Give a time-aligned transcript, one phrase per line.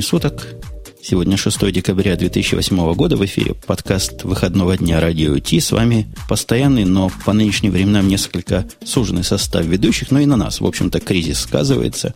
[0.00, 0.46] времени суток.
[1.02, 5.60] Сегодня 6 декабря 2008 года в эфире подкаст выходного дня радио Ти.
[5.60, 10.60] С вами постоянный, но по нынешним временам несколько суженный состав ведущих, но и на нас,
[10.60, 12.14] в общем-то, кризис сказывается.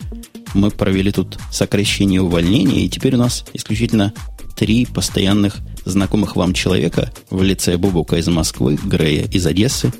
[0.54, 4.12] Мы провели тут сокращение увольнения, и теперь у нас исключительно
[4.56, 9.92] три постоянных знакомых вам человека в лице Бубука из Москвы, Грея из Одессы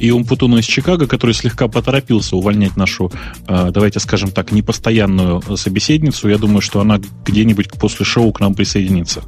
[0.00, 3.12] и Умпутуна из Чикаго, который слегка поторопился увольнять нашу,
[3.46, 6.28] э, давайте скажем так, непостоянную собеседницу.
[6.28, 9.22] Я думаю, что она где-нибудь после шоу к нам присоединится.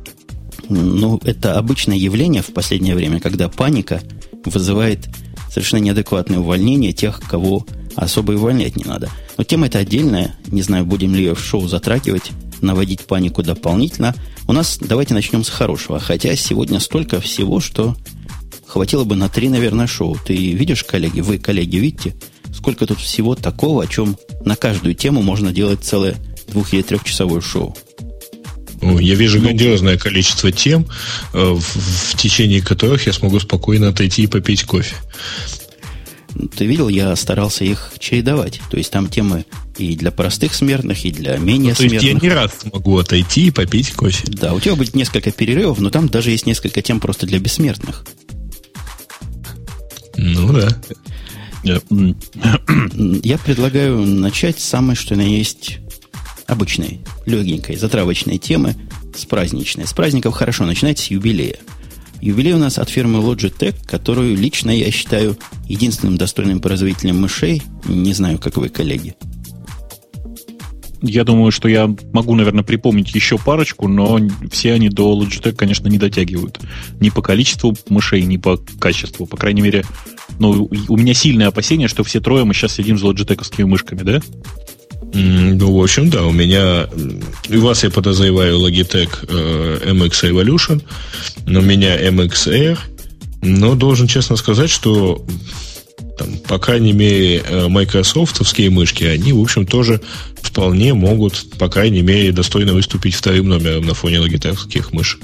[0.68, 4.00] Ну, это обычное явление в последнее время, когда паника
[4.46, 5.08] вызывает
[5.50, 9.10] совершенно неадекватное увольнение тех, кого особо увольнять не надо.
[9.36, 10.34] Но тема эта отдельная.
[10.46, 12.30] Не знаю, будем ли ее в шоу затрагивать,
[12.62, 14.14] наводить панику дополнительно.
[14.48, 16.00] У нас давайте начнем с хорошего.
[16.00, 17.94] Хотя сегодня столько всего, что
[18.72, 20.18] хватило бы на три, наверное, шоу.
[20.24, 22.14] Ты видишь, коллеги, вы, коллеги, видите,
[22.54, 26.16] сколько тут всего такого, о чем на каждую тему можно делать целое
[26.48, 27.76] двух- или трехчасовое шоу.
[28.80, 30.86] Я вижу ну, грандиозное количество тем,
[31.34, 34.96] э, в, в течение которых я смогу спокойно отойти и попить кофе.
[36.56, 38.60] Ты видел, я старался их чередовать.
[38.70, 39.44] То есть там темы
[39.76, 42.00] и для простых смертных, и для менее ну, то смертных.
[42.00, 44.24] То есть я не раз смогу отойти и попить кофе.
[44.28, 48.06] Да, у тебя будет несколько перерывов, но там даже есть несколько тем просто для бессмертных.
[50.22, 50.68] Ну да.
[51.64, 55.78] Я предлагаю начать с самой, что на есть
[56.46, 58.76] обычной, легенькой, затравочной темы
[59.16, 59.86] с праздничной.
[59.86, 61.58] С праздников хорошо начинать с юбилея.
[62.20, 65.36] Юбилей у нас от фирмы Logitech, которую лично я считаю
[65.68, 67.62] единственным достойным производителем мышей.
[67.86, 69.16] Не знаю, как вы, коллеги
[71.02, 74.20] я думаю, что я могу, наверное, припомнить еще парочку, но
[74.50, 76.60] все они до Logitech, конечно, не дотягивают.
[77.00, 79.26] Ни по количеству мышей, ни по качеству.
[79.26, 79.84] По крайней мере,
[80.38, 84.20] ну, у меня сильное опасение, что все трое мы сейчас сидим с лоджитековскими мышками, да?
[85.14, 86.88] Ну, в общем, да, у меня,
[87.50, 90.82] у вас я подозреваю Logitech э, MX Evolution,
[91.46, 92.78] но у меня MX Air,
[93.42, 95.24] но должен честно сказать, что
[96.16, 100.00] там, по крайней мере, э, майкрософтовские мышки, они, в общем, тоже
[100.40, 105.20] вполне могут, по крайней мере, достойно выступить вторым номером на фоне логитехских мышек.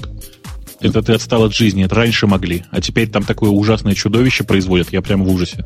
[0.81, 4.91] Это ты отстал от жизни, это раньше могли, а теперь там такое ужасное чудовище производят,
[4.91, 5.65] я прям в ужасе.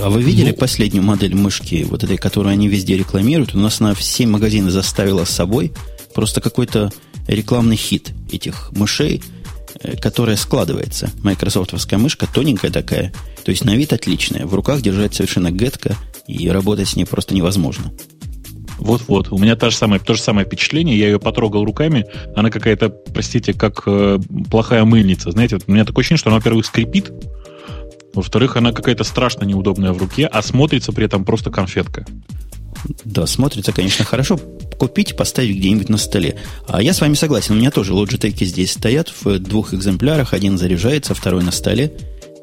[0.00, 3.54] А вы видели ну, последнюю модель мышки, вот этой, которую они везде рекламируют?
[3.54, 5.72] У нас на все магазины заставила с собой
[6.14, 6.92] просто какой-то
[7.28, 9.22] рекламный хит этих мышей–
[9.82, 11.10] Э, которая складывается.
[11.22, 14.44] Майкрософтовская мышка тоненькая такая, то есть на вид отличная.
[14.44, 17.90] В руках держать совершенно гетко, и работать с ней просто невозможно.
[18.80, 19.30] Вот-вот.
[19.30, 20.98] У меня то же самое, то же самое впечатление.
[20.98, 22.06] Я ее потрогал руками.
[22.34, 24.18] Она какая-то, простите, как э,
[24.50, 25.30] плохая мыльница.
[25.30, 27.12] Знаете, вот у меня такое ощущение, что она, во-первых, скрипит.
[28.14, 32.06] Во-вторых, она какая-то страшно неудобная в руке, а смотрится при этом просто конфетка.
[33.04, 34.40] Да, смотрится, конечно, хорошо.
[34.78, 36.38] Купить, поставить где-нибудь на столе.
[36.66, 37.54] А я с вами согласен.
[37.54, 40.32] У меня тоже Logitech здесь стоят в двух экземплярах.
[40.32, 41.92] Один заряжается, второй на столе.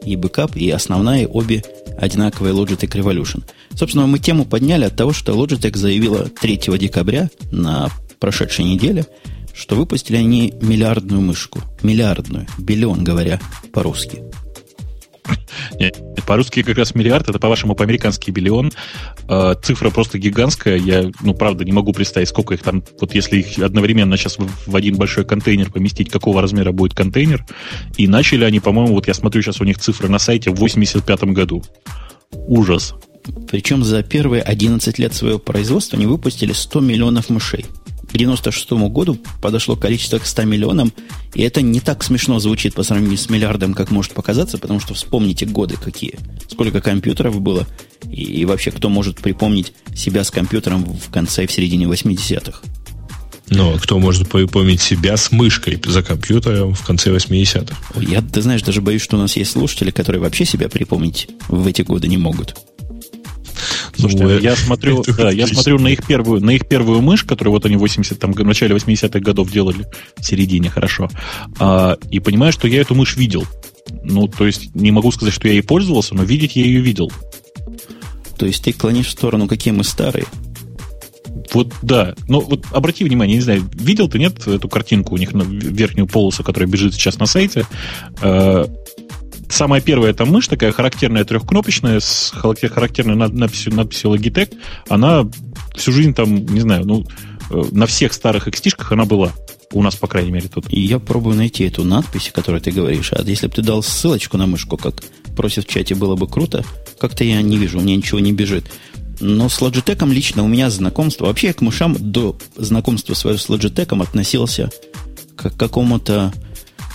[0.06, 1.63] И бэкап, и основная, обе
[1.97, 3.44] одинаковые Logitech Revolution.
[3.75, 9.06] Собственно, мы тему подняли от того, что Logitech заявила 3 декабря на прошедшей неделе,
[9.53, 11.62] что выпустили они миллиардную мышку.
[11.81, 12.47] Миллиардную.
[12.57, 13.40] Биллион, говоря
[13.74, 14.24] по-русски.
[16.27, 18.71] По-русски как раз миллиард, это, по-вашему, по-американски биллион.
[19.29, 20.77] Э, цифра просто гигантская.
[20.77, 24.75] Я, ну, правда, не могу представить, сколько их там, вот если их одновременно сейчас в
[24.75, 27.45] один большой контейнер поместить, какого размера будет контейнер.
[27.97, 31.23] И начали они, по-моему, вот я смотрю сейчас у них цифры на сайте в 85
[31.25, 31.63] году.
[32.31, 32.94] Ужас.
[33.49, 37.65] Причем за первые 11 лет своего производства они выпустили 100 миллионов мышей
[38.12, 40.94] к 96 году подошло количество к 100 миллионам,
[41.34, 44.94] и это не так смешно звучит по сравнению с миллиардом, как может показаться, потому что
[44.94, 46.18] вспомните годы какие.
[46.50, 47.68] Сколько компьютеров было,
[48.09, 52.62] и, и вообще кто может припомнить себя с компьютером в конце и в середине 80-х.
[53.50, 57.75] Но кто может припомнить себя с мышкой за компьютером в конце 80-х?
[58.01, 61.66] Я, ты знаешь, даже боюсь, что у нас есть слушатели, которые вообще себя припомнить в
[61.66, 62.57] эти годы не могут.
[63.97, 67.53] Слушайте, ну, я смотрю, да, я смотрю на их первую, на их первую мышь, которую
[67.53, 71.09] вот они в 80, там, в начале 80-х годов делали, в середине, хорошо,
[71.59, 73.45] а, и понимаю, что я эту мышь видел.
[74.03, 77.11] Ну, то есть, не могу сказать, что я ей пользовался, но видеть я ее видел.
[78.38, 80.25] То есть, ты клонишь в сторону, какие мы старые?
[81.53, 82.15] Вот да.
[82.27, 86.07] Ну, вот обрати внимание, не знаю, видел ты, нет, эту картинку у них на верхнюю
[86.07, 87.65] полосу, которая бежит сейчас на сайте.
[88.21, 88.65] Э,
[89.57, 94.56] самая первая эта мышь, такая характерная трехкнопочная, с характерной надписью, надписью Logitech,
[94.88, 95.27] она
[95.75, 97.06] всю жизнь там, не знаю, ну,
[97.50, 99.31] э, на всех старых XT-шках она была.
[99.74, 100.65] У нас, по крайней мере, тут.
[100.69, 103.12] И я пробую найти эту надпись, о которой ты говоришь.
[103.12, 105.04] А если бы ты дал ссылочку на мышку, как
[105.36, 106.63] просит в чате, было бы круто.
[107.00, 108.65] Как-то я не вижу, у меня ничего не бежит.
[109.19, 111.25] Но с Logitech лично у меня знакомство...
[111.25, 114.69] Вообще я к мышам до знакомства своего с Logitech относился
[115.36, 116.31] к какому-то...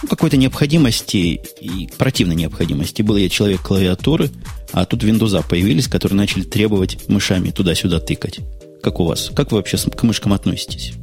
[0.02, 3.02] Ну, какой-то необходимости и противной необходимости.
[3.02, 4.30] Был я человек клавиатуры,
[4.72, 8.40] а тут Windows появились, которые начали требовать мышами туда-сюда тыкать.
[8.82, 9.30] Как у вас?
[9.34, 10.94] Как вы вообще к мышкам относитесь?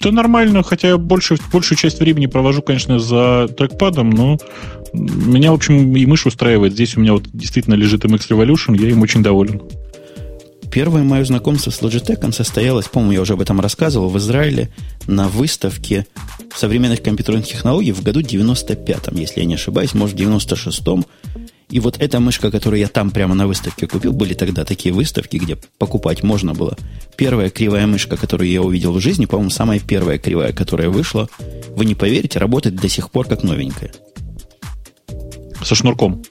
[0.00, 4.38] Да нормально, хотя я больше, большую часть времени провожу, конечно, за трекпадом, но
[4.94, 6.72] меня, в общем, и мышь устраивает.
[6.72, 9.60] Здесь у меня вот действительно лежит MX Revolution, я им очень доволен.
[10.70, 14.70] Первое мое знакомство с Logitech состоялось, по-моему, я уже об этом рассказывал, в Израиле
[15.06, 16.06] на выставке
[16.54, 21.04] современных компьютерных технологий в году 95-м, если я не ошибаюсь, может, в 96-м.
[21.70, 25.36] И вот эта мышка, которую я там прямо на выставке купил, были тогда такие выставки,
[25.36, 26.76] где покупать можно было.
[27.16, 31.28] Первая кривая мышка, которую я увидел в жизни, по-моему, самая первая кривая, которая вышла,
[31.76, 33.92] вы не поверите, работает до сих пор как новенькая.
[35.62, 36.22] Со шнурком?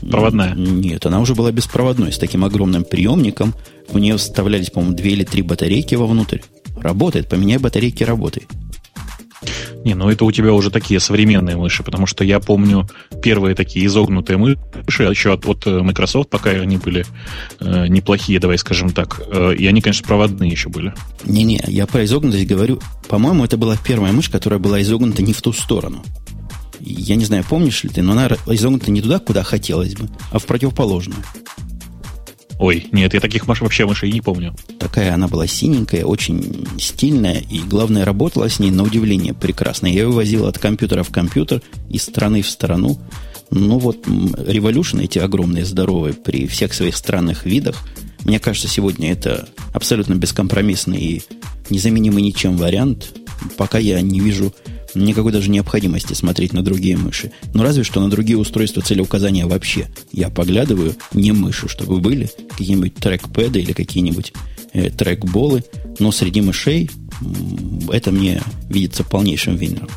[0.00, 0.54] Проводная?
[0.54, 3.54] Нет, она уже была беспроводной, с таким огромным приемником.
[3.88, 6.40] В нее вставлялись, по-моему, две или три батарейки вовнутрь.
[6.76, 8.48] Работает, поменяй батарейки, работает.
[9.84, 12.88] Не, ну это у тебя уже такие современные мыши, потому что я помню
[13.22, 17.06] первые такие изогнутые мыши еще от, от э, Microsoft, пока они были
[17.60, 19.22] э, неплохие, давай скажем так.
[19.30, 20.92] Э, и они, конечно, проводные еще были.
[21.24, 22.80] Не-не, я про изогнутость говорю.
[23.08, 26.02] По-моему, это была первая мышь, которая была изогнута не в ту сторону.
[26.80, 30.38] Я не знаю, помнишь ли ты, но она изогнута не туда, куда хотелось бы, а
[30.38, 31.22] в противоположную.
[32.58, 34.54] Ой, нет, я таких маш вообще мышей не помню.
[34.78, 39.86] Такая она была синенькая, очень стильная, и, главное, работала с ней на удивление прекрасно.
[39.86, 41.60] Я ее возил от компьютера в компьютер,
[41.90, 42.98] из страны в страну.
[43.50, 47.82] Ну вот, Revolution, эти огромные, здоровые, при всех своих странных видах,
[48.24, 51.22] мне кажется, сегодня это абсолютно бескомпромиссный и
[51.70, 53.14] незаменимый ничем вариант.
[53.56, 54.52] Пока я не вижу
[54.96, 57.32] никакой даже необходимости смотреть на другие мыши.
[57.54, 59.88] Но разве что на другие устройства целеуказания вообще.
[60.12, 64.32] Я поглядываю не мыши, чтобы были какие-нибудь трекпэды или какие-нибудь
[64.72, 65.64] э, трекболы,
[65.98, 66.90] но среди мышей
[67.90, 69.88] это мне видится полнейшим винером.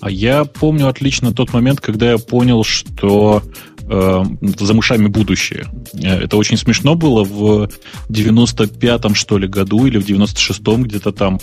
[0.00, 3.42] А я помню отлично тот момент, когда я понял, что
[3.88, 4.24] э,
[4.58, 5.66] за мышами будущее.
[5.94, 7.68] Э, это очень смешно было в
[8.08, 11.38] 95-м, что ли, году или в 96-м где-то там.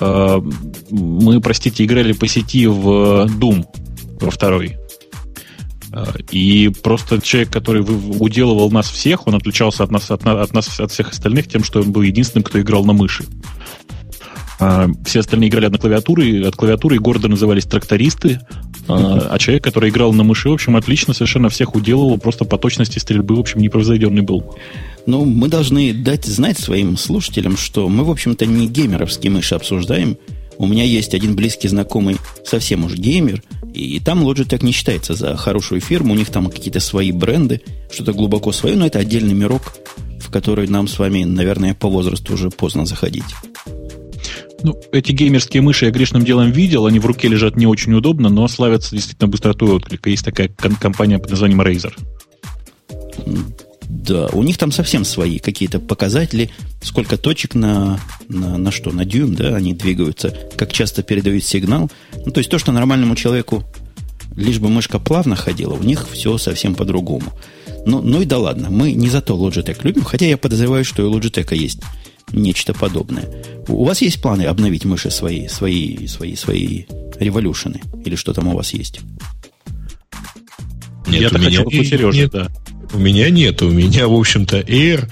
[0.00, 0.40] Э,
[0.90, 3.64] мы, простите, играли по сети в Doom
[4.20, 4.76] во второй.
[5.92, 10.80] Э, и просто человек, который уделывал нас всех, он отличался от нас, от, от нас,
[10.80, 13.24] от всех остальных тем, что он был единственным, кто играл на мыши.
[14.60, 18.40] А, все остальные играли на клавиатуре, от клавиатуры гордо назывались трактористы,
[18.88, 22.58] а, а человек, который играл на мыши, в общем, отлично совершенно всех уделывал, просто по
[22.58, 24.56] точности стрельбы, в общем, непроизведенный был.
[25.06, 30.16] Ну, мы должны дать знать своим слушателям, что мы, в общем-то, не геймеровские мыши обсуждаем.
[30.56, 33.42] У меня есть один близкий знакомый, совсем уж геймер,
[33.74, 37.60] и там Logitech не считается за хорошую фирму, у них там какие-то свои бренды,
[37.90, 39.74] что-то глубоко свое, но это отдельный мирок,
[40.20, 43.24] в который нам с вами, наверное, по возрасту уже поздно заходить.
[44.64, 48.30] Ну, эти геймерские мыши я грешным делом видел, они в руке лежат не очень удобно,
[48.30, 50.08] но славятся действительно быстротой отклика.
[50.08, 51.92] Есть такая компания под названием Razer.
[53.82, 56.50] Да, у них там совсем свои какие-то показатели,
[56.80, 61.90] сколько точек на, на, на что, на дюйм, да, они двигаются, как часто передают сигнал.
[62.24, 63.64] Ну, то есть то, что нормальному человеку
[64.34, 67.34] лишь бы мышка плавно ходила, у них все совсем по-другому.
[67.84, 71.06] Ну, ну и да ладно, мы не за то Logitech любим, хотя я подозреваю, что
[71.06, 71.80] и Logitech есть
[72.32, 73.28] нечто подобное.
[73.68, 76.84] У вас есть планы обновить мыши свои, свои, свои, свои
[77.18, 77.80] революшены?
[78.04, 79.00] Или что там у вас есть?
[81.06, 82.48] Нет, Я у меня хотел у Сережи, нет, да.
[82.92, 85.10] У меня нет, у меня, в общем-то, Air.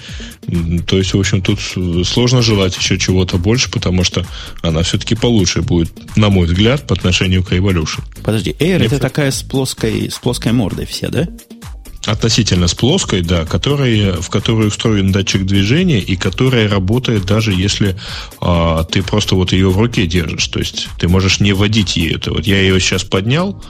[0.87, 1.59] То есть, в общем, тут
[2.07, 4.25] сложно желать еще чего-то больше, потому что
[4.63, 8.03] она все-таки получше будет, на мой взгляд, по отношению к Evolution.
[8.23, 11.27] Подожди, Air Мне это такая с плоской, с плоской мордой вся, да?
[12.05, 17.97] Относительно с плоской, да, которая, в которую встроен датчик движения и которая работает даже если
[18.41, 20.49] а, ты просто вот ее в руке держишь.
[20.49, 22.17] То есть ты можешь не водить ею.
[22.17, 23.63] Это вот я ее сейчас поднял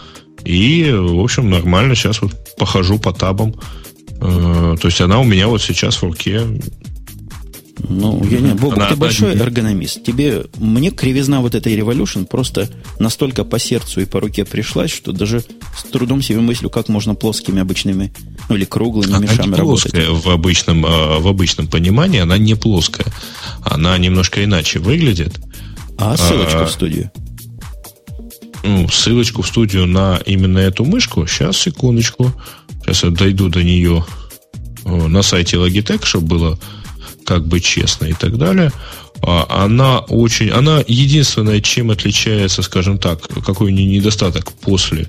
[0.45, 3.55] и, в общем, нормально сейчас вот похожу по табам.
[4.21, 6.41] А, то есть она у меня вот сейчас в руке.
[7.79, 10.05] Ну, я не, Бог, ты большой эргономист.
[10.05, 15.13] Тебе, мне кривизна вот этой Revolution просто настолько по сердцу и по руке пришлась, что
[15.13, 15.43] даже
[15.77, 18.13] с трудом себе мыслю, как можно плоскими обычными,
[18.49, 20.25] ну или круглыми она мешами не плоская работать.
[20.25, 23.07] В обычном, а, в обычном понимании она не плоская.
[23.65, 25.41] Она немножко иначе выглядит.
[25.97, 27.11] А ссылочка а, в студию?
[28.65, 31.27] Ну, ссылочку в студию на именно эту мышку.
[31.27, 32.33] Сейчас, секундочку.
[32.83, 34.05] Сейчас я дойду до нее
[34.85, 36.59] на сайте Logitech, чтобы было
[37.25, 38.73] как бы честно и так далее,
[39.23, 45.09] а, она очень, она единственная, чем отличается, скажем так, какой у нее недостаток после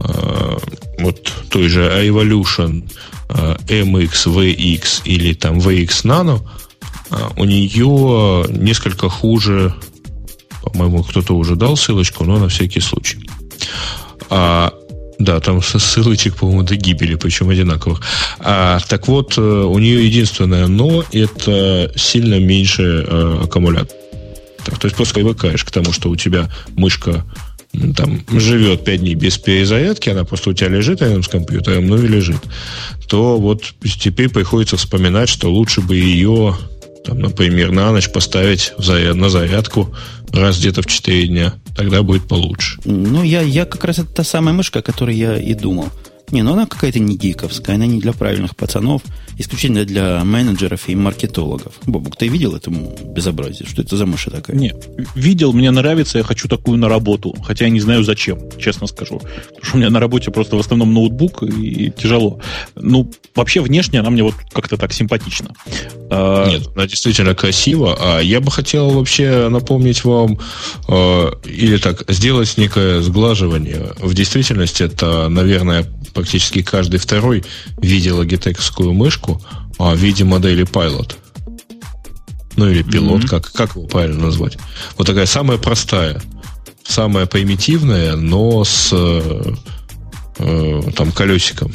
[0.00, 0.58] а,
[0.98, 2.88] вот той же Evolution
[3.28, 6.40] MX, VX или там VX Nano,
[7.36, 9.74] у нее несколько хуже,
[10.62, 13.18] по-моему, кто-то уже дал ссылочку, но на всякий случай.
[14.30, 14.72] А,
[15.20, 18.00] да, там ссылочек, по-моему, до гибели, причем одинаковых.
[18.38, 23.96] А, так вот, э, у нее единственное но это сильно меньше э, аккумулятор.
[24.64, 27.24] То есть просто привыкаешь к тому, что у тебя мышка
[27.96, 32.02] там живет 5 дней без перезарядки, она просто у тебя лежит рядом с компьютером, ну
[32.02, 32.40] и лежит,
[33.06, 36.56] то вот теперь приходится вспоминать, что лучше бы ее,
[37.04, 39.94] там, например, на ночь поставить заряд, на зарядку
[40.32, 41.54] раз где-то в 4 дня.
[41.76, 42.78] Тогда будет получше.
[42.84, 45.88] Ну, я, я как раз это та самая мышка, о которой я и думал.
[46.30, 49.02] Не, ну она какая-то не гиковская, она не для правильных пацанов,
[49.38, 51.74] исключительно для менеджеров и маркетологов.
[51.86, 53.66] Бобук, ты видел это безобразие?
[53.68, 54.56] Что это за мышь такая?
[54.56, 54.74] Не,
[55.14, 57.34] видел, мне нравится, я хочу такую на работу.
[57.42, 59.18] Хотя я не знаю зачем, честно скажу.
[59.18, 62.40] Потому что у меня на работе просто в основном ноутбук и тяжело.
[62.76, 65.52] Ну, вообще внешне она мне вот как-то так симпатична.
[66.10, 67.96] А, Нет, она действительно красива.
[67.98, 70.38] А я бы хотел вообще напомнить вам,
[70.88, 73.92] э, или так, сделать некое сглаживание.
[73.98, 75.86] В действительности это, наверное,
[76.20, 77.44] практически каждый второй
[77.78, 79.40] видел логитековскую мышку
[79.78, 81.14] а, в виде модели Pilot.
[82.56, 83.28] Ну или пилот, mm-hmm.
[83.28, 84.58] как, как его правильно назвать.
[84.98, 86.20] Вот такая самая простая,
[86.84, 89.54] самая примитивная, но с э,
[90.38, 91.72] э, там колесиком.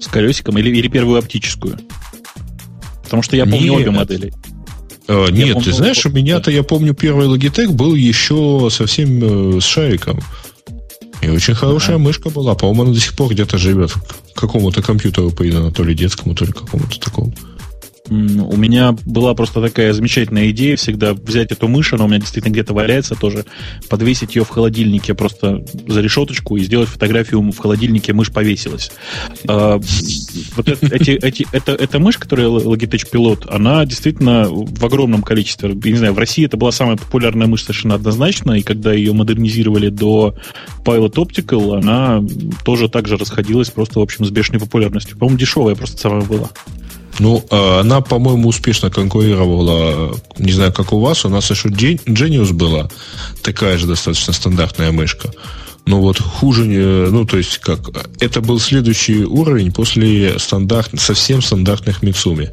[0.00, 1.78] С колесиком или, или первую оптическую?
[3.04, 3.80] Потому что я помню нет.
[3.80, 4.32] обе модели.
[5.08, 9.60] Э, нет, помню, ты знаешь, у меня-то, я помню, первый Logitech был еще совсем э,
[9.60, 10.20] с шариком.
[11.26, 12.04] И очень хорошая ага.
[12.04, 12.54] мышка была.
[12.54, 13.92] По-моему, она до сих пор где-то живет.
[14.34, 17.34] К какому-то компьютеру придана, то ли детскому, то ли какому-то такому.
[18.08, 22.52] У меня была просто такая замечательная идея всегда взять эту мышь, она у меня действительно
[22.52, 23.44] где-то валяется тоже,
[23.88, 28.92] подвесить ее в холодильнике просто за решеточку и сделать фотографию в холодильнике, мышь повесилась.
[29.48, 29.80] А,
[30.56, 35.90] вот эти, эти, это, эта мышь, которая Logitech Pilot, она действительно в огромном количестве, я
[35.90, 39.88] не знаю, в России это была самая популярная мышь совершенно однозначно, и когда ее модернизировали
[39.88, 40.36] до
[40.84, 42.24] Pilot Optical, она
[42.64, 45.16] тоже так же расходилась просто, в общем, с бешеной популярностью.
[45.18, 46.50] По-моему, дешевая просто самая была.
[47.18, 52.52] Ну, а она, по-моему, успешно конкурировала, не знаю, как у вас, у нас еще Genius
[52.52, 52.88] была,
[53.42, 55.30] такая же достаточно стандартная мышка.
[55.86, 57.78] Ну вот хуже, ну то есть как,
[58.18, 62.50] это был следующий уровень после стандарт, совсем стандартных Мицуми.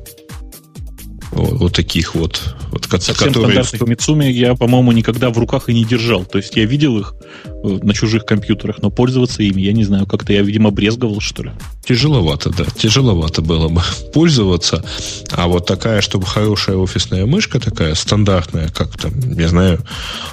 [1.34, 2.56] Вот, вот таких вот.
[2.72, 3.64] вот Совсем которые...
[3.64, 6.26] стандартных Мицуми я, по-моему, никогда в руках и не держал.
[6.26, 10.06] То есть я видел их э, на чужих компьютерах, но пользоваться ими, я не знаю,
[10.06, 11.52] как-то я, видимо, брезговал, что ли.
[11.86, 12.66] Тяжеловато, да.
[12.66, 13.82] Тяжеловато было бы
[14.14, 14.86] пользоваться.
[15.32, 19.80] А вот такая, чтобы хорошая офисная мышка, такая стандартная, как там, не знаю,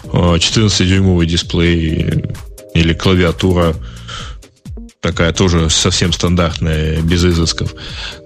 [0.05, 2.25] 14-дюймовый э, дисплей
[2.75, 3.75] или клавиатура
[5.01, 7.75] такая тоже совсем стандартная, без изысков.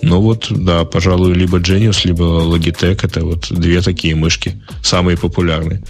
[0.02, 5.82] Но вот, да, пожалуй, либо Genius, либо Logitech это вот две такие мышки, самые популярные.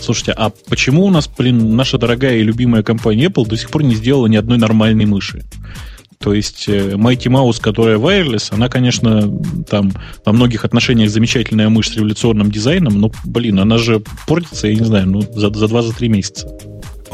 [0.00, 3.82] Слушайте, а почему у нас, блин, наша дорогая и любимая компания Apple до сих пор
[3.82, 5.44] не сделала ни одной нормальной мыши?
[6.18, 9.30] То есть э, Mighty Mouse, которая wireless, она, конечно,
[9.68, 9.92] там
[10.24, 14.84] во многих отношениях замечательная мышь с революционным дизайном, но, блин, она же портится, я не
[14.84, 16.48] знаю, ну, за, за 2-3 месяца.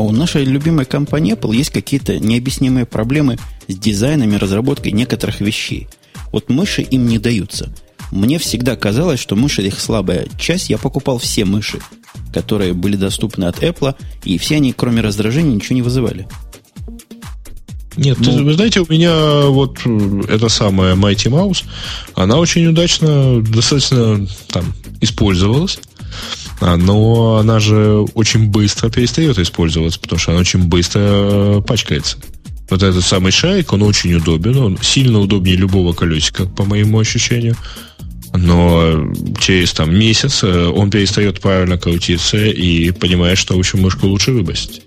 [0.00, 3.36] А у нашей любимой компании Apple есть какие-то необъяснимые проблемы
[3.68, 5.88] с дизайном и разработкой некоторых вещей.
[6.32, 7.70] Вот мыши им не даются.
[8.10, 10.70] Мне всегда казалось, что мыши их слабая часть.
[10.70, 11.80] Я покупал все мыши,
[12.32, 16.26] которые были доступны от Apple, и все они, кроме раздражения, ничего не вызывали.
[17.98, 19.80] Нет, ну, вы знаете, у меня вот
[20.30, 21.64] эта самая Mighty Mouse,
[22.14, 24.64] она очень удачно, достаточно там
[25.02, 25.78] использовалась.
[26.60, 32.18] Но она же очень быстро перестает использоваться, потому что она очень быстро э, пачкается.
[32.68, 37.56] Вот этот самый шарик, он очень удобен, он сильно удобнее любого колесика, по моему ощущению.
[38.32, 44.06] Но через там месяц э, он перестает правильно крутиться и понимает, что, в общем, мышку
[44.06, 44.82] лучше выбросить.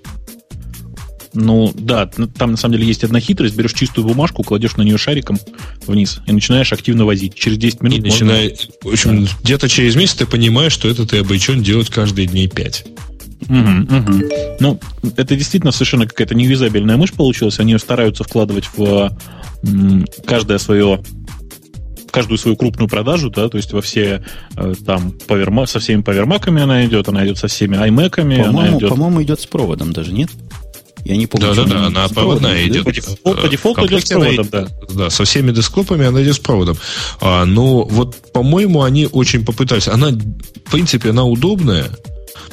[1.33, 3.55] Ну, да, там на самом деле есть одна хитрость.
[3.55, 5.39] Берешь чистую бумажку, кладешь на нее шариком
[5.87, 7.35] вниз и начинаешь активно возить.
[7.35, 8.25] Через 10 минут и можно...
[8.25, 9.31] начинай, В общем, да.
[9.43, 12.85] где-то через месяц ты понимаешь, что это ты обречен делать каждые дни 5.
[13.49, 14.29] Угу, угу.
[14.59, 14.79] Ну,
[15.17, 17.59] это действительно совершенно какая-то невизабельная мышь получилась.
[17.59, 19.17] Они ее стараются вкладывать в
[20.25, 21.01] каждое свое
[22.11, 24.23] каждую свою крупную продажу, да, то есть во все
[24.55, 28.45] э, там поверма, со всеми повермаками она идет, она идет со всеми iMac'ами.
[28.45, 28.89] По-моему, идет...
[28.89, 30.29] по-моему, идет с проводом даже, нет?
[31.05, 31.53] Я не помню.
[31.53, 32.85] Да, да, да, она проводная идет.
[32.85, 34.67] По дефолту, по дефолту идет с проводом, да.
[34.89, 36.77] Да, со всеми десктопами она идет с проводом.
[37.19, 39.87] А, но вот, по-моему, они очень попытались.
[39.87, 41.89] Она, в принципе, она удобная,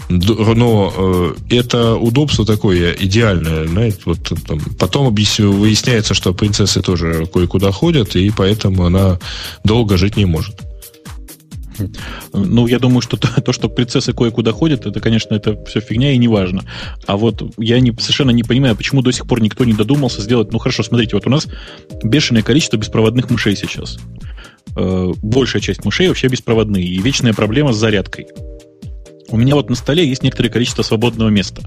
[0.08, 7.26] Но э, это удобство такое идеальное, знаете, вот там, потом объясню, выясняется, что принцессы тоже
[7.32, 9.20] кое-куда ходят, и поэтому она
[9.62, 10.56] долго жить не может.
[12.32, 16.12] Ну, я думаю, что то, то, что принцессы кое-куда ходят, это, конечно, это все фигня
[16.12, 16.62] и не важно.
[17.06, 20.52] А вот я не, совершенно не понимаю, почему до сих пор никто не додумался сделать...
[20.52, 21.46] Ну, хорошо, смотрите, вот у нас
[22.02, 23.98] бешеное количество беспроводных мышей сейчас.
[24.76, 26.84] Э, большая часть мышей вообще беспроводные.
[26.84, 28.28] И вечная проблема с зарядкой.
[29.28, 31.62] У меня вот на столе есть некоторое количество свободного места.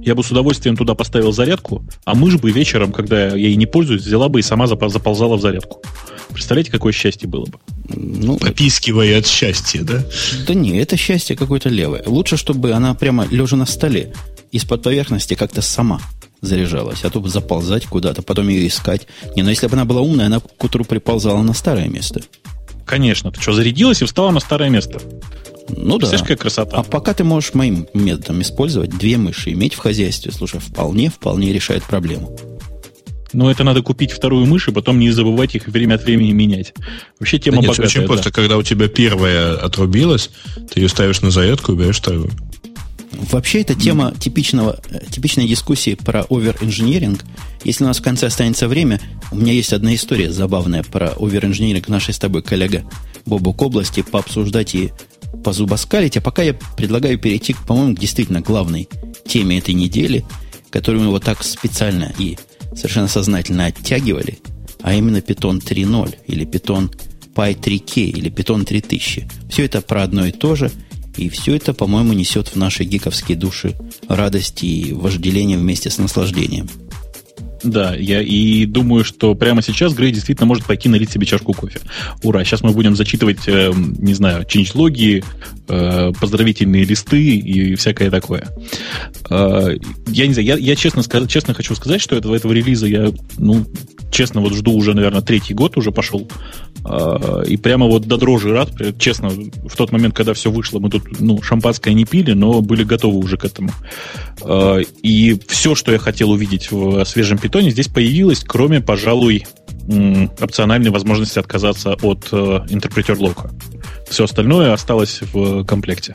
[0.00, 3.66] Я бы с удовольствием туда поставил зарядку, а мышь бы вечером, когда я ей не
[3.66, 5.82] пользуюсь, взяла бы и сама заползала в зарядку.
[6.30, 7.58] Представляете, какое счастье было бы?
[7.88, 10.04] Ну, Попискивая от счастья, да?
[10.46, 12.02] Да не, это счастье какое-то левое.
[12.06, 14.12] Лучше, чтобы она прямо лежа на столе,
[14.52, 16.00] из-под поверхности как-то сама
[16.40, 19.06] заряжалась, а то бы заползать куда-то, потом ее искать.
[19.34, 22.20] Не, но если бы она была умная, она к утру приползала на старое место.
[22.86, 25.00] Конечно, ты что, зарядилась и встала на старое место?
[25.68, 26.10] Ну да.
[26.10, 26.76] какая красота.
[26.76, 31.52] А пока ты можешь моим методом использовать две мыши, иметь в хозяйстве, слушай, вполне, вполне
[31.52, 32.36] решает проблему.
[33.32, 36.72] Но это надо купить вторую мышь и потом не забывать их время от времени менять.
[37.20, 37.86] Вообще тема да нет, богатая.
[37.86, 38.30] Очень просто, да.
[38.30, 40.30] когда у тебя первая отрубилась,
[40.72, 42.30] ты ее ставишь на зарядку и берешь вторую.
[43.12, 47.24] Вообще, это тема типичного, типичной дискуссии про овер-инжиниринг.
[47.64, 49.00] Если у нас в конце останется время,
[49.32, 52.84] у меня есть одна история забавная про овер-инжиниринг нашей с тобой коллега
[53.26, 54.92] Бобук области, пообсуждать и
[55.44, 56.16] позубоскалить.
[56.16, 58.88] А пока я предлагаю перейти, по-моему, к действительно главной
[59.26, 60.24] теме этой недели,
[60.70, 62.38] которую мы вот так специально и
[62.74, 64.38] совершенно сознательно оттягивали,
[64.82, 66.92] а именно Python 3.0 или Python
[67.34, 69.28] Py 3K или Python 3000.
[69.50, 70.70] Все это про одно и то же–
[71.18, 73.74] и все это, по-моему, несет в наши гиковские души
[74.08, 76.68] радость и вожделение вместе с наслаждением.
[77.62, 81.80] Да, я и думаю, что прямо сейчас Грей действительно может пойти налить себе чашку кофе.
[82.22, 82.44] Ура!
[82.44, 85.24] Сейчас мы будем зачитывать, э, не знаю, чинч-логи,
[85.68, 88.48] э, поздравительные листы и всякое такое.
[89.30, 93.12] Э, я не знаю, я, я честно, честно хочу сказать, что этого, этого релиза я,
[93.36, 93.66] ну,
[94.10, 96.28] честно, вот жду уже, наверное, третий год уже пошел.
[96.84, 98.70] Э, и прямо вот до дрожи рад.
[98.98, 102.84] Честно, в тот момент, когда все вышло, мы тут, ну, шампанское не пили, но были
[102.84, 103.70] готовы уже к этому.
[104.42, 109.46] Э, и все, что я хотел увидеть в свежем питоне, здесь появилось, кроме, пожалуй,
[110.38, 112.36] опциональной возможности отказаться от э,
[112.68, 113.50] интерпретер лока.
[114.08, 116.14] Все остальное осталось в комплекте.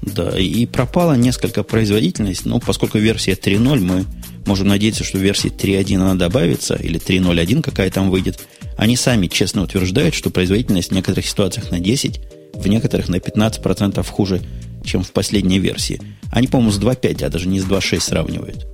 [0.00, 4.06] Да, и пропала несколько производительность, но поскольку версия 3.0, мы
[4.46, 8.40] можем надеяться, что в версии 3.1 она добавится, или 3.0.1 какая там выйдет.
[8.78, 12.20] Они сами честно утверждают, что производительность в некоторых ситуациях на 10,
[12.54, 14.40] в некоторых на 15% хуже,
[14.84, 16.00] чем в последней версии.
[16.32, 18.66] Они, по-моему, с 2.5, а даже не с 2.6 сравнивают.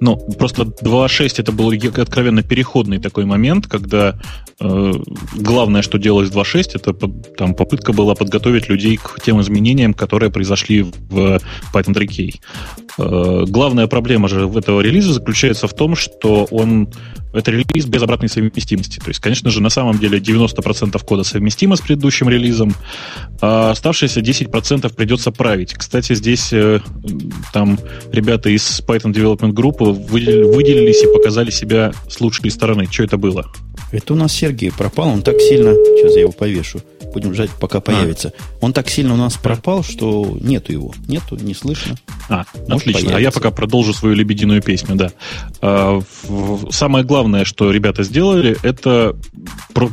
[0.00, 4.18] Ну, просто 2.6 это был откровенно переходный такой момент, когда
[4.60, 4.92] э,
[5.34, 6.92] главное, что делалось в 2.6, это
[7.36, 11.40] там попытка была подготовить людей к тем изменениям, которые произошли в
[11.72, 12.34] Python 3K.
[12.98, 16.88] Э, главная проблема же этого релиза заключается в том, что он
[17.32, 18.98] это релиз без обратной совместимости.
[18.98, 22.74] То есть, конечно же, на самом деле 90% кода совместимо с предыдущим релизом,
[23.40, 25.74] а оставшиеся 10% придется править.
[25.74, 26.80] Кстати, здесь э,
[27.52, 27.78] там
[28.12, 32.86] ребята из Python Development Group выделились и показали себя с лучшей стороны.
[32.90, 33.46] Что это было?
[33.90, 35.72] Это у нас Сергей пропал, он так сильно...
[35.72, 36.80] Сейчас я его повешу.
[37.12, 38.32] Будем ждать, пока появится.
[38.36, 38.42] А.
[38.60, 40.94] Он так сильно у нас пропал, что нету его.
[41.06, 41.96] Нету, не слышно.
[42.28, 42.92] А, Может отлично.
[42.92, 43.16] Появится.
[43.16, 45.10] А я пока продолжу свою лебединую песню, да.
[45.62, 46.02] А,
[46.70, 49.16] самое главное, что ребята сделали, это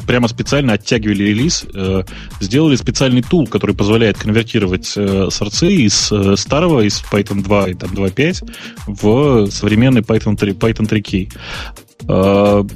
[0.07, 2.03] прямо специально оттягивали релиз, э,
[2.41, 7.73] сделали специальный тул, который позволяет конвертировать э, сорцы из э, старого, из Python 2 и
[7.75, 8.51] там 2.5
[8.87, 12.67] в современный Python 3, Python 3K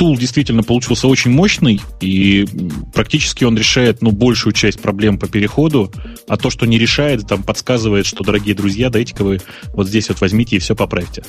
[0.00, 2.46] тул действительно получился очень мощный, и
[2.94, 5.92] практически он решает ну, большую часть проблем по переходу,
[6.26, 9.42] а то, что не решает, там подсказывает, что, дорогие друзья, дайте-ка вы
[9.74, 11.22] вот здесь вот возьмите и все поправьте.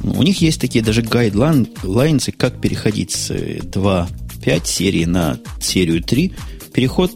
[0.00, 6.34] Ну, у них есть такие даже гайдлайнсы, как переходить с 2.5 серии на серию 3.
[6.72, 7.10] Переход,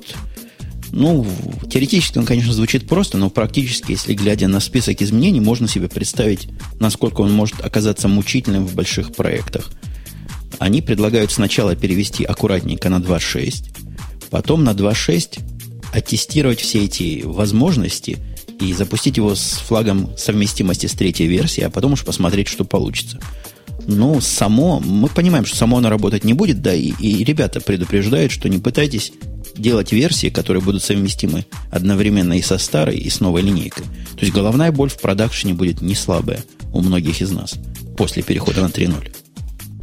[0.90, 1.24] ну,
[1.70, 6.48] теоретически он, конечно, звучит просто, но практически, если глядя на список изменений, можно себе представить,
[6.80, 9.70] насколько он может оказаться мучительным в больших проектах–
[10.58, 13.64] они предлагают сначала перевести аккуратненько на 2.6,
[14.30, 15.40] потом на 2.6
[15.92, 18.18] оттестировать все эти возможности
[18.60, 23.18] и запустить его с флагом совместимости с третьей версией, а потом уж посмотреть, что получится.
[23.86, 28.30] Ну, само, мы понимаем, что само оно работать не будет, да, и, и ребята предупреждают,
[28.30, 29.12] что не пытайтесь
[29.56, 33.84] делать версии, которые будут совместимы одновременно и со старой, и с новой линейкой.
[33.84, 37.54] То есть головная боль в продакшене будет не слабая у многих из нас
[37.96, 39.21] после перехода на 3.0.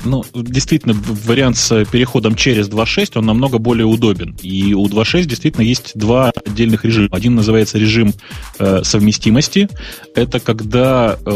[0.05, 4.37] Ну, действительно, вариант с переходом через 2.6, он намного более удобен.
[4.41, 7.09] И у 2.6 действительно есть два отдельных режима.
[7.11, 8.13] Один называется режим
[8.59, 9.67] э, совместимости.
[10.15, 11.29] Это когда э,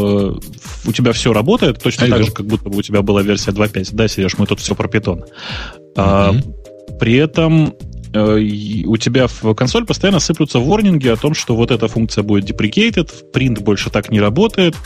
[0.86, 2.16] у тебя все работает, точно Алло.
[2.16, 3.90] так же, как будто бы у тебя была версия 2.5.
[3.92, 5.20] Да, Сереж, мы тут все про питон.
[5.20, 5.92] Mm-hmm.
[5.96, 6.34] А,
[6.98, 7.74] при этом
[8.14, 13.10] у тебя в консоль постоянно сыплются ворнинги о том, что вот эта функция будет deprecated,
[13.32, 14.76] print больше так не работает,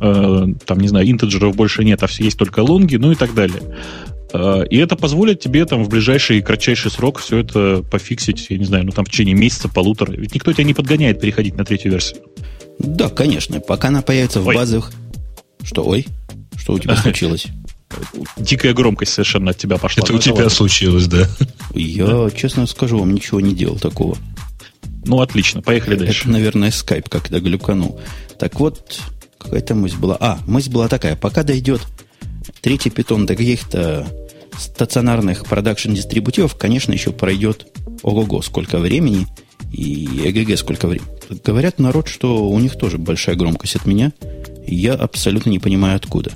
[0.00, 3.34] э, там, не знаю, интеджеров больше нет, а все есть только лонги, ну и так
[3.34, 3.60] далее.
[4.32, 8.64] Э, и это позволит тебе там в ближайший кратчайший срок все это пофиксить, я не
[8.64, 10.12] знаю, ну там в течение месяца, полутора.
[10.12, 12.20] Ведь никто тебя не подгоняет переходить на третью версию.
[12.78, 13.60] Да, конечно.
[13.60, 14.54] Пока она появится в ой.
[14.54, 14.92] базовых...
[15.62, 16.06] Что, ой?
[16.56, 17.46] Что у тебя случилось?
[18.36, 20.02] Дикая громкость совершенно от тебя пошла.
[20.02, 21.28] Это у тебя случилось, да?
[21.74, 24.16] Я, честно скажу, вам ничего не делал такого.
[25.04, 26.22] Ну, отлично, поехали дальше.
[26.22, 28.00] Это, наверное, скайп как-то глюканул.
[28.38, 29.00] Так вот,
[29.38, 30.16] какая-то мысль была.
[30.18, 31.80] А, мысль была такая, пока дойдет
[32.60, 34.06] третий питон до каких-то
[34.58, 37.66] стационарных продакшн-дистрибутивов, конечно, еще пройдет
[38.02, 39.26] ого-го, сколько времени,
[39.72, 41.08] и ЭГГ сколько времени.
[41.44, 44.12] Говорят народ, что у них тоже большая громкость от меня.
[44.66, 46.32] Я абсолютно не понимаю, откуда.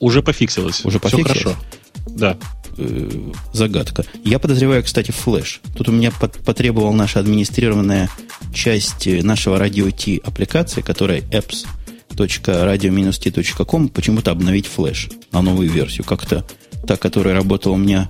[0.00, 0.84] Уже пофиксилось.
[0.84, 1.30] Уже пофиксилось?
[1.30, 1.60] Все хорошо.
[2.06, 2.36] Да.
[2.76, 4.04] Э, загадка.
[4.24, 5.60] Я подозреваю, кстати, флеш.
[5.76, 8.10] Тут у меня потребовал наша администрированная
[8.54, 16.04] часть нашего радио T аппликации, которая apps.radio-t.com, почему-то обновить флеш на новую версию.
[16.04, 16.46] Как-то
[16.86, 18.08] та, которая работала у меня,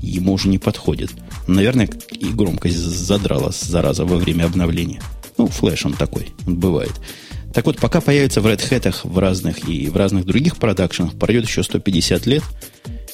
[0.00, 1.10] ему уже не подходит.
[1.48, 5.02] Наверное, и громкость задрала, зараза, во время обновления.
[5.36, 6.92] Ну, флеш он такой, он бывает.
[7.54, 11.46] Так вот, пока появится в Red Hat в разных и в разных других продакшенах, пройдет
[11.46, 12.42] еще 150 лет.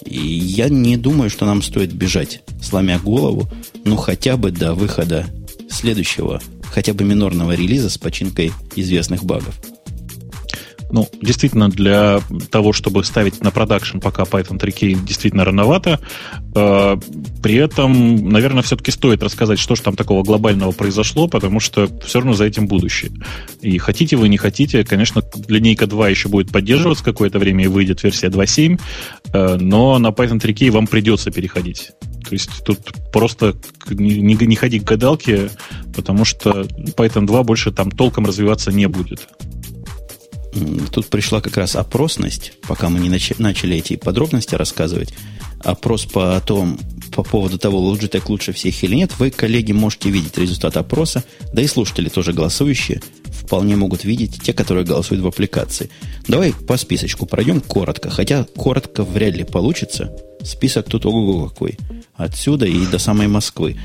[0.05, 3.48] И я не думаю, что нам стоит бежать, сломя голову,
[3.85, 5.26] ну хотя бы до выхода
[5.68, 6.40] следующего,
[6.72, 9.61] хотя бы минорного релиза с починкой известных багов.
[10.92, 16.00] Ну, действительно, для того, чтобы ставить на продакшн пока Python 3K действительно рановато.
[16.55, 16.96] Э,
[17.42, 22.18] при этом, наверное, все-таки стоит рассказать, что же там такого глобального произошло, потому что все
[22.18, 23.12] равно за этим будущее.
[23.61, 28.03] И хотите вы, не хотите, конечно, линейка 2 еще будет поддерживаться какое-то время и выйдет
[28.03, 28.81] версия 2.7,
[29.33, 31.92] э, но на Python 3K вам придется переходить.
[32.29, 32.79] То есть тут
[33.12, 33.55] просто
[33.88, 35.50] не, не, не ходи к гадалке,
[35.94, 36.62] потому что
[36.96, 39.29] Python 2 больше там толком развиваться не будет
[40.93, 45.15] тут пришла как раз опросность, пока мы не начали эти подробности рассказывать,
[45.63, 46.79] опрос по, том,
[47.13, 51.63] по поводу того, Logitech лучше всех или нет, вы, коллеги, можете видеть результат опроса, да
[51.63, 55.91] и слушатели тоже голосующие вполне могут видеть те, которые голосуют в аппликации.
[56.29, 60.17] Давай по списочку пройдем коротко, хотя коротко вряд ли получится.
[60.45, 61.77] Список тут ого-го какой.
[62.15, 63.77] Отсюда и до самой Москвы.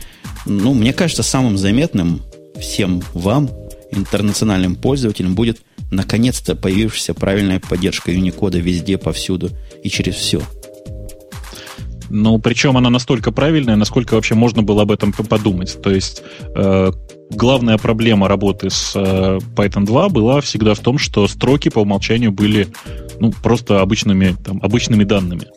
[0.46, 2.22] Ну, мне кажется, самым заметным
[2.60, 3.50] всем вам,
[3.92, 5.62] интернациональным пользователям, будет–
[5.96, 9.50] наконец-то появившаяся правильная поддержка Unicode везде, повсюду
[9.84, 10.42] и через все.
[12.10, 15.82] Ну, причем она настолько правильная, насколько вообще можно было об этом подумать.
[15.82, 16.22] То есть
[16.56, 16.92] э,
[17.32, 22.32] главная проблема работы с э, Python 2 была всегда в том, что строки по умолчанию
[22.32, 22.68] были
[23.20, 25.48] ну, просто обычными, там, обычными данными.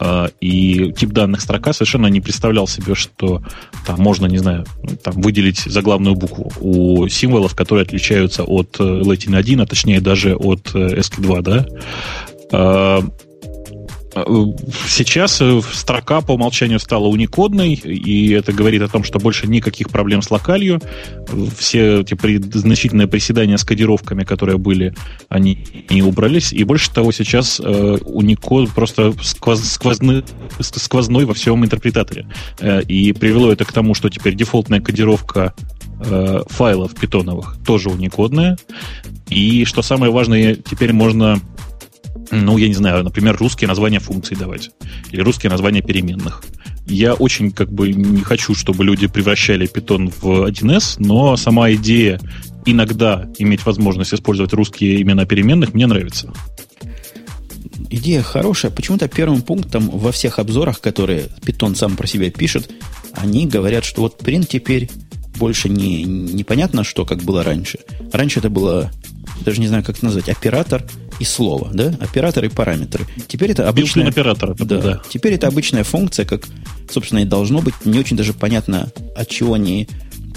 [0.00, 3.42] А, и тип данных строка совершенно не представлял себе, что
[3.86, 4.64] там можно, не знаю,
[5.04, 10.34] там, выделить заглавную букву у символов, которые отличаются от э, Latin 1, а точнее даже
[10.34, 11.66] от э, 2, да.
[14.14, 14.24] Э,
[14.88, 19.90] сейчас э, строка по умолчанию стала уникодной, и это говорит о том, что больше никаких
[19.90, 20.80] проблем с локалью.
[21.56, 24.94] Все эти при, значительные приседания с кодировками, которые были,
[25.28, 26.52] они не убрались.
[26.52, 30.24] И больше того, сейчас э, Unicode просто сквоз, сквозны,
[30.60, 32.26] сквозной во всем интерпретаторе.
[32.58, 35.54] Э, и привело это к тому, что теперь дефолтная кодировка
[36.00, 38.58] э, файлов питоновых тоже уникодная.
[39.28, 41.40] И что самое важное, теперь можно
[42.30, 44.70] ну, я не знаю, например, русские названия функций давать.
[45.10, 46.42] Или русские названия переменных.
[46.86, 52.20] Я очень как бы не хочу, чтобы люди превращали Python в 1С, но сама идея
[52.66, 56.32] иногда иметь возможность использовать русские имена переменных мне нравится.
[57.90, 58.70] Идея хорошая.
[58.70, 62.70] Почему-то первым пунктом во всех обзорах, которые Python сам про себя пишет,
[63.12, 64.88] они говорят, что вот print теперь
[65.38, 67.78] больше не непонятно, что как было раньше.
[68.12, 68.90] Раньше это было,
[69.44, 70.84] даже не знаю, как назвать, оператор
[71.20, 71.94] и слово, да?
[72.00, 73.06] Оператор и параметры.
[73.28, 74.08] Теперь это обычная...
[74.08, 74.56] оператор.
[74.56, 75.02] Да, да.
[75.08, 76.48] Теперь это обычная функция, как,
[76.90, 77.74] собственно, и должно быть.
[77.84, 79.86] Не очень даже понятно, от чего они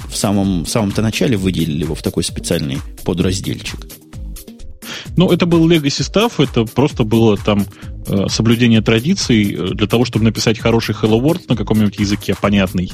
[0.10, 3.88] в самом, в самом-то начале выделили его в такой специальный подразделчик.
[5.16, 7.66] Ну, это был legacy став, это просто было там
[8.08, 9.56] э, соблюдение традиций.
[9.74, 12.92] Для того, чтобы написать хороший Hello World на каком-нибудь языке, понятный,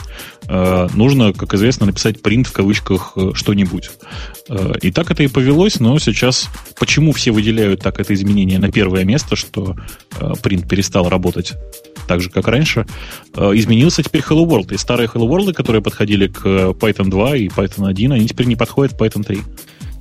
[0.48, 3.92] э, нужно, как известно, написать print в кавычках э, что-нибудь.
[4.50, 8.72] Э, и так это и повелось, но сейчас почему все выделяют так это изменение на
[8.72, 9.76] первое место, что
[10.20, 11.54] э, print перестал работать
[12.08, 12.88] так же, как раньше,
[13.36, 14.74] э, изменился теперь Hello World.
[14.74, 18.56] И старые Hello World, которые подходили к Python 2 и Python 1, они теперь не
[18.56, 19.40] подходят к Python 3.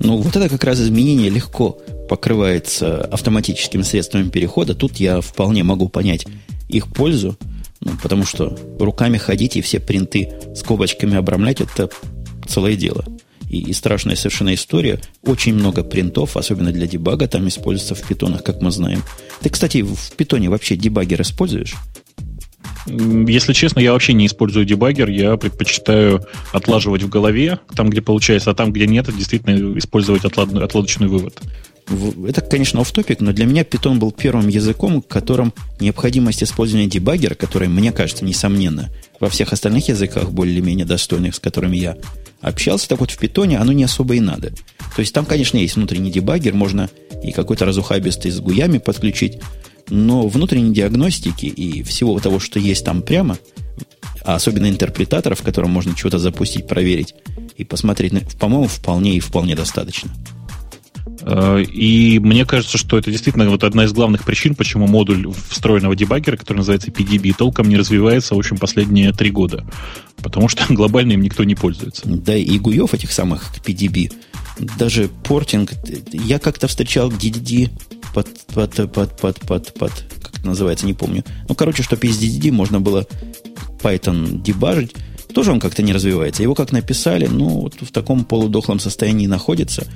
[0.00, 4.74] Ну, вот это как раз изменение легко покрывается автоматическими средствами перехода.
[4.74, 6.26] Тут я вполне могу понять
[6.68, 7.36] их пользу,
[7.80, 11.88] ну, потому что руками ходить и все принты скобочками обрамлять– это
[12.46, 13.04] целое дело.
[13.48, 15.00] И, и страшная совершенно история.
[15.22, 19.02] Очень много принтов, особенно для дебага, там используется в питонах, как мы знаем.
[19.40, 21.74] Ты, кстати, в питоне вообще дебаггер используешь?
[22.86, 28.50] Если честно, я вообще не использую дебаггер, я предпочитаю отлаживать в голове, там, где получается,
[28.50, 30.54] а там, где нет, действительно использовать отлад...
[30.54, 31.38] отладочный вывод.
[32.26, 36.86] Это, конечно, оф топик но для меня Python был первым языком, в котором необходимость использования
[36.86, 41.96] дебаггера, который, мне кажется, несомненно, во всех остальных языках более-менее достойных, с которыми я
[42.40, 44.50] общался, так вот в Python оно не особо и надо.
[44.94, 46.90] То есть там, конечно, есть внутренний дебаггер, можно
[47.22, 49.38] и какой-то разухабистый с гуями подключить,
[49.88, 53.38] но внутренней диагностики и всего того, что есть там прямо,
[54.24, 57.14] а особенно интерпретатора, в котором можно что-то запустить, проверить
[57.56, 60.10] и посмотреть, по-моему, вполне и вполне достаточно.
[61.22, 65.96] Э, и мне кажется, что это действительно вот одна из главных причин, почему модуль встроенного
[65.96, 69.64] дебаггера, который называется PDB, толком не развивается, в общем, последние три года.
[70.16, 72.02] Потому что глобально им никто не пользуется.
[72.06, 74.12] Да, и гуев этих самых PDB,
[74.78, 75.72] даже портинг,
[76.12, 77.70] я как-то встречал DDD
[78.14, 79.92] под, под, под, под, под, под,
[80.22, 81.24] как это называется, не помню.
[81.48, 83.06] Ну, короче, что из DDD можно было
[83.80, 84.94] Python дебажить,
[85.32, 86.42] тоже он как-то не развивается.
[86.42, 89.86] Его как написали, ну, вот в таком полудохлом состоянии находится.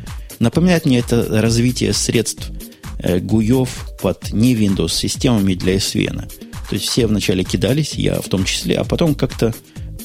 [0.43, 2.51] Напоминает мне это развитие средств
[2.99, 6.29] э, гуев под не Windows системами для SVN.
[6.69, 9.55] То есть все вначале кидались, я в том числе, а потом как-то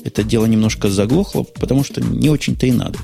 [0.03, 2.99] это дело немножко заглохло, потому что не очень-то и надо.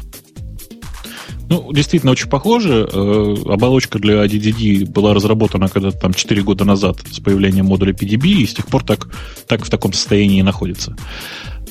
[1.49, 2.87] Ну, действительно, очень похоже.
[2.93, 8.27] Э, оболочка для DDD была разработана когда-то там 4 года назад с появлением модуля PDB,
[8.27, 9.09] и с тех пор так,
[9.47, 10.95] так в таком состоянии и находится.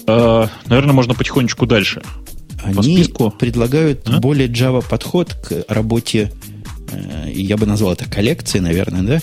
[0.08, 2.02] Э, наверное, можно потихонечку дальше.
[2.62, 3.04] Они
[3.38, 4.20] предлагают а?
[4.20, 6.32] более Java подход к работе,
[6.90, 9.20] э, я бы назвал это коллекцией, наверное, да?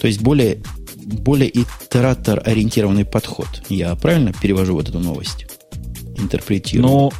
[0.00, 0.62] То есть более,
[0.96, 3.48] более итератор-ориентированный подход.
[3.68, 5.46] Я правильно перевожу вот эту новость?
[6.16, 6.86] Интерпретирую.
[6.86, 7.12] Ну,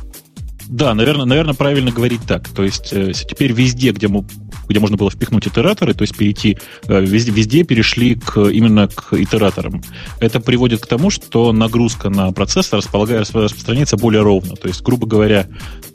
[0.68, 2.48] да, наверное, наверное, правильно говорить так.
[2.48, 4.24] То есть э, теперь везде, где мы
[4.68, 9.12] где можно было впихнуть итераторы, то есть перейти э, везде, везде перешли к, именно к
[9.14, 9.82] итераторам.
[10.20, 14.56] Это приводит к тому, что нагрузка на процессор распространяется более ровно.
[14.56, 15.46] То есть, грубо говоря,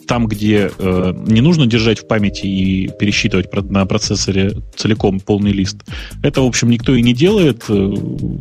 [0.07, 5.77] там, где э, не нужно держать в памяти и пересчитывать на процессоре целиком полный лист,
[6.23, 7.65] это, в общем, никто и не делает.
[7.69, 7.73] Э,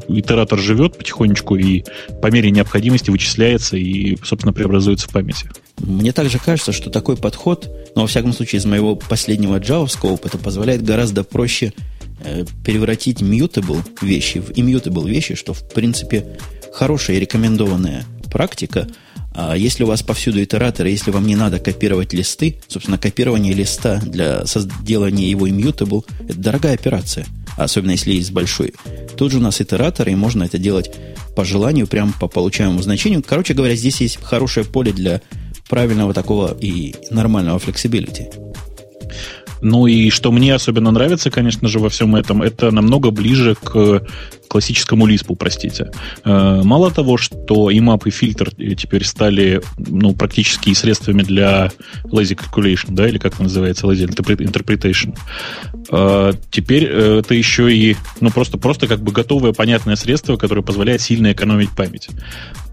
[0.09, 1.85] итератор живет потихонечку и
[2.23, 5.51] по мере необходимости вычисляется и, собственно, преобразуется в памяти.
[5.79, 10.39] Мне также кажется, что такой подход, но, во всяком случае, из моего последнего джавовского опыта,
[10.39, 11.73] позволяет гораздо проще
[12.21, 16.39] э, превратить mutable вещи в immutable вещи, что, в принципе,
[16.73, 18.87] хорошая и рекомендованная практика–
[19.39, 24.01] а если у вас повсюду итераторы, если вам не надо копировать листы, собственно, копирование листа
[24.01, 27.27] для сделания его immutable– это дорогая операция,
[27.59, 28.73] особенно если есть большой.
[29.17, 30.91] Тут же у нас итераторы, и можно это делать
[31.37, 33.23] по желанию, прямо по получаемому значению.
[33.23, 35.21] Короче говоря, здесь есть хорошее поле для
[35.69, 38.31] правильного такого и нормального flexibility.
[39.61, 44.03] Ну и что мне особенно нравится, конечно же, во всем этом, это намного ближе к
[44.47, 45.91] классическому Лиспу, простите.
[46.25, 51.71] Э, мало того, что и map и filter теперь стали ну, практически средствами для
[52.05, 55.17] lazy calculation, да, или как это называется, lazy interpretation,
[55.91, 60.63] э, теперь э, это еще и ну, просто, просто как бы готовое понятное средство, которое
[60.63, 62.09] позволяет сильно экономить память.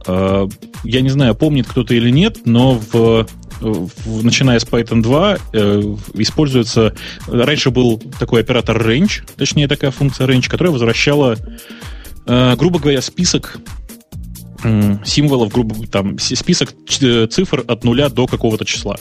[0.06, 3.26] Я не знаю, помнит кто-то или нет, но в
[4.06, 5.82] начиная с Python 2, э,
[6.16, 6.94] используется...
[7.28, 11.38] Раньше был такой оператор range, точнее такая функция range, которая возвращала,
[12.26, 13.58] э, грубо говоря, список
[15.04, 18.96] символов, грубо там, список цифр от нуля до какого-то числа.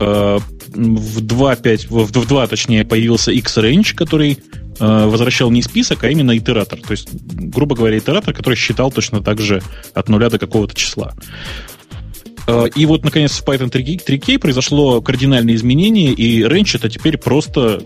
[0.00, 4.38] Э, в 2.5, в 2, точнее, появился X-Range, который
[4.80, 6.78] возвращал не список, а именно итератор.
[6.78, 9.60] То есть, грубо говоря, итератор, который считал точно так же
[9.92, 11.14] от нуля до какого-то числа.
[12.48, 17.82] Э, и вот, наконец, в Python 3K произошло кардинальное изменение, и range это теперь просто,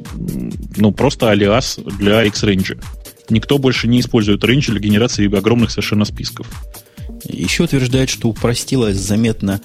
[0.77, 2.81] ну, просто алиас для X-Range.
[3.29, 6.47] Никто больше не использует range для генерации огромных совершенно списков.
[7.25, 9.61] Еще утверждает, что упростилось заметно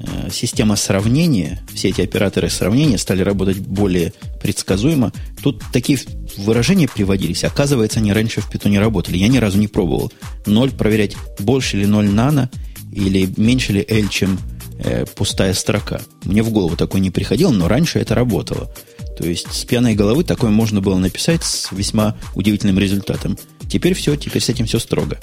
[0.00, 5.12] э, система сравнения, все эти операторы сравнения стали работать более предсказуемо.
[5.42, 5.98] Тут такие
[6.38, 7.44] выражения приводились.
[7.44, 9.18] Оказывается, они раньше в питоне работали.
[9.18, 10.10] Я ни разу не пробовал.
[10.46, 12.50] Ноль проверять, больше ли 0 нано
[12.92, 14.38] или меньше ли L, чем
[14.78, 16.00] э, пустая строка.
[16.24, 18.70] Мне в голову такое не приходило, но раньше это работало.
[19.18, 23.36] То есть с пьяной головы такое можно было написать с весьма удивительным результатом.
[23.68, 25.18] Теперь все, теперь с этим все строго.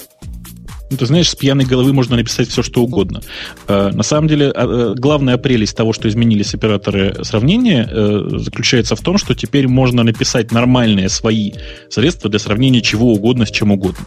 [0.91, 3.21] Ну, ты знаешь, с пьяной головы можно написать все, что угодно.
[3.67, 9.01] Э, на самом деле, э, главная прелесть того, что изменились операторы сравнения, э, заключается в
[9.01, 11.53] том, что теперь можно написать нормальные свои
[11.89, 14.05] средства для сравнения чего угодно с чем угодно.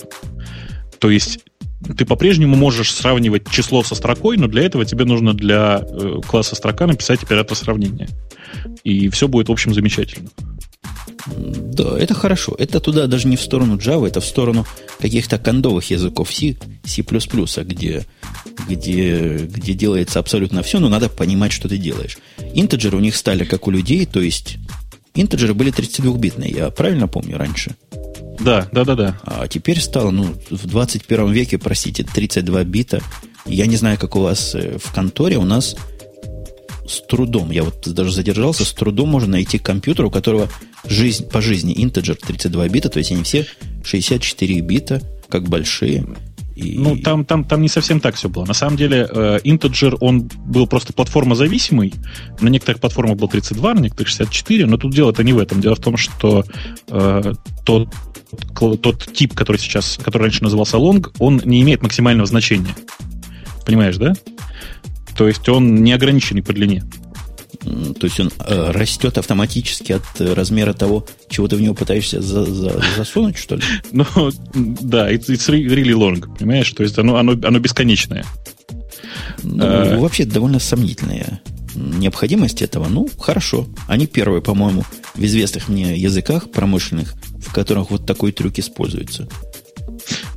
[1.00, 1.40] То есть
[1.96, 5.82] ты по-прежнему можешь сравнивать число со строкой, но для этого тебе нужно для
[6.26, 8.08] класса строка написать оператор сравнения.
[8.84, 10.30] И все будет, в общем, замечательно.
[11.26, 12.54] Да, это хорошо.
[12.58, 14.66] Это туда даже не в сторону Java, это в сторону
[14.98, 17.02] каких-то кондовых языков C, C++,
[17.64, 18.06] где,
[18.68, 22.18] где, где делается абсолютно все, но надо понимать, что ты делаешь.
[22.54, 24.56] Интеджеры у них стали как у людей, то есть
[25.14, 27.76] интеджеры были 32-битные, я правильно помню раньше?
[28.40, 29.20] Да, да, да, да.
[29.24, 33.02] А теперь стало, ну, в 21 веке, простите, 32 бита.
[33.46, 35.76] Я не знаю, как у вас э, в конторе, у нас
[36.86, 40.48] с трудом, я вот даже задержался, с трудом можно найти компьютер, у которого
[40.86, 43.46] жизнь, по жизни интеджер 32 бита, то есть они все
[43.84, 46.06] 64 бита, как большие.
[46.58, 46.76] И...
[46.76, 48.44] Ну, там, там, там не совсем так все было.
[48.44, 51.94] На самом деле, э, Integer, он был просто платформа зависимый.
[52.40, 55.60] На некоторых платформах был 32, на некоторых 64, но тут дело-то не в этом.
[55.60, 56.44] Дело в том, что
[56.88, 57.32] э,
[57.64, 57.88] тот,
[58.82, 62.74] тот тип, который сейчас, который раньше назывался long, он не имеет максимального значения.
[63.64, 64.14] Понимаешь, да?
[65.16, 66.82] То есть он не ограниченный по длине.
[67.68, 72.20] То есть он э, растет автоматически от э, размера того, чего ты в него пытаешься
[72.20, 73.62] за, за, засунуть, что ли?
[73.92, 74.04] Ну,
[74.54, 76.70] да, it's, it's really long, понимаешь?
[76.72, 78.24] То есть оно, оно, оно бесконечное.
[79.42, 79.98] Ну, а...
[79.98, 81.40] вообще довольно сомнительная
[81.74, 82.88] необходимость этого.
[82.88, 83.66] Ну, хорошо.
[83.86, 89.28] Они первые, по-моему, в известных мне языках промышленных, в которых вот такой трюк используется.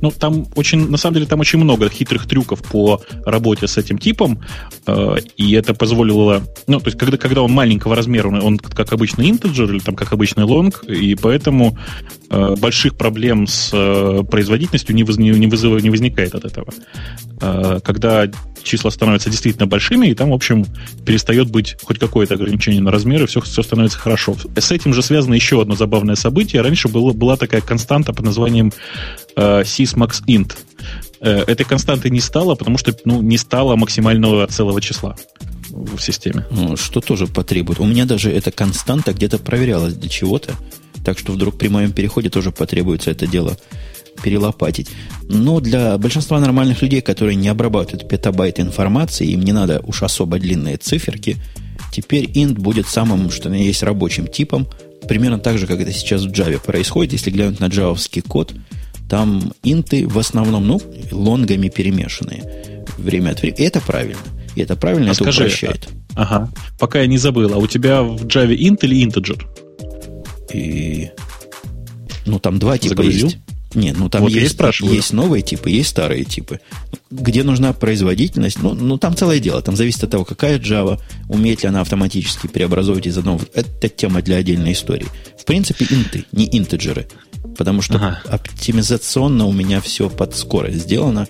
[0.00, 3.98] Ну, там очень, на самом деле, там очень много хитрых трюков по работе с этим
[3.98, 4.40] типом,
[4.86, 8.92] э, и это позволило, ну, то есть, когда, когда он маленького размера, он, он как
[8.92, 11.78] обычный интеджер или там как обычный лонг, и поэтому
[12.30, 16.72] э, больших проблем с э, производительностью не, воз, не, не, вызыв, не возникает от этого.
[17.40, 18.28] Э, когда
[18.62, 20.64] числа становятся действительно большими, и там, в общем,
[21.04, 24.36] перестает быть хоть какое-то ограничение на размеры, все, все становится хорошо.
[24.56, 26.62] С этим же связано еще одно забавное событие.
[26.62, 28.72] Раньше было, была такая константа под названием
[29.36, 30.56] э, sysmax int.
[31.20, 35.16] Э, этой константы не стало, потому что ну, не стало максимального целого числа
[35.70, 36.44] в системе.
[36.50, 37.80] Ну, что тоже потребует.
[37.80, 40.54] У меня даже эта константа где-то проверялась для чего-то.
[41.04, 43.56] Так что вдруг при моем переходе тоже потребуется это дело
[44.22, 44.90] перелопатить.
[45.22, 50.38] Но для большинства нормальных людей, которые не обрабатывают петабайт информации, им не надо уж особо
[50.38, 51.36] длинные циферки,
[51.92, 54.68] теперь int будет самым, что на есть, рабочим типом,
[55.08, 57.12] примерно так же, как это сейчас в Java происходит.
[57.12, 58.52] Если глянуть на джавовский код,
[59.12, 63.60] там инты в основном, ну, лонгами перемешанные время от времени.
[63.60, 64.22] Это правильно.
[64.54, 65.86] И это правильно, а это скажи, упрощает.
[66.14, 66.50] А, ага.
[66.78, 69.42] Пока я не забыл, а у тебя в Java int или integer?
[70.54, 71.10] И...
[72.24, 73.26] Ну, там два типа Загрузил?
[73.26, 73.38] есть.
[73.74, 76.60] Нет, ну там вот есть, есть новые типы, есть старые типы.
[77.10, 79.60] Где нужна производительность, ну, ну там целое дело.
[79.60, 80.98] Там зависит от того, какая Java,
[81.28, 83.40] умеет ли она автоматически преобразовывать из одного...
[83.52, 85.06] Это тема для отдельной истории.
[85.38, 87.06] В принципе, инты, не интеджеры.
[87.56, 88.20] Потому что ага.
[88.26, 91.26] оптимизационно у меня все под скорость сделано.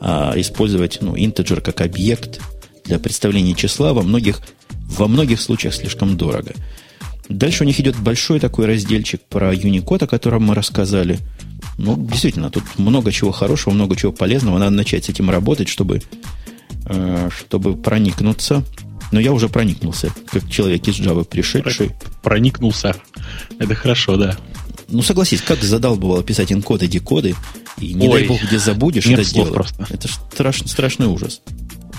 [0.00, 2.40] А использовать ну, интеджер как объект
[2.84, 6.52] для представления числа во многих, во многих случаях слишком дорого.
[7.28, 11.18] Дальше у них идет большой такой разделчик про Unicode, о котором мы рассказали–
[11.78, 14.58] ну, действительно, тут много чего хорошего, много чего полезного.
[14.58, 16.02] Надо начать с этим работать, чтобы,
[16.86, 18.64] э, чтобы проникнуться.
[19.12, 21.92] Но я уже проникнулся, как человек из Java пришедший.
[22.22, 22.96] Проникнулся.
[23.58, 24.36] Это хорошо, да.
[24.88, 27.34] Ну, согласись, как задалбывало писать инкоды, декоды,
[27.78, 29.52] и не Ой, дай бог, где забудешь, это сделать.
[29.52, 29.86] Просто.
[29.90, 31.42] Это страшный, страшный ужас.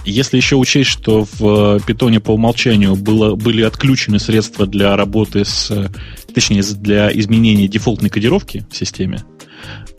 [0.06, 5.92] Если еще учесть, что в питоне по умолчанию было, были отключены средства для работы с,
[6.34, 9.26] точнее, для изменения дефолтной кодировки в системе,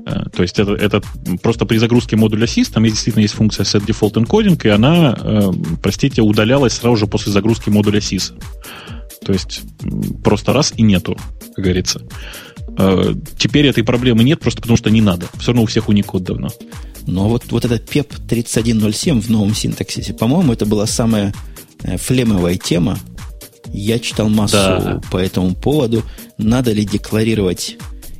[0.09, 1.03] Э, то есть это, это
[1.43, 5.53] просто при загрузке модуля SYS, там действительно есть функция set default encoding, и она, э,
[5.83, 8.33] простите, удалялась сразу же после загрузки модуля SYS.
[9.25, 9.63] То есть
[10.25, 11.19] просто раз и нету,
[11.55, 12.03] как говорится.
[12.77, 15.27] Э, теперь этой проблемы нет, просто потому что не надо.
[15.39, 16.49] Все равно у всех Unicode давно.
[17.07, 21.33] Но вот, вот этот PEP 3107 в новом синтаксисе, по-моему, это была самая
[21.97, 22.99] флемовая тема.
[23.73, 25.01] Я читал массу да.
[25.11, 26.03] по этому поводу.
[26.37, 27.77] Надо ли декларировать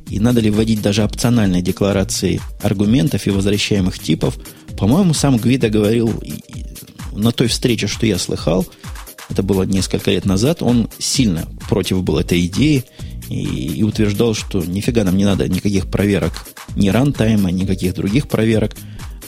[0.09, 4.37] и надо ли вводить даже опциональные декларации аргументов и возвращаемых типов.
[4.77, 6.11] По-моему, сам Гвида говорил,
[7.13, 8.65] на той встрече, что я слыхал,
[9.29, 12.85] это было несколько лет назад, он сильно против был этой идеи
[13.29, 16.33] и, и утверждал, что нифига нам не надо никаких проверок,
[16.75, 18.75] ни рантайма, никаких других проверок,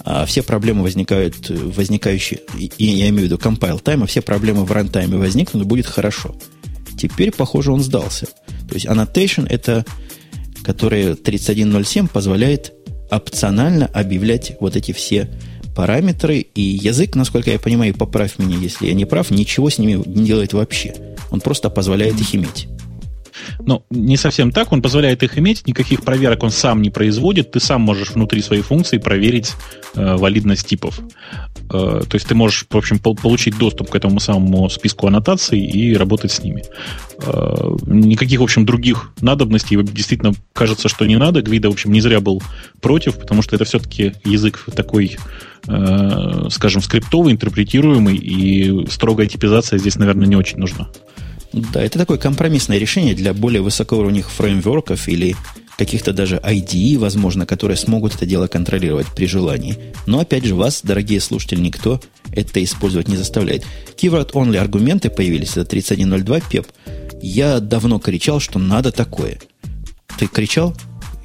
[0.03, 4.71] а все проблемы возникают, возникающие, и я имею в виду compile тайма, все проблемы в
[4.71, 6.35] рантайме возникнут, и будет хорошо.
[6.97, 8.27] Теперь, похоже, он сдался.
[8.67, 9.85] То есть annotation это,
[10.63, 12.73] который 31.07 позволяет
[13.11, 15.29] опционально объявлять вот эти все
[15.75, 20.01] параметры, и язык, насколько я понимаю, поправь меня, если я не прав, ничего с ними
[20.05, 20.93] не делает вообще.
[21.29, 22.67] Он просто позволяет их иметь.
[23.59, 24.71] Ну, не совсем так.
[24.71, 27.51] Он позволяет их иметь, никаких проверок он сам не производит.
[27.51, 29.53] Ты сам можешь внутри своей функции проверить
[29.95, 30.99] э, валидность типов.
[31.73, 35.59] Э, то есть ты можешь, в общем, пол- получить доступ к этому самому списку аннотаций
[35.59, 36.63] и работать с ними.
[37.23, 41.41] Э, никаких, в общем, других надобностей действительно кажется, что не надо.
[41.41, 42.41] Гвида, в общем, не зря был
[42.81, 45.17] против, потому что это все-таки язык такой
[45.67, 50.89] э, скажем, скриптовый, интерпретируемый, и строгая типизация здесь, наверное, не очень нужна.
[51.53, 55.35] Да, это такое компромиссное решение для более высокоуровневых фреймворков или
[55.77, 59.77] каких-то даже IDE, возможно, которые смогут это дело контролировать при желании.
[60.05, 61.99] Но, опять же, вас, дорогие слушатели, никто
[62.31, 63.65] это использовать не заставляет.
[63.97, 66.67] Keyword-only аргументы появились, это 3102 PEP.
[67.21, 69.39] Я давно кричал, что надо такое.
[70.17, 70.75] Ты кричал?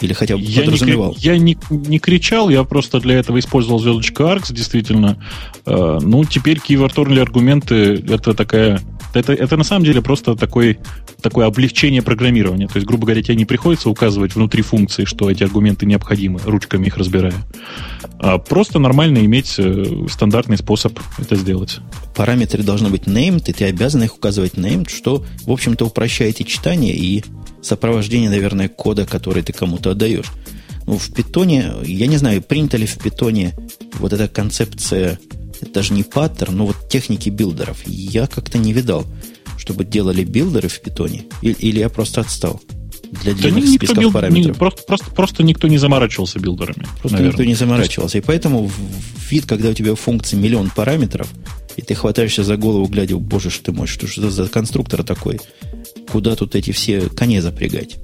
[0.01, 1.13] Или хотя бы я подразумевал?
[1.13, 5.23] Не, я не, не кричал, я просто для этого использовал звездочка ARCS, действительно.
[5.65, 8.81] Э, ну, теперь keyword-only аргументы это такая
[9.17, 10.79] это, это на самом деле просто такой,
[11.21, 12.69] такое облегчение программирования.
[12.69, 16.87] То есть, грубо говоря, тебе не приходится указывать внутри функции, что эти аргументы необходимы, ручками
[16.87, 17.35] их разбирая.
[18.19, 21.79] А просто нормально иметь э, стандартный способ это сделать.
[22.15, 26.47] Параметры должны быть named, и ты обязан их указывать named, что, в общем-то, упрощает и
[26.47, 27.25] читание, и
[27.63, 30.33] сопровождение, наверное, кода, который ты кому-то отдаешь.
[30.87, 33.55] Ну, в питоне, я не знаю, принята ли в питоне
[33.95, 35.19] вот эта концепция
[35.61, 37.87] это даже не паттерн, но вот техники билдеров.
[37.87, 39.07] Я как-то не видал,
[39.57, 41.25] чтобы делали билдеры в питоне.
[41.43, 42.61] Или, или я просто отстал
[43.23, 44.55] для длинных да списков бил, параметров.
[44.55, 46.87] Не, просто, просто, просто никто не заморачивался билдерами.
[47.01, 47.29] Просто наверное.
[47.29, 48.19] никто не заморачивался.
[48.19, 48.71] И поэтому
[49.31, 51.29] вид, когда у тебя в функции миллион параметров,
[51.77, 55.41] и ты хватаешься за голову, глядя, боже ж ты мой, что же за конструктор такой?
[56.11, 57.97] Куда тут эти все коне запрягать?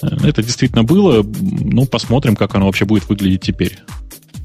[0.00, 1.24] Это действительно было.
[1.40, 3.78] Ну, посмотрим, как оно вообще будет выглядеть теперь.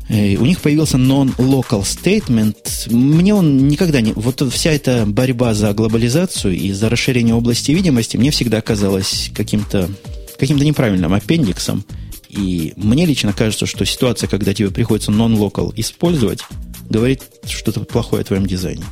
[0.09, 2.91] Э, у них появился non-local statement.
[2.91, 4.13] Мне он никогда не...
[4.13, 9.89] Вот вся эта борьба за глобализацию и за расширение области видимости мне всегда казалась каким-то
[10.37, 11.85] каким неправильным аппендиксом.
[12.29, 16.41] И мне лично кажется, что ситуация, когда тебе приходится non-local использовать,
[16.89, 18.83] говорит что-то плохое о твоем дизайне.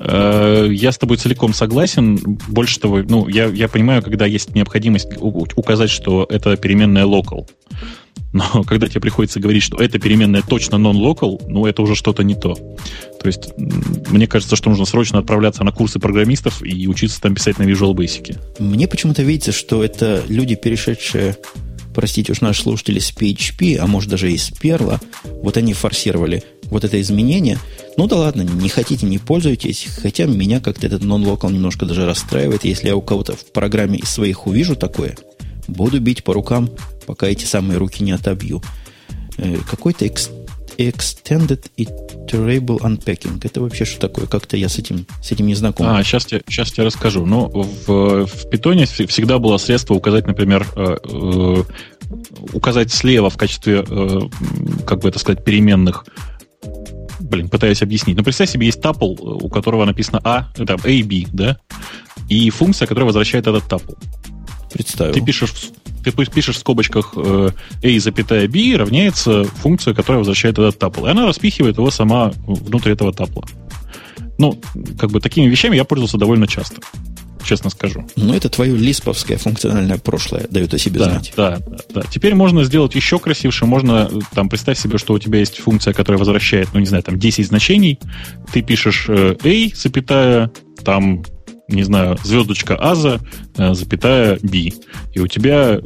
[0.00, 2.16] Э, я с тобой целиком согласен.
[2.48, 7.48] Больше того, ну, я, я понимаю, когда есть необходимость указать, что это переменная local.
[8.32, 12.34] Но когда тебе приходится говорить, что эта переменная точно non-local, ну, это уже что-то не
[12.34, 12.54] то.
[12.54, 17.58] То есть, мне кажется, что нужно срочно отправляться на курсы программистов и учиться там писать
[17.58, 18.38] на Visual Basic.
[18.58, 21.36] Мне почему-то видится, что это люди, перешедшие,
[21.94, 25.00] простите уж наши слушатели, с PHP, а может даже и с Perl,
[25.42, 26.42] вот они форсировали
[26.72, 27.58] вот это изменение.
[27.96, 29.86] Ну да ладно, не хотите, не пользуйтесь.
[30.00, 32.64] Хотя меня как-то этот non-local немножко даже расстраивает.
[32.64, 35.16] Если я у кого-то в программе из своих увижу такое,
[35.68, 36.70] буду бить по рукам
[37.06, 38.62] пока эти самые руки не отобью.
[39.38, 40.04] Э, какой-то
[40.78, 43.40] Extended Iterable Unpacking.
[43.42, 44.26] Это вообще что такое?
[44.26, 45.86] Как-то я с этим, с этим не знаком.
[45.86, 47.26] А, сейчас, я, сейчас я расскажу.
[47.26, 51.62] Ну, в, в Python всегда было средство указать, например, э, э,
[52.52, 54.20] указать слева в качестве, э,
[54.86, 56.04] как бы это сказать, переменных
[57.20, 58.16] блин, пытаюсь объяснить.
[58.16, 61.58] Ну, представь себе, есть тапл, у которого написано А, там, A, B, да?
[62.28, 63.92] И функция, которая возвращает этот тапл.
[64.72, 65.14] Представил.
[65.14, 65.52] Ты пишешь
[66.02, 67.50] ты пишешь в скобочках э,
[67.82, 71.06] a, запятая b равняется функция, которая возвращает этот тапл.
[71.06, 73.44] И она распихивает его сама внутрь этого тапла.
[74.38, 74.60] Ну,
[74.98, 76.80] как бы такими вещами я пользовался довольно часто
[77.44, 78.06] честно скажу.
[78.16, 81.32] Ну, это твое лисповское функциональное прошлое дает о себе да, знать.
[81.36, 82.02] Да, да, да.
[82.10, 83.66] Теперь можно сделать еще красивше.
[83.66, 87.18] Можно, там, представь себе, что у тебя есть функция, которая возвращает, ну, не знаю, там,
[87.18, 87.98] 10 значений.
[88.52, 90.50] Ты пишешь э, a, запятая,
[90.84, 91.24] там,
[91.68, 93.20] не знаю, звездочка аза,
[93.56, 94.72] э, запятая b.
[95.12, 95.82] И у тебя э,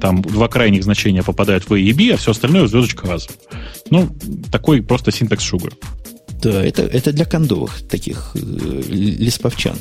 [0.00, 3.28] там два крайних значения попадают в a и b, а все остальное звездочка аза.
[3.90, 4.08] Ну,
[4.50, 5.72] такой просто синтекс шугар.
[6.42, 9.76] Да, это, это для кондовых таких э, лисповчан.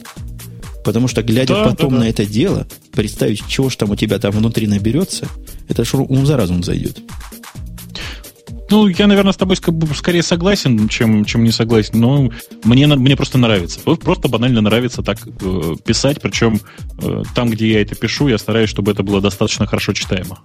[0.83, 2.03] Потому что, глядя да, потом да, да.
[2.03, 5.27] на это дело, представить, чего ж там у тебя там внутри наберется,
[5.69, 6.99] это ж ум за разум зайдет.
[8.71, 11.99] Ну, я, наверное, с тобой скорее согласен, чем, чем не согласен.
[11.99, 12.31] Но
[12.63, 13.81] мне, мне просто нравится.
[13.81, 16.21] Просто банально нравится так э, писать.
[16.21, 16.61] Причем
[16.99, 20.39] э, там, где я это пишу, я стараюсь, чтобы это было достаточно хорошо читаемо.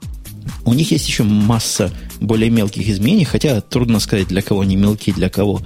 [0.65, 5.15] У них есть еще масса более мелких изменений, хотя трудно сказать, для кого они мелкие,
[5.15, 5.61] для кого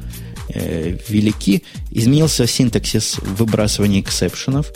[0.50, 1.62] э, велики.
[1.90, 4.70] Изменился синтаксис выбрасывания эксепшенов.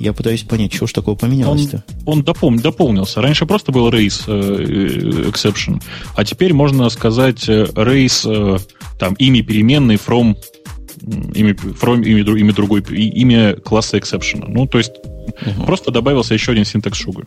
[0.00, 1.84] Я пытаюсь понять, чего ж такого поменялось-то.
[2.06, 3.20] Он, он допол, дополнился.
[3.20, 5.82] Раньше просто был race э, exception,
[6.16, 8.58] а теперь можно сказать э, race э,
[8.98, 10.36] там имя переменной from
[11.34, 14.44] имя, from, имя, имя другой, имя класса exception.
[14.48, 14.92] Ну, то есть
[15.46, 15.66] угу.
[15.66, 17.24] просто добавился еще один синтекс шуга.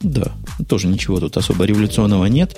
[0.00, 0.32] Да,
[0.68, 2.54] тоже ничего тут особо революционного нет.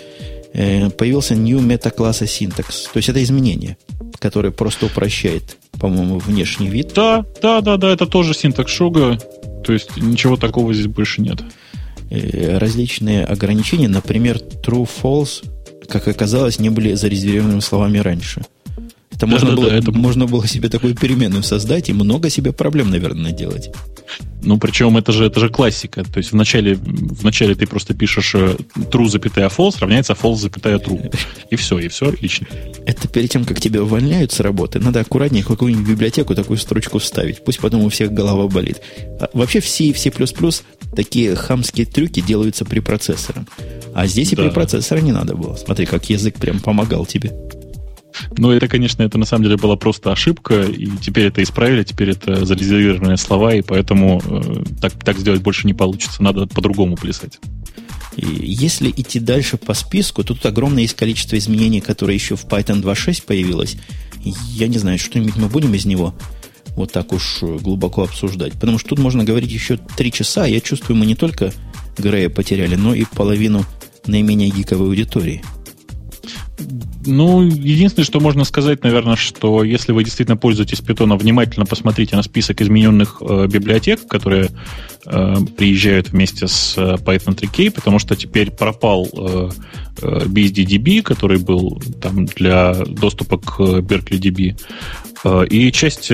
[0.54, 2.88] Э, появился new метакласса синтекс.
[2.92, 3.76] То есть это изменение,
[4.18, 6.92] которое просто упрощает, по-моему, внешний вид.
[6.94, 9.18] Да, да, да, да, это тоже синтекс шуга.
[9.62, 11.40] То есть ничего такого здесь больше нет.
[12.10, 15.44] Э, различные ограничения, например, true, false,
[15.88, 18.42] как оказалось, не были зарезервированными словами раньше.
[19.12, 22.30] Это, да, можно, да, было, да, это можно было себе такую переменную создать и много
[22.30, 23.70] себе проблем, наверное, наделать.
[24.42, 26.02] Ну, причем это же, это же классика.
[26.04, 31.14] То есть вначале, вначале ты просто пишешь э, true, запятая false, равняется false, запятая true.
[31.50, 32.46] И все, и все отлично.
[32.84, 36.98] Это перед тем, как тебя увольняют с работы, надо аккуратнее в какую-нибудь библиотеку такую строчку
[36.98, 37.44] вставить.
[37.44, 38.80] Пусть потом у всех голова болит.
[39.20, 40.12] А вообще все и все
[40.94, 43.44] такие хамские трюки делаются при процессоре.
[43.94, 44.42] А здесь да.
[44.42, 45.54] и при процессоре не надо было.
[45.54, 47.32] Смотри, как язык прям помогал тебе.
[48.36, 52.10] Ну, это, конечно, это на самом деле была просто ошибка, и теперь это исправили, теперь
[52.10, 56.22] это зарезервированные слова, и поэтому э, так, так сделать больше не получится.
[56.22, 57.38] Надо по-другому плясать.
[58.16, 62.44] И если идти дальше по списку, то тут огромное есть количество изменений, которые еще в
[62.44, 63.76] Python 2.6 появилось.
[64.22, 66.14] Я не знаю, что-нибудь мы будем из него
[66.76, 68.52] вот так уж глубоко обсуждать.
[68.54, 70.46] Потому что тут можно говорить еще три часа.
[70.46, 71.52] Я чувствую, мы не только
[71.98, 73.64] Грея потеряли, но и половину
[74.06, 75.42] наименее гиковой аудитории.
[77.04, 82.22] Ну, единственное, что можно сказать, наверное, что если вы действительно пользуетесь питоном, внимательно посмотрите на
[82.22, 84.50] список измененных э, библиотек, которые
[85.04, 89.50] э, приезжают вместе с э, Python 3K, потому что теперь пропал э,
[90.00, 94.56] э BSDDB, который был там для доступа к Berkeley DB.
[95.24, 96.12] Э, и часть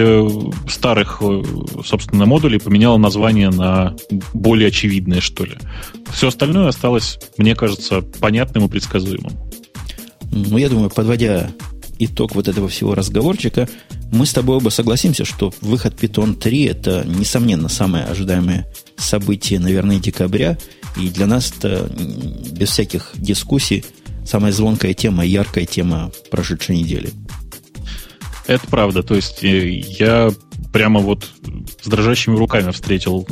[0.68, 1.22] старых,
[1.84, 3.94] собственно, модулей поменяла название на
[4.32, 5.56] более очевидное, что ли.
[6.12, 9.32] Все остальное осталось, мне кажется, понятным и предсказуемым.
[10.30, 11.50] Ну, я думаю, подводя
[11.98, 13.68] итог вот этого всего разговорчика,
[14.12, 18.66] мы с тобой оба согласимся, что выход Python 3 это, несомненно, самое ожидаемое
[18.96, 20.56] событие, наверное, декабря.
[20.96, 21.90] И для нас это,
[22.52, 23.84] без всяких дискуссий,
[24.24, 27.10] самая звонкая тема, яркая тема прошедшей недели.
[28.46, 29.02] Это правда.
[29.02, 30.30] То есть э, я
[30.72, 31.30] прямо вот
[31.82, 33.26] с дрожащими руками встретил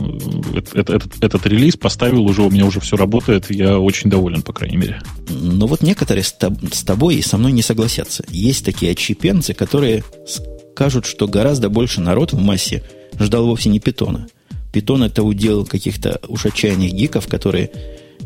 [0.54, 4.42] этот, э, этот, этот релиз, поставил уже, у меня уже все работает, я очень доволен,
[4.42, 5.00] по крайней мере.
[5.28, 6.34] Но вот некоторые с,
[6.72, 8.24] с тобой и со мной не согласятся.
[8.28, 12.82] Есть такие отщепенцы, которые скажут, что гораздо больше народ в массе
[13.18, 14.28] ждал вовсе не питона.
[14.72, 17.70] Питон это удел каких-то уж отчаянных гиков, которые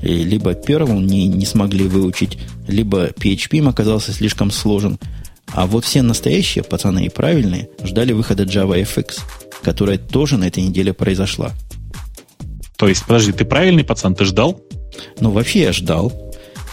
[0.03, 4.99] э, либо Perl не, не смогли выучить, либо PHP им оказался слишком сложен,
[5.53, 9.21] а вот все настоящие пацаны и правильные ждали выхода JavaFX,
[9.63, 11.53] которая тоже на этой неделе произошла.
[12.77, 14.61] То есть, подожди, ты правильный пацан, ты ждал?
[15.21, 16.13] Ну, вообще я ждал.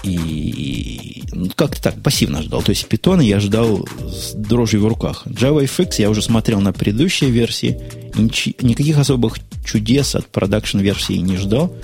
[0.04, 2.62] И ну, как-то так, пассивно ждал.
[2.62, 5.24] То есть питона я ждал с дрожью в руках.
[5.26, 7.80] JavaFX я уже смотрел на предыдущие версии.
[8.16, 8.22] И
[8.64, 11.76] никаких особых чудес от продакшн версии не ждал.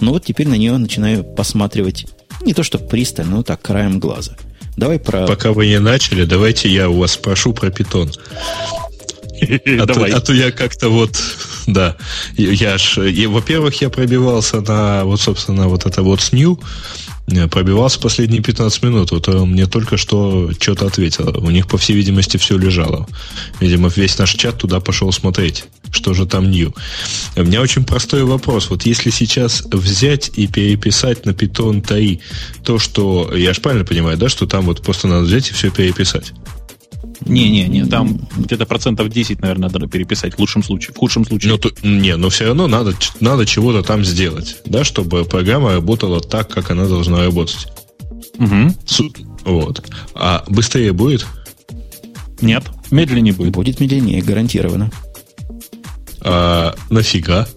[0.00, 2.06] Но вот теперь на нее начинаю посматривать
[2.44, 4.36] не то что пристально, но так, краем глаза–
[4.78, 5.26] Давай про...
[5.26, 8.12] Пока вы не начали, давайте я у вас спрошу про питон.
[9.40, 11.20] А то, а то я как-то вот,
[11.66, 11.96] да,
[12.36, 16.60] я ж, во-первых, я пробивался на, вот, собственно, вот это вот СНИЛ,
[17.50, 19.10] пробивался последние 15 минут.
[19.10, 21.38] Вот он мне только что что-то ответил.
[21.38, 23.06] У них, по всей видимости, все лежало.
[23.60, 26.74] Видимо, весь наш чат туда пошел смотреть, что же там new.
[27.36, 28.70] У меня очень простой вопрос.
[28.70, 32.20] Вот если сейчас взять и переписать на Python 3
[32.64, 33.32] то, что...
[33.34, 36.32] Я же правильно понимаю, да, что там вот просто надо взять и все переписать?
[37.26, 40.94] Не-не-не, там где-то процентов 10, наверное, надо переписать в лучшем случае.
[40.94, 41.52] В худшем случае.
[41.52, 46.20] Ну, то, не, но все равно надо, надо чего-то там сделать, да, чтобы программа работала
[46.20, 47.68] так, как она должна работать.
[48.38, 49.10] Угу.
[49.44, 49.82] Вот.
[50.14, 51.26] А быстрее будет?
[52.40, 53.52] Нет, медленнее будет.
[53.52, 54.90] Будет медленнее, гарантированно.
[56.20, 57.48] А нафига?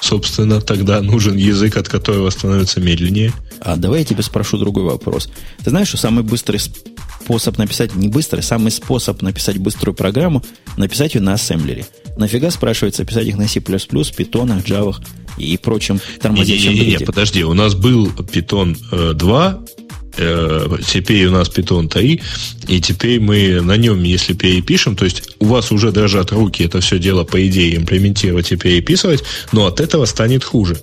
[0.00, 3.32] Собственно, тогда нужен язык, от которого становится медленнее.
[3.60, 5.28] А давай я тебя спрошу другой вопрос.
[5.64, 6.60] Ты знаешь, что самый быстрый
[7.28, 10.42] способ написать, не быстрый, самый способ написать быструю программу,
[10.78, 11.84] написать ее на ассемблере.
[12.16, 14.96] Нафига, спрашивается, писать их на C++, Python, Java
[15.36, 18.74] и прочим тормозящим не, не, не, не, подожди, у нас был Python
[19.12, 19.60] 2,
[20.16, 22.22] э, теперь у нас Python 3,
[22.68, 26.80] и теперь мы на нем, если перепишем, то есть у вас уже дрожат руки это
[26.80, 29.22] все дело, по идее, имплементировать и переписывать,
[29.52, 30.80] но от этого станет хуже.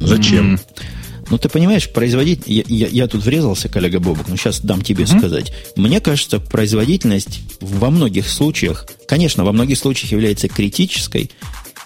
[0.00, 0.54] Зачем?
[0.54, 0.99] Mm-hmm.
[1.30, 2.42] Ну, ты понимаешь, производить...
[2.46, 5.18] Я, я, я тут врезался, коллега Бобок, но сейчас дам тебе mm-hmm.
[5.18, 5.52] сказать.
[5.76, 11.30] Мне кажется, производительность во многих случаях, конечно, во многих случаях является критической,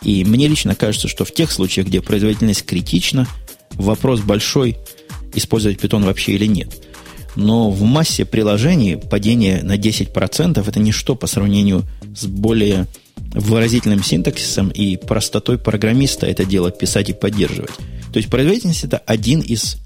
[0.02, 3.26] и мне лично кажется, что в тех случаях, где производительность критична,
[3.72, 4.78] вопрос большой,
[5.34, 6.70] использовать питон вообще или нет.
[7.36, 11.84] Но в массе приложений падение на 10% это ничто по сравнению
[12.16, 12.86] с более
[13.32, 17.72] выразительным синтаксисом и простотой программиста это дело писать и поддерживать.
[18.14, 19.76] То есть производительность это один из,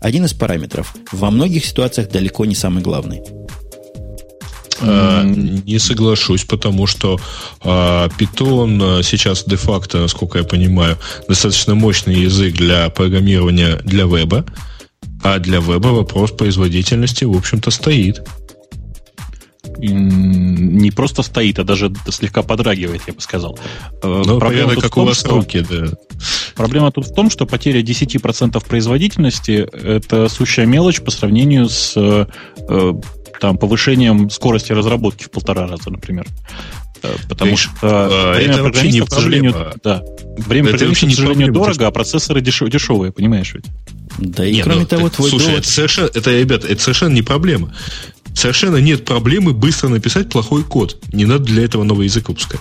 [0.00, 0.94] один из параметров.
[1.12, 3.20] Во многих ситуациях далеко не самый главный.
[4.80, 7.20] А, не соглашусь, потому что
[7.60, 10.96] Python сейчас де-факто, насколько я понимаю,
[11.28, 14.46] достаточно мощный язык для программирования для веба,
[15.22, 18.22] а для веба вопрос производительности, в общем-то, стоит
[19.78, 23.58] не просто стоит, а даже слегка подрагивает, я бы сказал.
[24.02, 25.86] Э, ну, проблема как у вас том, руки, да.
[26.54, 32.94] Проблема тут в том, что потеря 10% производительности– это сущая мелочь по сравнению с э,
[33.40, 36.26] там, повышением скорости разработки в полтора раза, например.
[37.02, 40.02] Э, потому Видишь, что время это вообще не к сожалению, да,
[40.38, 43.66] время это программиста, к сожалению, дорого, а процессоры дешев, дешевые, понимаешь ведь?
[44.18, 45.60] Да и Нет, кроме ну, того, твой слушай, довод...
[45.60, 47.74] это совершенно, это, ребята, это совершенно не проблема
[48.34, 50.98] совершенно нет проблемы быстро написать плохой код.
[51.12, 52.60] Не надо для этого новый язык выпускать.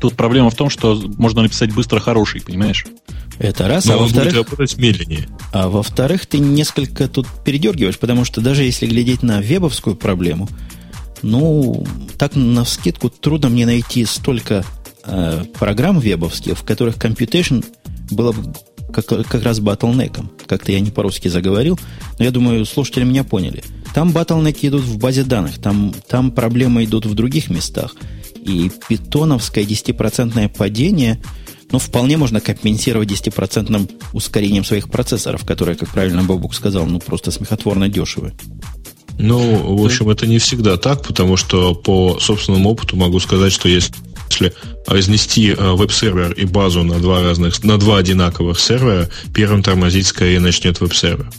[0.00, 2.86] Тут проблема в том, что можно написать быстро хороший, понимаешь?
[3.38, 4.34] Это раз, Но а во-вторых...
[4.34, 5.28] работать медленнее.
[5.52, 10.48] А во-вторых, ты несколько тут передергиваешь, потому что даже если глядеть на вебовскую проблему,
[11.22, 11.86] ну,
[12.18, 14.64] так на скидку трудно мне найти столько
[15.04, 17.64] э, программ вебовских, в которых computation
[18.10, 18.54] было бы
[18.92, 20.30] как, как раз батлнеком.
[20.46, 21.78] Как-то я не по-русски заговорил,
[22.18, 23.62] но я думаю, слушатели меня поняли.
[23.94, 27.94] Там батлнеки идут в базе данных, там, там проблемы идут в других местах.
[28.34, 31.20] И питоновское 10% падение,
[31.72, 37.30] ну, вполне можно компенсировать 10% ускорением своих процессоров, которые, как правильно Бабук сказал, ну, просто
[37.30, 38.34] смехотворно дешевые.
[39.18, 43.68] Ну, в общем, это не всегда так, потому что по собственному опыту могу сказать, что
[43.68, 43.94] если
[44.86, 50.40] разнести э, веб-сервер и базу на два разных, на два одинаковых сервера, первым тормозить скорее
[50.40, 51.30] начнет веб-сервер.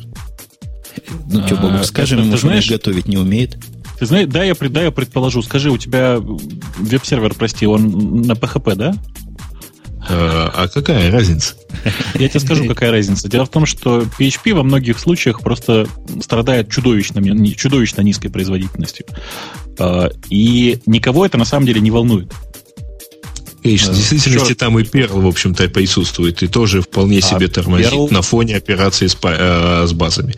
[1.30, 3.58] Ну, что, Бобок, скажем ему, что готовить не умеет.
[4.00, 5.42] Ты знаешь, да, я, да, я предположу.
[5.42, 8.96] Скажи, у тебя веб-сервер, прости, он на PHP, да?
[10.10, 11.56] А, а какая разница?
[12.14, 13.28] Я тебе скажу, какая разница.
[13.28, 15.88] Дело в том, что PHP во многих случаях просто
[16.22, 17.22] страдает чудовищно,
[17.56, 19.06] чудовищно низкой производительностью.
[19.78, 22.32] А, и никого это на самом деле не волнует.
[23.68, 24.60] Конечно, в действительности Черт.
[24.60, 28.14] там и Perl, в общем-то, присутствует, и тоже вполне а себе тормозит Perl...
[28.14, 30.36] на фоне операции с, э, с базами.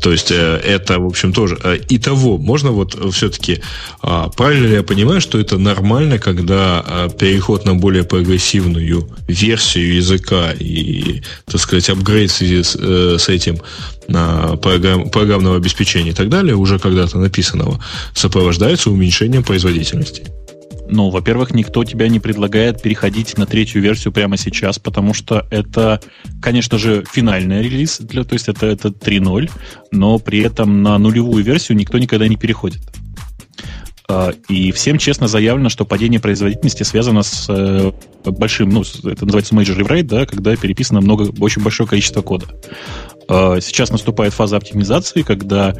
[0.00, 1.58] То есть э, это, в общем, тоже.
[1.64, 3.62] Э, и того, можно вот все-таки,
[4.02, 9.94] э, правильно ли я понимаю, что это нормально, когда э, переход на более прогрессивную версию
[9.94, 13.58] языка и, так сказать, апгрейд в связи с, э, с этим
[14.08, 17.82] на программ, программного обеспечения и так далее, уже когда-то написанного,
[18.14, 20.26] сопровождается уменьшением производительности?
[20.88, 26.00] Ну, во-первых, никто тебя не предлагает переходить на третью версию прямо сейчас, потому что это,
[26.40, 29.50] конечно же, финальный релиз, для, то есть это, это 3.0,
[29.90, 32.82] но при этом на нулевую версию никто никогда не переходит.
[34.08, 37.90] А, и всем честно заявлено, что падение производительности связано с э,
[38.24, 42.46] большим, ну, это называется major rewrite, да, когда переписано много, очень большое количество кода.
[43.28, 45.74] А, сейчас наступает фаза оптимизации, когда,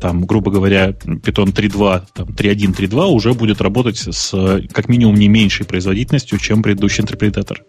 [0.00, 5.28] там, грубо говоря, Python 3.2, там, 3.1, 3.2 уже будет работать с как минимум не
[5.28, 7.62] меньшей производительностью, чем предыдущий интерпретатор.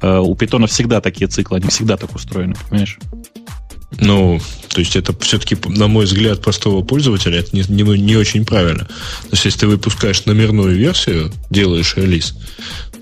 [0.00, 2.98] А, у Python всегда такие циклы, они всегда так устроены, понимаешь?
[4.00, 8.44] Ну, то есть это все-таки, на мой взгляд, простого пользователя это не, не, не очень
[8.44, 8.84] правильно.
[8.86, 12.36] То есть если ты выпускаешь номерную версию, делаешь релиз,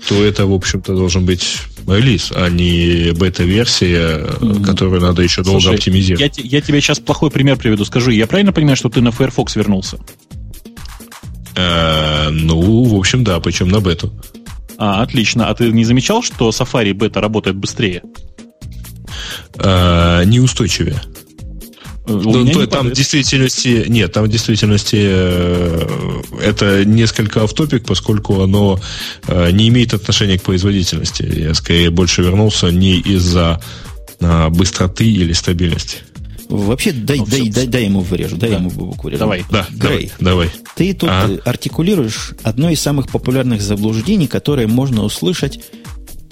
[0.07, 4.65] то это, в общем-то, должен быть релиз, а не бета-версия, mm.
[4.65, 6.37] которую надо еще долго Слушай, оптимизировать.
[6.37, 7.85] Я, я тебе сейчас плохой пример приведу.
[7.85, 9.97] Скажи, я правильно понимаю, что ты на Firefox вернулся?
[11.55, 14.13] Э, ну, в общем, да, причем на бету.
[14.77, 15.47] А, отлично.
[15.47, 18.01] А ты не замечал, что Safari бета работает быстрее?
[19.55, 21.01] Э, неустойчивее.
[22.05, 28.79] Ну, то, там в действительности нет, там в действительности э, это несколько автопик, поскольку оно
[29.27, 31.23] э, не имеет отношения к производительности.
[31.23, 33.61] Я скорее больше вернулся не из-за
[34.19, 35.99] э, быстроты или стабильности.
[36.49, 38.57] Вообще, дай, ну, дай, дай, дай ему вырежу, дай да.
[38.57, 39.19] ему букву вырежу.
[39.19, 39.45] Давай.
[39.49, 40.51] Да, Грей, давай.
[40.75, 41.39] Ты тут ага.
[41.45, 45.61] артикулируешь одно из самых популярных заблуждений, которое можно услышать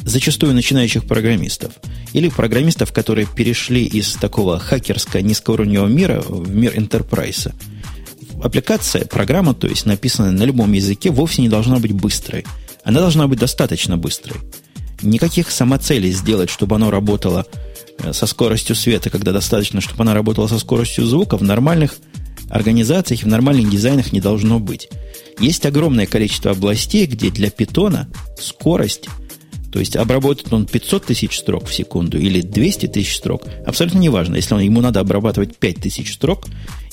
[0.03, 1.73] зачастую начинающих программистов.
[2.13, 7.53] Или программистов, которые перешли из такого хакерско-низкоуровневого мира в мир enterprise.
[8.43, 12.45] Аппликация, программа, то есть написанная на любом языке, вовсе не должна быть быстрой.
[12.83, 14.39] Она должна быть достаточно быстрой.
[15.03, 17.45] никаких самоцелей сделать, чтобы оно работало
[17.99, 21.95] э, со скоростью света, когда достаточно, чтобы она работала со скоростью звука, в нормальных
[22.49, 24.89] организациях, в нормальных дизайнах не должно быть.
[25.39, 29.07] Есть огромное количество областей, где для питона скорость,
[29.71, 34.35] то есть обработает он 500 тысяч строк в секунду или 200 тысяч строк, абсолютно неважно.
[34.35, 36.47] Если он, ему надо обрабатывать 5 тысяч строк,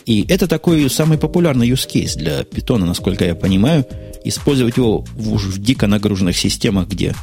[0.07, 3.85] и это такой самый популярный use case для питона, насколько я понимаю,
[4.24, 7.14] использовать его в, в дико нагруженных системах, где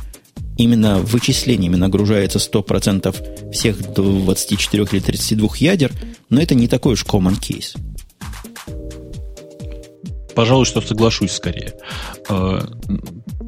[0.57, 5.91] именно вычислениями нагружается 100% всех 24 или 32 ядер,
[6.29, 7.77] но это не такой уж common case.
[10.35, 11.73] Пожалуй, что соглашусь скорее.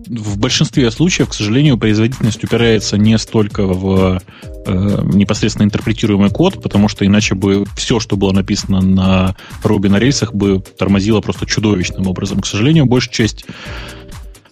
[0.10, 4.22] В большинстве случаев, к сожалению, производительность упирается не столько в
[4.66, 10.00] э, непосредственно интерпретируемый код, потому что иначе бы все, что было написано на Ruby на
[10.00, 12.40] рельсах, бы тормозило просто чудовищным образом.
[12.40, 13.46] К сожалению, большая часть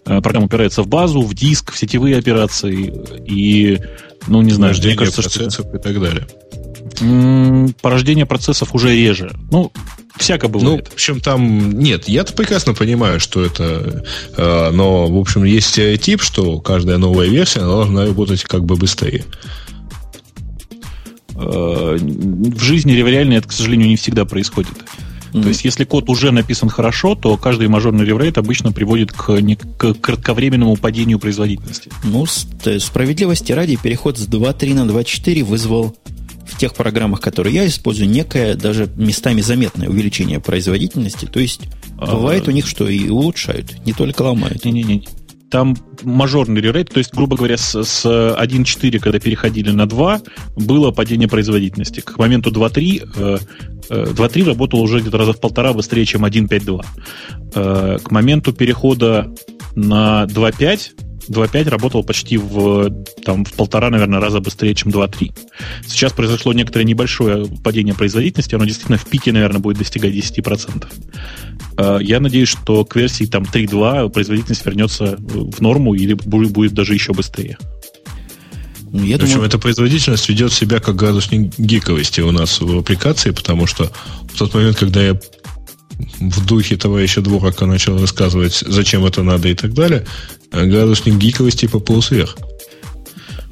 [0.06, 2.94] э, программ упирается в базу, в диск, в сетевые операции
[3.26, 3.80] и,
[4.28, 5.44] ну, не знаю, мне кажется, что...
[5.46, 6.28] и так далее.
[7.82, 9.36] Порождение процессов уже реже.
[9.52, 9.72] Ну,
[10.18, 10.86] всяко бывает.
[10.86, 14.04] Ну, в общем, там нет, я-то прекрасно понимаю, что это,
[14.38, 19.26] э, но, в общем, есть стереотип, что каждая новая версия должна работать как бы быстрее.
[21.36, 24.74] Э, в жизни реально это, к сожалению, не всегда происходит.
[25.36, 25.42] Mm-hmm.
[25.42, 29.58] То есть, если код уже написан хорошо, то каждый мажорный реврейт обычно приводит к, не,
[29.58, 31.92] к кратковременному падению производительности.
[32.04, 35.98] Ну, справедливости ради, переход с 2.3 на 2.4 вызвал
[36.46, 41.26] в тех программах, которые я использую, некое даже местами заметное увеличение производительности.
[41.26, 41.62] То есть
[41.98, 44.66] а, бывает у них, что и улучшают, не только ломают.
[44.66, 45.08] Не-не-не.
[45.50, 50.22] Там мажорный ререйт, то есть, грубо говоря, с, с 1.4, когда переходили на 2,
[50.58, 52.02] было падение производительности.
[52.02, 53.40] К моменту 2.3
[53.90, 56.86] 2.3 э, э, работал уже где-то раза в полтора быстрее, чем 1.5.2.
[57.54, 59.34] Э, к моменту перехода
[59.76, 62.90] на 2.5 2.5 работал почти в,
[63.24, 65.32] там, в полтора, наверное, раза быстрее, чем 2.3.
[65.88, 70.88] Сейчас произошло некоторое небольшое падение производительности, оно действительно в пике, наверное, будет достигать 10%.
[71.78, 76.94] Э, я надеюсь, что к версии там 3.2 производительность вернется в норму или будет даже
[76.94, 77.58] еще быстрее.
[78.92, 79.50] Ну, я Причем думаю...
[79.50, 83.92] эта производительность ведет себя как градусник гиковости у нас в аппликации, потому что
[84.34, 85.20] в тот момент, когда я
[86.20, 90.06] в духе товарища Дворака начал рассказывать, зачем это надо и так далее,
[90.52, 92.38] а градусник гиковости пополз вверх.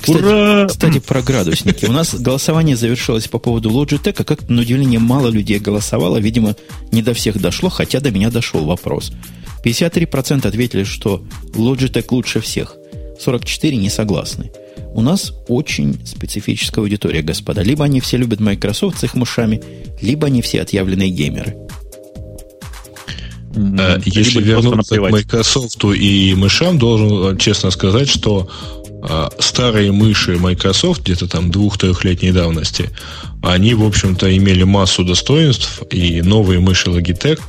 [0.03, 0.67] Кстати, Ура!
[0.67, 1.85] кстати, про градусники.
[1.85, 6.17] У нас голосование завершилось по поводу Logitech, а как-то, на удивление, мало людей голосовало.
[6.17, 6.55] Видимо,
[6.91, 9.13] не до всех дошло, хотя до меня дошел вопрос.
[9.63, 11.23] 53% ответили, что
[11.53, 12.75] Logitech лучше всех.
[13.25, 14.51] 44% не согласны.
[14.93, 17.63] У нас очень специфическая аудитория, господа.
[17.63, 19.61] Либо они все любят Microsoft с их мышами,
[20.01, 21.55] либо они все отъявленные геймеры.
[23.55, 28.49] Э, если вернуться к Microsoft и мышам, должен честно сказать, что
[29.07, 32.89] э, старые мыши Microsoft, где-то там двух-трехлетней давности,
[33.41, 37.39] они, в общем-то, имели массу достоинств, и новые мыши Logitech,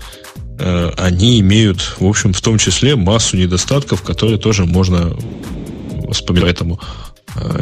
[0.59, 5.17] э, они имеют, в общем, в том числе массу недостатков, которые тоже можно
[6.11, 6.45] вспоминать.
[6.59, 6.81] Поэтому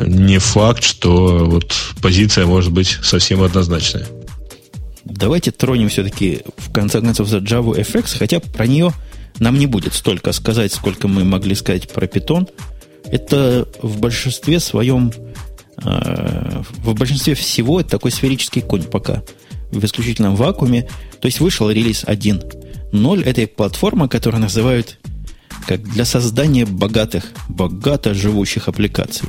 [0.07, 1.73] не факт, что вот
[2.03, 4.07] позиция может быть совсем однозначная.
[5.05, 8.93] Давайте тронем все-таки, в конце концов, за Java FX, хотя про нее
[9.39, 12.49] нам не будет столько сказать, сколько мы могли сказать про Python.
[13.05, 15.13] Это в большинстве своем,
[15.83, 19.23] э, в большинстве всего это такой сферический конь пока
[19.71, 20.89] в исключительном вакууме.
[21.21, 24.99] То есть вышел релиз 1.0 этой платформы, которую называют
[25.67, 29.29] как для создания богатых, богато живущих аппликаций.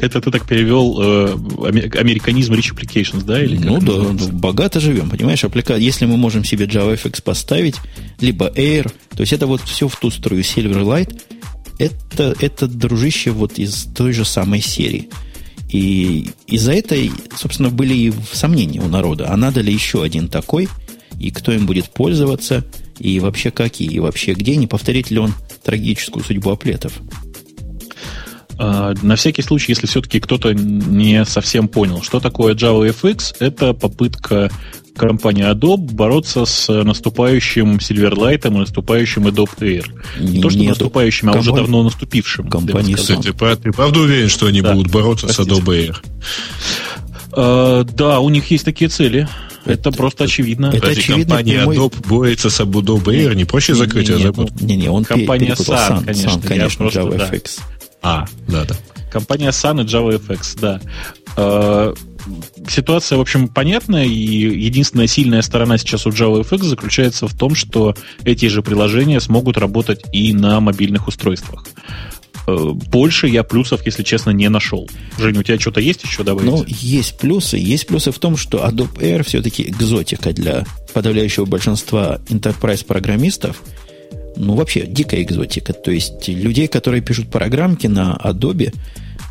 [0.00, 1.32] Это ты так перевел э,
[1.98, 3.42] американизм Rich Applications, да?
[3.42, 5.44] Или ну да, богато живем, понимаешь?
[5.44, 5.76] Апплика...
[5.76, 7.76] Если мы можем себе JavaFX поставить,
[8.20, 11.20] либо Air, то есть это вот все в ту струю Silverlight,
[11.78, 15.08] это, это дружище вот из той же самой серии.
[15.68, 20.68] И из-за этой, собственно, были и сомнения у народа, а надо ли еще один такой,
[21.18, 22.64] и кто им будет пользоваться,
[22.98, 27.00] и вообще какие, и вообще где, не повторит ли он трагическую судьбу аплетов.
[28.64, 34.52] А, на всякий случай, если все-таки кто-то не совсем понял, что такое JavaFX, это попытка
[34.94, 39.86] компании Adobe бороться с наступающим Silverlight и наступающим Adobe Air.
[40.20, 42.48] Не, не то, что Нет, наступающим, а уже давно наступившим.
[42.48, 44.74] Компания Кстати, ты правда уверен, что они да.
[44.74, 45.52] будут бороться Простите.
[45.52, 45.96] с Adobe Air?
[47.32, 49.26] Uh, да, у них есть такие цели.
[49.64, 50.66] Это, это просто очевидно.
[50.72, 51.76] Это очевидно компания прямой...
[51.78, 53.34] Adobe борется с Adobe Air.
[53.34, 54.60] Не проще закрыть, не, а забыть?
[54.60, 56.28] Не-не, он компания Sun, конечно.
[56.28, 57.58] Sun, конечно, JavaFX.
[57.58, 57.81] Да.
[58.02, 58.76] А, да-да.
[59.10, 60.80] Компания Sun и JavaFX, да.
[61.36, 61.94] Э,
[62.68, 67.94] ситуация, в общем, понятная, и единственная сильная сторона сейчас у JavaFX заключается в том, что
[68.24, 71.64] эти же приложения смогут работать и на мобильных устройствах.
[72.46, 74.88] Э, больше я плюсов, если честно, не нашел.
[75.18, 76.50] Женя, у тебя что-то есть еще добавить?
[76.50, 77.56] Ну, есть плюсы.
[77.56, 83.62] Есть плюсы в том, что Adobe Air все-таки экзотика для подавляющего большинства enterprise-программистов.
[84.36, 85.72] Ну, вообще, дикая экзотика.
[85.72, 88.74] То есть, людей, которые пишут программки на Adobe,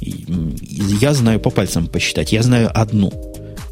[0.02, 2.32] я знаю по пальцам посчитать.
[2.32, 3.12] Я знаю одну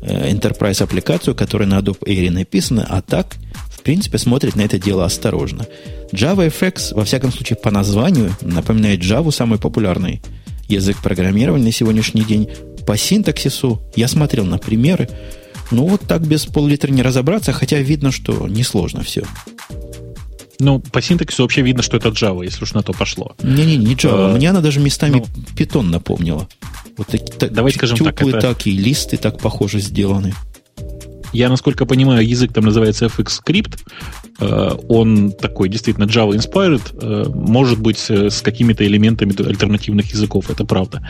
[0.01, 3.37] э, enterprise аппликацию, которая на Adobe Air написана, а так,
[3.69, 5.65] в принципе, смотрит на это дело осторожно.
[6.11, 10.21] JavaFX, во всяком случае, по названию, напоминает Java самый популярный
[10.67, 12.49] язык программирования на сегодняшний день.
[12.85, 15.09] По синтаксису я смотрел на примеры.
[15.71, 19.23] Ну, вот так без пол-литра не разобраться, хотя видно, что несложно все.
[20.59, 23.35] Ну, по синтаксису вообще видно, что это Java, если уж на то пошло.
[23.41, 24.31] Не-не, не Java.
[24.31, 26.47] А, Мне она даже местами ну, Python напомнила.
[26.97, 28.39] Вот такие так, давайте скажем так, это...
[28.41, 30.33] так и листы так похоже сделаны.
[31.31, 33.77] Я, насколько понимаю, язык там называется FX Script.
[34.39, 40.65] Э, он такой действительно Java inspired, э, может быть, с какими-то элементами альтернативных языков, это
[40.65, 41.07] правда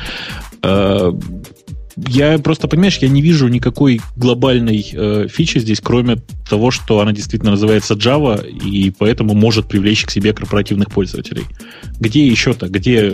[2.08, 7.12] я просто, понимаешь, я не вижу никакой глобальной э, фичи здесь, кроме того, что она
[7.12, 11.46] действительно называется Java, и поэтому может привлечь к себе корпоративных пользователей.
[12.00, 12.68] Где еще-то?
[12.68, 13.14] Где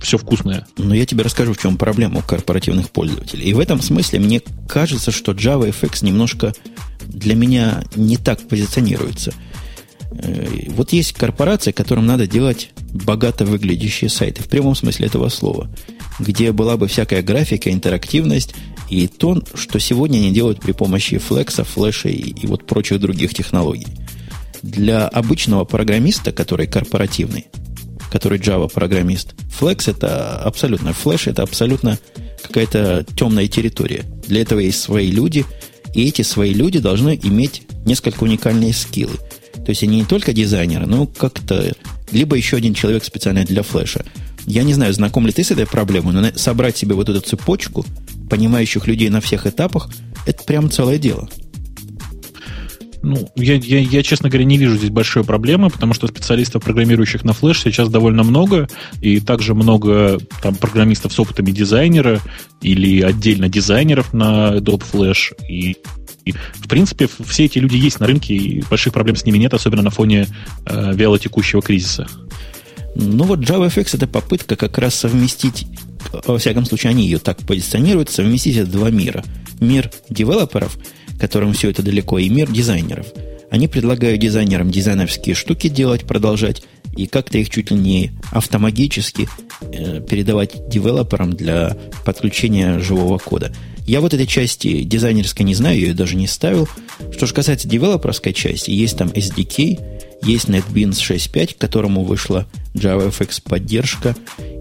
[0.00, 0.66] все вкусное?
[0.78, 3.50] Ну, я тебе расскажу, в чем проблема у корпоративных пользователей.
[3.50, 6.54] И в этом смысле мне кажется, что JavaFX немножко
[7.06, 9.34] для меня не так позиционируется.
[10.12, 15.68] Э, вот есть корпорации, которым надо делать богато выглядящие сайты, в прямом смысле этого слова–
[16.18, 18.54] где была бы всякая графика, интерактивность
[18.88, 23.34] и то, что сегодня они делают при помощи флекса, флеша и, и вот прочих других
[23.34, 23.88] технологий.
[24.62, 27.46] Для обычного программиста, который корпоративный,
[28.10, 31.98] который Java программист, Flex это абсолютно, Flash это абсолютно
[32.42, 34.04] какая-то темная территория.
[34.26, 35.44] Для этого есть свои люди,
[35.94, 39.16] и эти свои люди должны иметь несколько уникальные скиллы.
[39.54, 41.72] То есть они не только дизайнеры, но как-то
[42.12, 44.04] либо еще один человек специально для флеша.
[44.46, 47.84] Я не знаю, знаком ли ты с этой проблемой, но собрать себе вот эту цепочку
[48.30, 49.90] понимающих людей на всех этапах,
[50.24, 51.28] это прям целое дело.
[53.02, 57.24] Ну, я, я, я, честно говоря, не вижу здесь большой проблемы, потому что специалистов, программирующих
[57.24, 58.68] на Flash, сейчас довольно много,
[59.00, 62.20] и также много там, программистов с опытами дизайнера
[62.62, 65.34] или отдельно дизайнеров на Adobe Flash.
[65.48, 65.76] И,
[66.24, 69.54] и в принципе, все эти люди есть на рынке, и больших проблем с ними нет,
[69.54, 70.26] особенно на фоне
[70.64, 72.08] э, вяло текущего кризиса.
[72.98, 75.66] Ну вот JavaFX это попытка как раз совместить,
[76.24, 79.22] во всяком случае они ее так позиционируют, совместить эти два мира.
[79.60, 80.78] Мир девелоперов,
[81.20, 83.06] которым все это далеко, и мир дизайнеров.
[83.50, 86.62] Они предлагают дизайнерам дизайнерские штуки делать, продолжать,
[86.96, 89.28] и как-то их чуть ли не автоматически
[89.60, 91.76] э, передавать девелоперам для
[92.06, 93.52] подключения живого кода.
[93.86, 96.68] Я вот этой части дизайнерской не знаю, я ее даже не ставил.
[97.12, 103.42] Что же касается девелоперской части, есть там SDK, есть NetBeans 6.5, к которому вышла JavaFX
[103.42, 104.14] поддержка.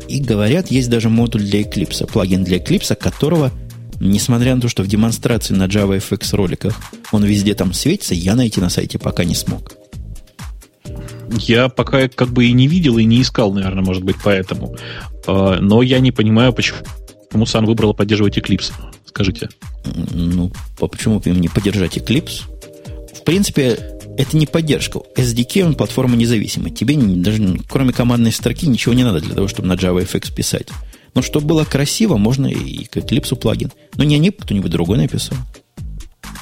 [0.08, 3.52] И говорят, есть даже модуль для Eclipse, плагин для Eclipse, которого,
[4.00, 6.76] несмотря на то, что в демонстрации на JavaFX роликах
[7.12, 9.74] он везде там светится, я найти на сайте пока не смог.
[11.30, 14.76] Я пока как бы и не видел, и не искал, наверное, может быть, поэтому.
[15.26, 18.72] А, но я не понимаю, почему Сан выбрала поддерживать Eclipse.
[19.06, 19.50] Скажите.
[20.12, 22.44] Ну, почему бы им не поддержать Eclipse?
[23.16, 25.00] В принципе, это не поддержка.
[25.16, 26.72] SDK, он платформа независимая.
[26.72, 30.68] Тебе даже кроме командной строки ничего не надо для того, чтобы на JavaFX писать.
[31.14, 33.72] Но чтобы было красиво, можно и к Eclipse плагин.
[33.96, 35.38] Но не они, кто-нибудь другой написал.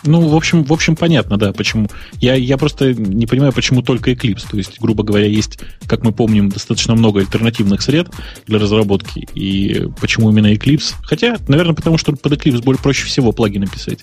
[0.05, 1.87] Ну, в общем, в общем, понятно, да, почему.
[2.19, 4.45] Я, я просто не понимаю, почему только Eclipse.
[4.49, 8.09] То есть, грубо говоря, есть, как мы помним, достаточно много альтернативных сред
[8.45, 9.27] для разработки.
[9.33, 10.95] И почему именно Eclipse?
[11.03, 13.99] Хотя, наверное, потому что под Eclipse более проще всего плагины писать.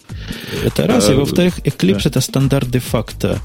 [0.65, 1.09] Это раз.
[1.11, 2.11] И а, во-вторых, Eclipse да.
[2.11, 3.39] это стандарт де-факто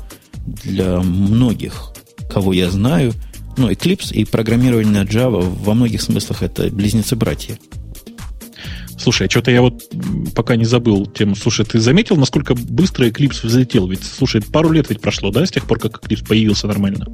[0.45, 1.91] для многих,
[2.29, 3.13] кого я знаю.
[3.57, 7.57] Ну, Eclipse и программирование на Java во многих смыслах это близнецы-братья.
[8.97, 9.83] Слушай, а что-то я вот
[10.33, 11.35] пока не забыл тему.
[11.35, 13.87] Слушай, ты заметил, насколько быстро Eclipse взлетел?
[13.87, 17.05] Ведь, слушай, пару лет ведь прошло, да, с тех пор, как Eclipse появился нормально?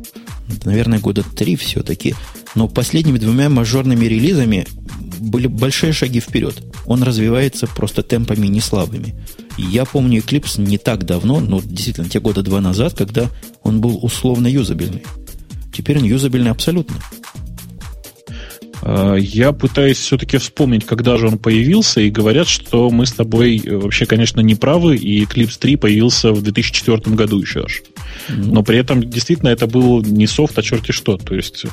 [0.64, 2.16] Наверное, года три все-таки.
[2.56, 4.68] Но последними двумя мажорными релизами
[5.20, 6.64] были большие шаги вперед.
[6.86, 9.16] Он развивается просто темпами не слабыми.
[9.58, 13.30] Я помню Eclipse не так давно, ну, действительно, те года два назад, когда
[13.64, 15.04] он был условно юзабельный.
[15.74, 16.96] Теперь он юзабельный абсолютно.
[18.82, 23.62] Э, я пытаюсь все-таки вспомнить, когда же он появился, и говорят, что мы с тобой
[23.64, 27.82] э, вообще, конечно, не правы, и Eclipse 3 появился в 2004 году еще аж.
[28.30, 31.18] Но при этом действительно это был не софт, а черти что.
[31.18, 31.66] То есть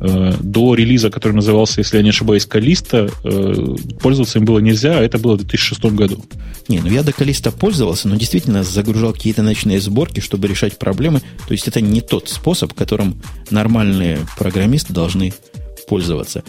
[0.00, 5.02] до релиза, который назывался, если я не ошибаюсь, Калиста, э, пользоваться им было нельзя, а
[5.02, 6.24] это было в 2006 году.
[6.68, 11.20] Не, ну я до Калиста пользовался, но действительно загружал какие-то ночные сборки, чтобы решать проблемы.
[11.46, 15.32] То есть это не тот способ, которым нормальные программисты должны
[15.88, 16.42] пользоваться.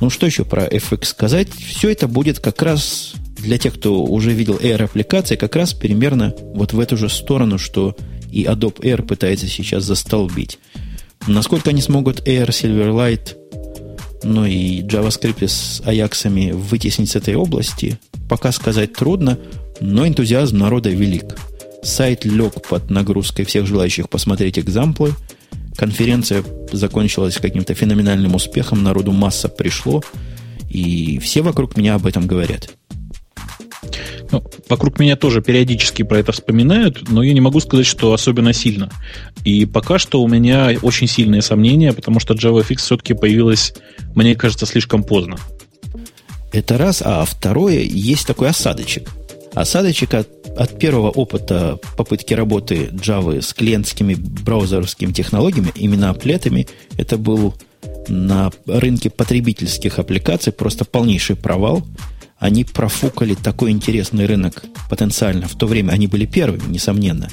[0.00, 1.48] Ну, что еще про FX сказать?
[1.50, 6.72] Все это будет как раз для тех, кто уже видел Air-аппликации, как раз примерно вот
[6.72, 7.96] в эту же сторону, что
[8.32, 10.58] и Adobe Air пытается сейчас застолбить.
[11.26, 13.36] Насколько они смогут Air, Silverlight,
[14.24, 17.98] ну и JavaScript с Ajax вытеснить с этой области,
[18.28, 19.38] пока сказать трудно,
[19.80, 21.36] но энтузиазм народа велик.
[21.82, 25.14] Сайт лег под нагрузкой всех желающих посмотреть экзамплы.
[25.76, 30.02] Конференция закончилась каким-то феноменальным успехом, народу масса пришло,
[30.68, 32.70] и все вокруг меня об этом говорят.
[34.32, 38.54] Ну, вокруг меня тоже периодически про это вспоминают, но я не могу сказать, что особенно
[38.54, 38.90] сильно.
[39.44, 43.74] И пока что у меня очень сильные сомнения, потому что JavaFX все-таки появилась,
[44.14, 45.36] мне кажется, слишком поздно.
[46.50, 47.02] Это раз.
[47.04, 49.10] А второе, есть такой осадочек.
[49.52, 57.18] Осадочек от, от первого опыта попытки работы Java с клиентскими браузерскими технологиями, именно аплетами, это
[57.18, 57.54] был
[58.08, 61.86] на рынке потребительских аппликаций просто полнейший провал–
[62.42, 65.46] они профукали такой интересный рынок потенциально.
[65.46, 67.28] В то время они были первыми, несомненно.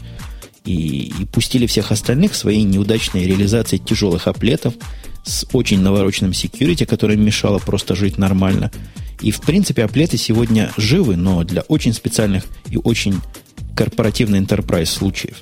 [0.66, 4.76] И, и пустили всех остальных своей неудачной реализации тяжелых аплетов
[5.26, 8.72] с очень навороченным security, которое мешало просто жить нормально.
[9.20, 13.20] И, в принципе, аплеты сегодня живы, но для очень специальных и очень
[13.76, 15.38] корпоративных enterprise случаев.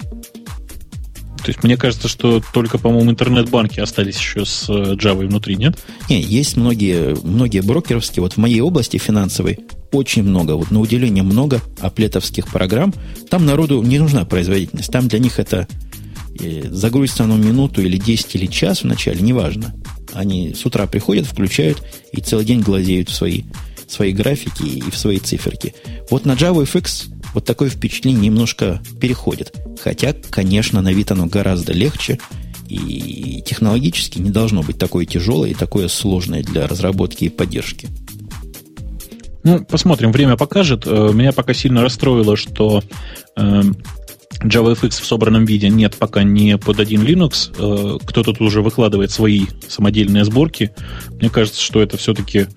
[1.37, 5.77] То есть мне кажется, что только, по-моему, интернет-банки остались еще с э, Java внутри, нет?
[6.09, 8.21] Не, есть многие, многие брокеровские.
[8.21, 9.59] Вот в моей области финансовой
[9.91, 12.93] очень много, вот на удивление много аплетовских программ.
[13.29, 14.91] Там народу не нужна производительность.
[14.91, 15.67] Там для них это
[16.39, 19.73] э, загрузится оно минуту или 10 или час в начале, неважно.
[20.13, 23.43] Они с утра приходят, включают и целый день глазеют в свои,
[23.87, 25.75] свои графики и в свои циферки.
[26.09, 29.53] Вот на JavaFX вот такое впечатление немножко переходит.
[29.83, 32.17] Хотя, конечно, на вид оно гораздо легче,
[32.67, 37.89] и технологически не должно быть такое тяжелое и такое сложное для разработки и поддержки.
[39.43, 40.87] Ну, посмотрим, время покажет.
[40.87, 42.81] Э, меня пока сильно расстроило, что
[43.35, 43.61] э,
[44.43, 47.51] JavaFX в собранном виде нет пока не под один Linux.
[47.55, 50.71] Э, кто-то тут уже выкладывает свои самодельные сборки.
[51.21, 52.47] Мне кажется, что это все-таки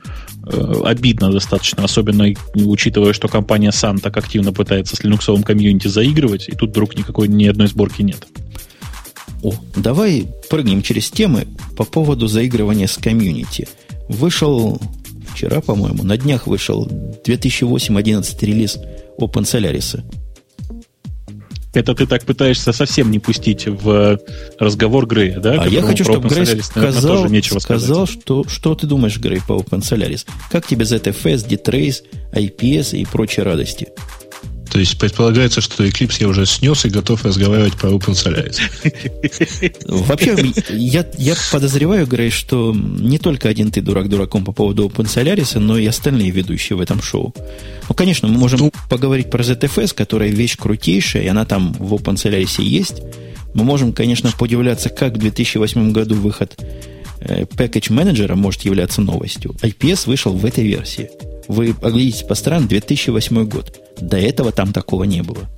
[0.85, 6.53] обидно достаточно, особенно учитывая, что компания Sun так активно пытается с линуксовым комьюнити заигрывать, и
[6.53, 8.27] тут вдруг никакой ни одной сборки нет.
[9.43, 11.47] О, давай прыгнем через темы
[11.77, 13.69] по поводу заигрывания с комьюнити.
[14.09, 14.81] Вышел
[15.33, 16.87] вчера, по-моему, на днях вышел
[17.25, 18.79] 2008-11 релиз
[19.19, 20.03] Open Solaris.
[21.73, 24.19] Это ты так пытаешься совсем не пустить в
[24.59, 25.63] разговор Грея, да?
[25.63, 27.29] А я хочу, чтобы Грей сказал,
[27.61, 30.27] сказал что, что ты думаешь, Грей, по OpenSolaris.
[30.51, 32.03] Как тебе ZFS, D-Trace,
[32.33, 33.89] IPS и прочие радости?
[34.71, 38.61] То есть предполагается, что Eclipse я уже снес и готов разговаривать про OpenSolaris.
[40.07, 40.37] Вообще,
[40.71, 45.77] я, я подозреваю, Грей, что не только один ты дурак дураком по поводу OpenSolaris, но
[45.77, 47.35] и остальные ведущие в этом шоу.
[47.89, 51.93] Ну, конечно, мы можем ну, поговорить про ZFS, которая вещь крутейшая, и она там в
[51.95, 53.03] OpenSolaris есть.
[53.55, 56.57] Мы можем, конечно, подивляться, как в 2008 году выход
[57.21, 59.57] э, Package менеджера может являться новостью.
[59.63, 61.11] IPS вышел в этой версии.
[61.51, 63.81] Вы оглядитесь по сторонам, 2008 год.
[64.01, 65.51] До этого там такого не было.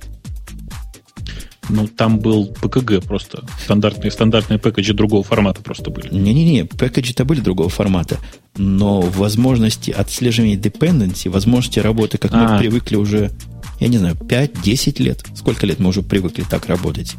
[1.69, 3.43] Ну, там был ПКГ просто.
[3.63, 6.11] Стандартные, стандартные пэкэджи другого формата просто были.
[6.11, 8.17] Не-не-не, пэкэджи-то были другого формата.
[8.57, 12.57] Но возможности отслеживания dependency, возможности работы, как мы а.
[12.57, 13.31] привыкли уже,
[13.79, 15.23] я не знаю, 5-10 лет.
[15.35, 17.15] Сколько лет мы уже привыкли так работать?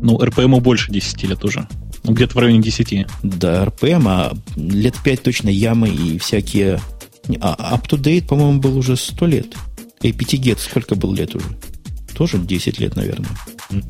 [0.00, 1.68] Ну, RPM больше 10 лет уже.
[2.04, 3.06] Ну, где-то в районе 10.
[3.22, 6.80] Да, RPM, а лет 5 точно ямы и всякие...
[7.40, 9.54] А up-to-date, по-моему, был уже 100 лет.
[10.02, 11.46] И 5 get сколько был лет уже?
[12.14, 13.30] Тоже 10 лет, наверное.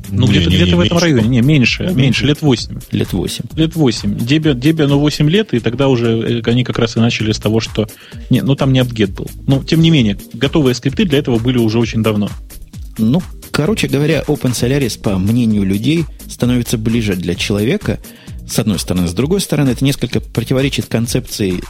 [0.09, 1.27] Ну, где-то где в этом районе.
[1.27, 2.79] Не, меньше, меньше, меньше, лет 8.
[2.91, 3.45] Лет 8.
[3.55, 4.13] Лет 8.
[4.17, 7.39] Debian, Debian ну, 8 лет, и тогда уже э, они как раз и начали с
[7.39, 7.87] того, что...
[8.29, 9.29] Не, ну там не апгет был.
[9.47, 12.29] Но, тем не менее, готовые скрипты для этого были уже очень давно.
[12.97, 13.21] Ну,
[13.51, 17.99] короче говоря, Open Solaris, по мнению людей, становится ближе для человека,
[18.47, 19.07] с одной стороны.
[19.07, 21.61] С другой стороны, это несколько противоречит концепции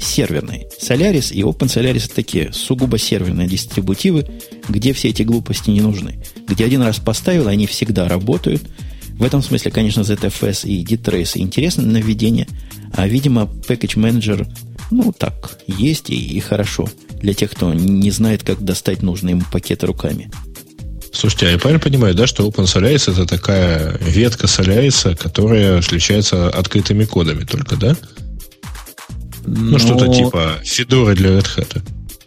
[0.00, 0.66] серверной.
[0.80, 4.26] Solaris и Open Solaris это такие сугубо серверные дистрибутивы,
[4.68, 6.22] где все эти глупости не нужны.
[6.48, 8.62] Где один раз поставил, они всегда работают.
[9.12, 12.48] В этом смысле, конечно, ZFS и D-Trace интересно наведение,
[12.94, 14.48] а, видимо, Package Manager,
[14.90, 16.88] ну, так, есть и, и хорошо
[17.20, 20.30] для тех, кто не знает, как достать нужные ему пакеты руками.
[21.12, 26.48] Слушайте, а я правильно понимаю, да, что Open Solaris это такая ветка Solaris, которая отличается
[26.48, 27.96] открытыми кодами только, да?
[29.46, 29.78] Ну, Но...
[29.78, 31.82] что-то типа Федора для Red Hat.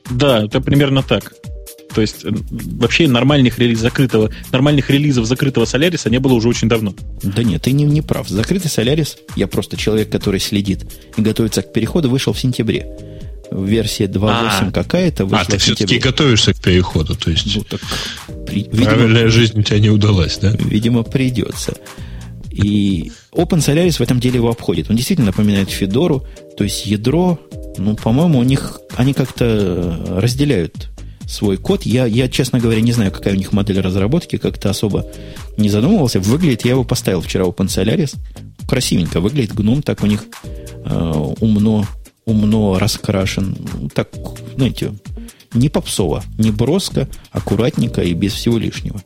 [0.09, 1.34] Да, это примерно так.
[1.93, 6.93] То есть вообще нормальных, релиз закрытого, нормальных релизов закрытого Solaris не было уже очень давно.
[7.22, 8.28] Да нет, ты не, не прав.
[8.28, 10.86] Закрытый Solaris, я просто человек, который следит
[11.18, 12.88] и готовится к переходу, вышел в сентябре.
[13.51, 17.82] Версия 2.8 а, какая-то вышла А, ты все-таки готовишься к переходу, то есть ну, так,
[18.47, 20.55] при, видимо, жизнь у тебя не удалась, да?
[20.57, 21.76] Видимо, придется.
[22.54, 24.89] И Open Solaris в этом деле его обходит.
[24.89, 26.26] Он действительно напоминает Федору,
[26.56, 27.39] то есть ядро,
[27.78, 30.89] ну, по-моему, у них, они как-то разделяют
[31.28, 31.84] свой код.
[31.84, 35.08] Я, я, честно говоря, не знаю, какая у них модель разработки, как-то особо
[35.58, 36.20] не задумывался.
[36.20, 38.16] Выглядит, я его поставил вчера Open Solaris.
[38.68, 39.56] Красивенько выглядит.
[39.56, 40.26] Гном так у них
[40.86, 41.86] э, умно,
[42.26, 43.58] умно раскрашен.
[43.95, 44.10] Так,
[44.56, 44.93] знаете,
[45.54, 49.01] не попсово, не броско, аккуратненько и без всего лишнего.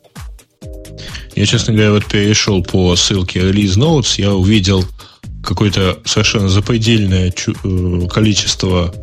[1.34, 4.84] Я, честно говоря, вот перешел по ссылке Release Notes, я увидел
[5.42, 8.94] какое-то совершенно запредельное э, количество,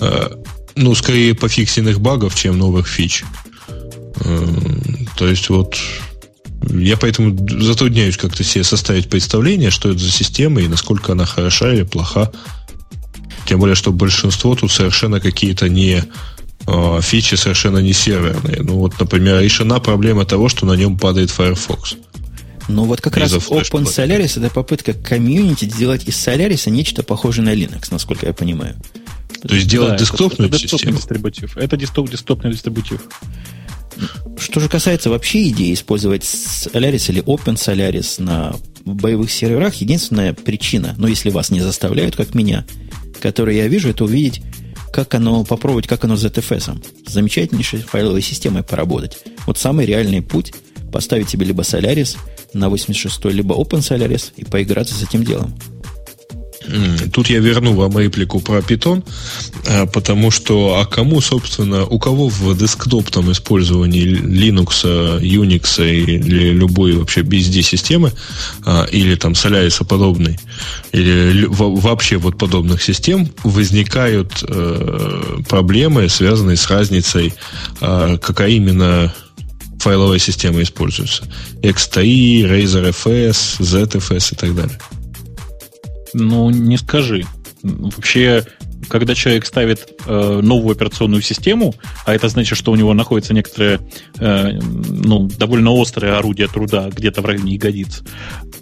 [0.00, 0.30] э,
[0.74, 3.24] ну, скорее пофиксенных багов, чем новых фич.
[4.24, 4.46] Э,
[5.16, 5.76] то есть вот
[6.70, 11.72] я поэтому затрудняюсь как-то себе составить представление, что это за система и насколько она хороша
[11.72, 12.30] или плоха.
[13.46, 16.04] Тем более, что большинство тут совершенно какие-то не
[17.02, 18.62] фичи совершенно не серверные.
[18.62, 21.96] Ну вот, например, решена проблема того, что на нем падает Firefox.
[22.68, 27.54] Ну вот как раз Open Solaris это попытка комьюнити сделать из Solaris нечто похожее на
[27.54, 28.76] Linux, насколько я понимаю.
[29.46, 30.96] То есть сделать да, десктопную это, это систему?
[30.96, 31.56] Дистрибутив.
[31.56, 33.00] Это десктоп, десктопный дистрибутив.
[34.38, 38.54] Что же касается вообще идеи использовать Solaris или Open Solaris на
[38.84, 42.64] боевых серверах, единственная причина, ну если вас не заставляют, как меня,
[43.20, 44.42] которую я вижу, это увидеть
[44.92, 46.84] как оно, попробовать, как оно с ZFS.
[47.06, 49.18] Замечательнейшей файловой системой поработать.
[49.46, 50.52] Вот самый реальный путь–
[50.92, 52.18] поставить себе либо Solaris
[52.52, 55.54] на 86 либо Open Solaris и поиграться с этим делом.
[57.12, 59.02] Тут я верну вам реплику про Python,
[59.66, 66.94] а, потому что, а кому, собственно, у кого в десктопном использовании Linux, Unix или любой
[66.94, 68.12] вообще BSD-системы,
[68.64, 70.38] а, или там Solaris подобной,
[70.92, 77.34] или вообще вот подобных систем, возникают э, проблемы, связанные с разницей,
[77.80, 79.12] какая именно
[79.82, 81.24] файловая система используется.
[81.62, 82.02] X3,
[82.44, 84.78] RazorFS, ZFS и так далее.
[86.14, 87.24] Ну, не скажи.
[87.62, 88.44] Вообще,
[88.88, 93.80] когда человек ставит э, новую операционную систему, а это значит, что у него находится некоторое
[94.18, 98.02] э, ну, довольно острое орудие труда где-то в районе ягодиц,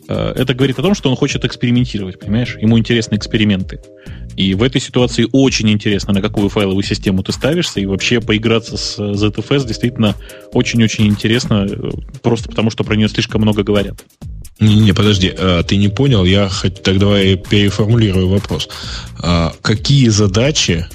[0.08, 2.56] э, это говорит о том, что он хочет экспериментировать, понимаешь?
[2.60, 3.80] Ему интересны эксперименты.
[4.36, 8.76] И в этой ситуации очень интересно, на какую файловую систему ты ставишься, и вообще поиграться
[8.76, 10.14] с ZFS действительно
[10.52, 11.90] очень-очень интересно, э,
[12.22, 14.04] просто потому что про нее слишком много говорят.
[14.60, 18.68] Не-не, подожди, а, ты не понял, я хоть тогда я переформулирую вопрос.
[19.22, 20.86] А какие задачи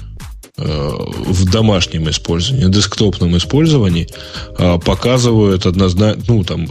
[0.56, 0.90] а,
[1.26, 4.08] в домашнем использовании, десктопном использовании
[4.56, 6.68] показывают однозначно, ну, там,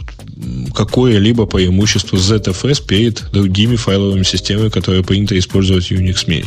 [0.74, 6.46] какое-либо преимущество ZFS перед другими файловыми системами, которые принято использовать в Unix мире.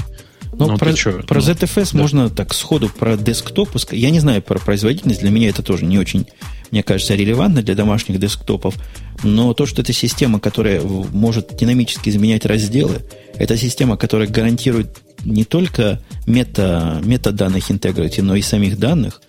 [0.54, 1.22] Ну, ну про, чё?
[1.24, 2.00] про ну, ZFS да.
[2.00, 3.70] можно так сходу про десктоп.
[3.92, 6.26] Я не знаю про производительность, для меня это тоже не очень
[6.72, 8.76] мне кажется, релевантно для домашних десктопов.
[9.24, 13.02] Но то, что это система, которая может динамически изменять разделы,
[13.36, 19.22] это система, которая гарантирует не только мета, метаданных интегрити, но и самих данных.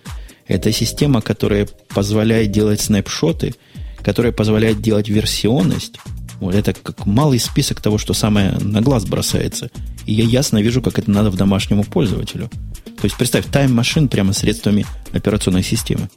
[0.47, 3.53] Это система, которая позволяет делать снапшоты,
[4.01, 5.97] которая позволяет делать версионность.
[6.39, 9.69] Вот это как малый список того, что самое на глаз бросается.
[10.05, 12.49] И я ясно вижу, как это надо в домашнему пользователю.
[12.83, 16.09] То есть представь, тайм-машин прямо средствами операционной системы.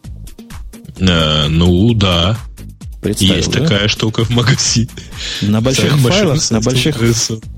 [0.98, 2.38] Э, ну, да.
[3.04, 3.60] Есть да?
[3.60, 4.88] такая штука в магазине.
[5.42, 6.96] На больших файлах, на больших,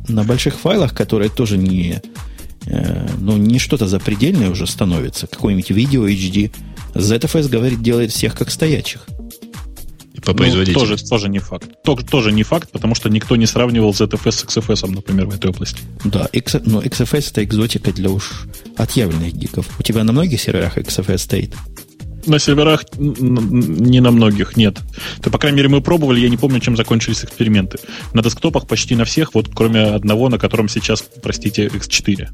[0.08, 2.02] на больших файлах, которые тоже не,
[2.66, 6.50] э, ну, не что-то запредельное уже становится, какое-нибудь видео HD,
[6.94, 9.06] ZFS говорит, делает всех как стоячих.
[10.26, 11.70] По ну, тоже, тоже не факт.
[11.84, 15.50] Тоже, тоже не факт, потому что никто не сравнивал ZFS с XFS, например, в этой
[15.50, 15.78] области.
[16.04, 19.68] Да, X, но XFS это экзотика для уж отъявленных гиков.
[19.78, 21.54] У тебя на многих серверах XFS стоит?
[22.26, 24.78] На серверах не на многих, нет.
[25.22, 27.78] То, по крайней мере, мы пробовали, я не помню, чем закончились эксперименты.
[28.12, 32.28] На десктопах почти на всех, вот кроме одного, на котором сейчас, простите, X4.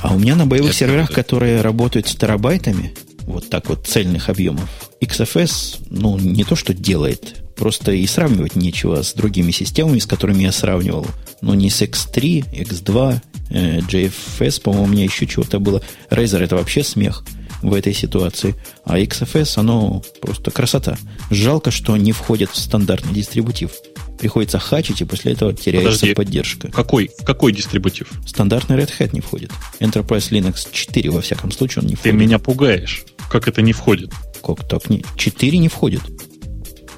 [0.00, 4.28] А у меня на боевых Это серверах, которые работают с терабайтами, вот так вот цельных
[4.28, 4.68] объемов,
[5.00, 10.42] XFS, ну, не то, что делает, просто и сравнивать нечего с другими системами, с которыми
[10.42, 11.06] я сравнивал.
[11.40, 13.20] Ну, не с X3, X2,
[13.50, 15.82] э, JFS, по-моему, у меня еще чего-то было.
[16.10, 17.24] Razer это вообще смех–
[17.62, 18.54] в этой ситуации.
[18.84, 20.96] А XFS, оно просто красота.
[21.30, 23.72] Жалко, что не входит в стандартный дистрибутив.
[24.18, 26.68] Приходится хачить, и после этого теряется Подожди, поддержка.
[26.70, 28.10] Какой, какой дистрибутив?
[28.26, 29.52] Стандартный Red Hat не входит.
[29.78, 32.12] Enterprise Linux 4, во всяком случае, он не входит.
[32.12, 33.04] Ты меня пугаешь.
[33.30, 34.12] как это не входит?
[34.44, 34.90] Как так?
[34.90, 36.02] Не, 4 не входит.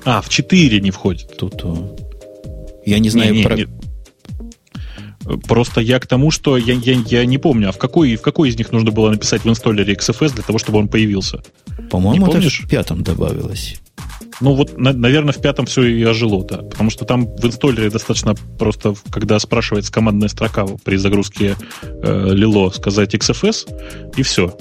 [0.05, 1.37] А, в 4 не входит.
[1.37, 1.61] Тут...
[1.65, 1.97] Э,
[2.87, 3.57] я не знаю не, не, про...
[3.57, 3.67] Не.
[5.47, 8.49] Просто я к тому, что я, я, я не помню, а в какой, в какой
[8.49, 11.43] из них нужно было написать в инсталлере XFS для того, чтобы он появился?
[11.91, 13.77] По-моему, это в пятом добавилось.
[14.41, 16.59] Ну вот, на, наверное, в пятом все и ожило, да.
[16.59, 22.73] Потому что там в инсталлере достаточно просто, когда спрашивается командная строка при загрузке э, Lilo,
[22.73, 24.57] сказать XFS, и все.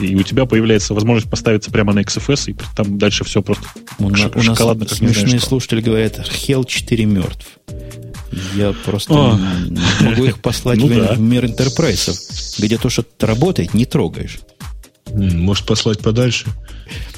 [0.00, 3.64] И у тебя появляется возможность поставиться прямо на XFS, и там дальше все просто
[3.98, 7.48] у, ш- у нас как смешные слушатели говорят, Hell 4 мертв.
[8.54, 9.38] Я просто О.
[10.00, 11.14] могу их послать ну, в, да.
[11.14, 12.16] в мир интерпрайсов,
[12.58, 14.38] где то, что работает, не трогаешь.
[15.12, 16.46] Может, послать подальше?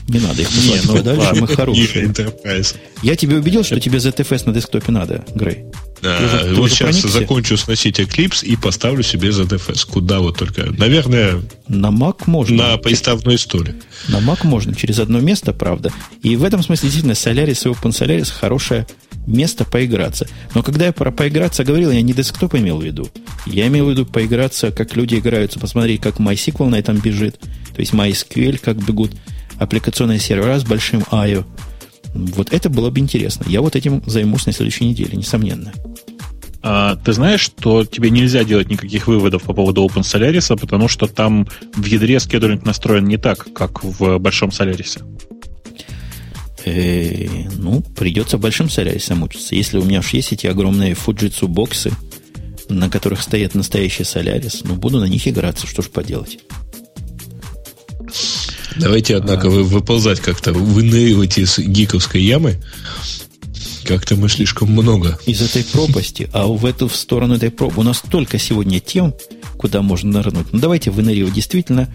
[0.09, 1.41] Не надо их послать не, ну, подальше, ладно.
[1.43, 2.15] мы хорошие.
[3.03, 5.67] Я тебе убедил, что тебе ZFS на десктопе надо, Грей?
[6.03, 7.09] Да, уже, вот сейчас проникся?
[7.09, 9.87] закончу сносить Eclipse и поставлю себе ZFS.
[9.89, 10.73] Куда вот только?
[10.73, 11.43] Наверное...
[11.69, 12.71] На Mac можно.
[12.71, 13.77] На приставной столе.
[14.09, 15.93] На Mac можно, через одно место, правда.
[16.23, 18.87] И в этом смысле действительно Solaris и OpenSolaris хорошее
[19.31, 20.27] место поиграться.
[20.55, 23.09] Но когда я про поиграться говорил, я не десктоп имел в виду.
[23.47, 27.81] Я имел в виду поиграться, как люди играются, посмотреть, как MySQL на этом бежит, то
[27.81, 29.13] есть MySQL, как бегут
[29.59, 31.45] аппликационные сервера с большим I.O.
[32.15, 33.45] Вот это было бы интересно.
[33.49, 35.73] Я вот этим займусь на следующей неделе, несомненно.
[36.63, 41.07] А, ты знаешь, что тебе нельзя делать никаких выводов по поводу Open Solaris, потому что
[41.07, 45.03] там в ядре скедулинг настроен не так, как в большом Solaris.
[46.65, 47.27] Э,
[47.57, 49.55] ну, придется большим Solaris мучиться.
[49.55, 51.93] Если у меня уж есть эти огромные Fujitsu боксы,
[52.69, 56.39] на которых стоят настоящие Solaris, ну, буду на них играться, что ж поделать.
[58.77, 59.51] Давайте, однако, а...
[59.51, 62.61] выползать как-то, выныривать из гиковской ямы.
[63.85, 65.19] Как-то мы слишком много.
[65.27, 67.81] Из этой пропасти, а в эту в сторону этой пропасти.
[67.81, 69.15] У нас столько сегодня тем,
[69.57, 70.53] куда можно нырнуть.
[70.53, 71.89] Ну, давайте выныривать действительно.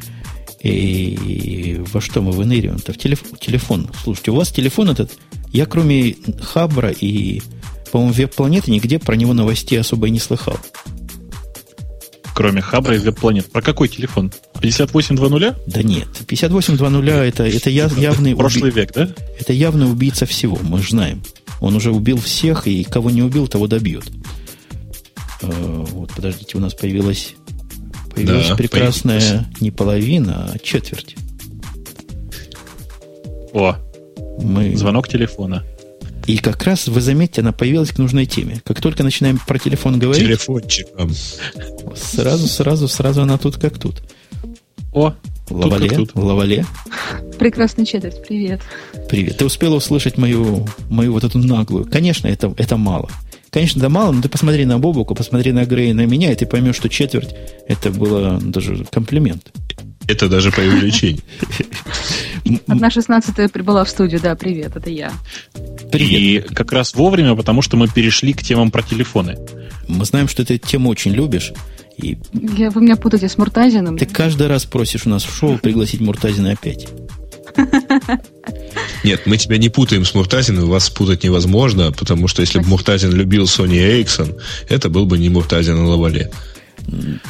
[0.65, 2.93] И во что мы выныриваем-то?
[2.93, 3.89] В телеф- телефон.
[4.03, 5.11] Слушайте, у вас телефон этот,
[5.51, 7.41] я кроме Хабра и,
[7.91, 10.57] по-моему, веб-планеты нигде про него новостей особо и не слыхал
[12.35, 13.49] кроме Хабра и веб-планет.
[13.49, 14.31] Про какой телефон?
[14.59, 15.55] 5820?
[15.67, 18.35] Да нет, 5820 это, это явный...
[18.35, 18.81] Прошлый уби...
[18.81, 19.09] век, да?
[19.39, 21.23] Это явный убийца всего, мы же знаем.
[21.61, 24.03] Он уже убил всех, и кого не убил, того добьет.
[25.41, 27.35] Э, вот, подождите, у нас появилась,
[28.15, 29.61] появилась да, прекрасная появилась.
[29.61, 31.15] не половина, а четверть.
[33.53, 33.75] О,
[34.41, 34.75] мы...
[34.75, 35.63] звонок телефона.
[36.27, 38.61] И как раз, вы заметите, она появилась к нужной теме.
[38.65, 40.23] Как только начинаем про телефон говорить...
[40.23, 40.87] Телефончик.
[41.95, 44.01] Сразу, сразу, сразу она тут как тут.
[44.91, 45.13] О,
[45.49, 46.23] Лавале, тут тут.
[46.23, 46.65] Лавале.
[47.37, 48.61] Прекрасный четверть, привет.
[49.07, 49.37] Привет.
[49.37, 51.85] Ты успела услышать мою, мою вот эту наглую.
[51.85, 53.09] Конечно, это, это мало.
[53.56, 56.45] Конечно, да мало, но ты посмотри на Бобуку, посмотри на Грея, на меня, и ты
[56.45, 57.34] поймешь, что четверть
[57.69, 59.49] это было даже комплимент.
[60.10, 61.22] Это даже по увеличению.
[62.68, 65.14] Одна шестнадцатая прибыла в студию, да, привет, это я.
[65.90, 66.49] Привет.
[66.52, 69.38] И как раз вовремя, потому что мы перешли к темам про телефоны.
[69.88, 71.53] Мы знаем, что ты эту тему очень любишь.
[71.95, 72.18] И...
[72.34, 73.98] Я, вы меня путаете с Муртазиным.
[73.98, 76.90] Ты каждый раз просишь у нас в шоу пригласить Муртазина опять.
[79.03, 83.11] Нет, мы тебя не путаем с Муртазиным, вас путать невозможно, потому что если бы Муртазин
[83.11, 84.36] любил Sony Ericsson,
[84.69, 86.32] это был бы не Муртазин, а Лавале.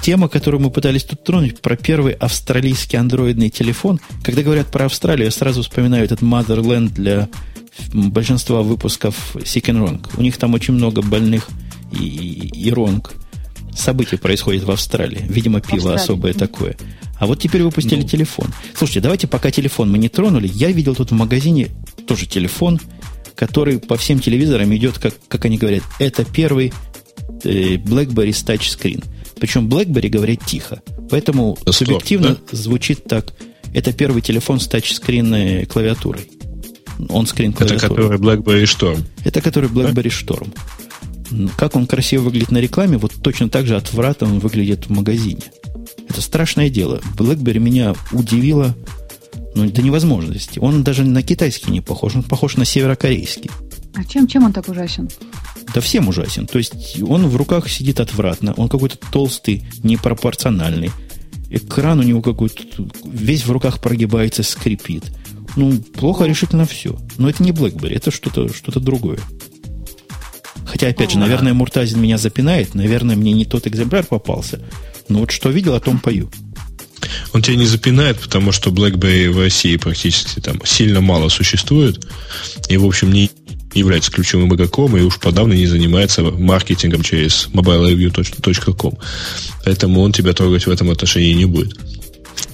[0.02, 4.00] Тема, которую мы пытались тут тронуть, про первый австралийский андроидный телефон.
[4.24, 7.30] Когда говорят про Австралию, я сразу вспоминаю этот Motherland для
[7.94, 10.08] большинства выпусков Sick and Wrong.
[10.18, 11.48] У них там очень много больных
[11.92, 13.14] и, и, и ронг.
[13.76, 15.26] События происходят в Австралии.
[15.28, 16.02] Видимо, пиво Австралия.
[16.02, 16.78] особое такое.
[17.18, 18.08] А вот теперь выпустили ну.
[18.08, 18.48] телефон.
[18.76, 20.50] Слушайте, давайте пока телефон мы не тронули.
[20.52, 21.70] Я видел тут в магазине
[22.08, 22.80] тоже телефон,
[23.36, 26.74] который по всем телевизорам идет, как, как они говорят, это первый
[27.44, 29.04] э, BlackBerry с тачскрин.
[29.40, 30.82] Причем BlackBerry говорит тихо.
[31.10, 32.58] Поэтому Стоп, субъективно да?
[32.58, 33.34] звучит так.
[33.74, 36.30] Это первый телефон с тачскринной клавиатурой.
[37.10, 39.04] Он скрин Это который BlackBerry Storm.
[39.24, 40.56] Это который BlackBerry Storm.
[41.58, 45.42] Как он красиво выглядит на рекламе, вот точно так же отвратно он выглядит в магазине.
[46.10, 47.02] Это страшное дело.
[47.18, 48.76] BlackBerry меня удивило
[49.56, 50.60] ну, до невозможности.
[50.60, 53.50] Он даже на китайский не похож, он похож на северокорейский.
[53.96, 55.10] А чем, чем он так ужасен?
[55.74, 56.48] Да всем ужасен.
[56.48, 60.92] То есть он в руках сидит отвратно, он какой-то толстый, непропорциональный.
[61.50, 62.64] Экран у него какой-то
[63.06, 65.06] весь в руках прогибается, скрипит.
[65.56, 66.98] Ну, плохо решительно все.
[67.18, 69.20] Но это не BlackBerry, это что-то что другое.
[70.66, 74.60] Хотя, опять же, наверное, Муртазин меня запинает, наверное, мне не тот экземпляр попался.
[75.10, 76.30] Но вот что видел, о том пою.
[77.34, 82.06] Он тебя не запинает, потому что BlackBerry в России практически там сильно мало существует.
[82.70, 83.30] И, в общем, не
[83.74, 88.94] является ключевым игроком и уж подавно не занимается маркетингом через mobilereview.com.
[89.66, 91.78] Поэтому он тебя трогать в этом отношении не будет.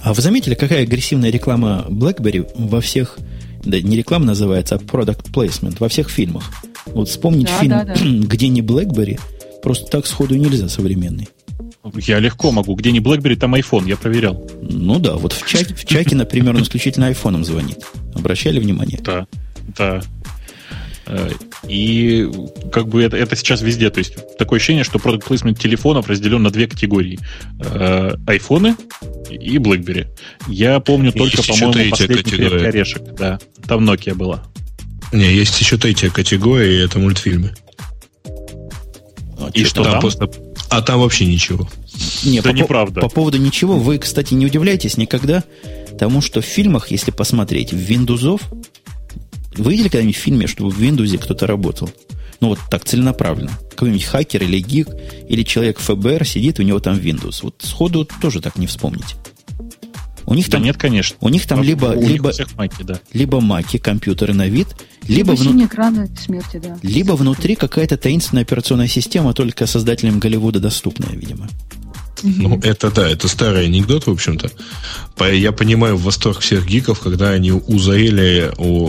[0.01, 3.19] А вы заметили, какая агрессивная реклама BlackBerry во всех,
[3.63, 6.43] да не реклама называется, а product placement во всех фильмах?
[6.87, 7.95] Вот вспомнить Да, фильм, да, да.
[8.27, 9.19] где не BlackBerry,
[9.61, 11.29] просто так сходу нельзя современный.
[11.95, 12.75] Я легко могу.
[12.75, 14.47] Где не BlackBerry, там iPhone, я проверял.
[14.61, 17.79] Ну да, вот в чате, в чате, например, он исключительно айфоном звонит.
[18.13, 18.99] Обращали внимание?
[19.03, 19.25] Да,
[19.77, 20.01] да.
[21.07, 21.29] Э,
[21.67, 22.29] И
[22.71, 23.89] как бы это, это сейчас везде.
[23.89, 27.19] То есть такое ощущение, что продукт плейсмент телефонов разделен на две категории.
[27.59, 28.75] Э, Айфоны
[29.31, 30.07] и BlackBerry.
[30.47, 32.67] Я помню только, есть по-моему, последний категория.
[32.67, 33.01] орешек.
[33.17, 34.43] Да, там Nokia была.
[35.11, 37.53] Не, есть еще третья категория, и это мультфильмы.
[39.47, 39.93] А, И что там?
[39.93, 40.01] там?
[40.01, 40.31] просто-
[40.69, 41.68] а там вообще ничего.
[42.23, 43.01] Не, Да по- неправда.
[43.01, 45.43] по поводу ничего, вы, кстати, не удивляйтесь никогда
[45.99, 48.41] тому, что в фильмах, если посмотреть, в Windows,
[49.57, 51.89] вы видели когда-нибудь в фильме, чтобы в Windows кто-то работал?
[52.39, 53.51] Ну, вот так целенаправленно.
[53.72, 54.88] Какой-нибудь хакер или гик,
[55.30, 57.39] или человек ФБР сидит, у него там Windows.
[57.43, 59.15] Вот сходу тоже так не вспомнить.
[60.26, 61.18] У них Да там, нет, конечно.
[61.22, 62.99] у них там У либо, них либо, у всех маки, да.
[63.14, 64.68] либо маки, компьютеры на вид,
[65.07, 66.77] либо, Либо вну- экраны смерти, да.
[66.84, 71.48] либо внутри какая-то таинственная операционная система, только создателям Голливуда доступная, видимо.
[72.23, 74.52] Ну, это да, это старый анекдот, в общем-то.
[75.31, 77.52] Я понимаю восторг всех гиков, когда они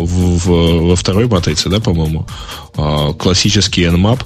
[0.04, 2.26] в- в- во второй матрице, да, по-моему,
[2.76, 4.20] а, классический Nmap,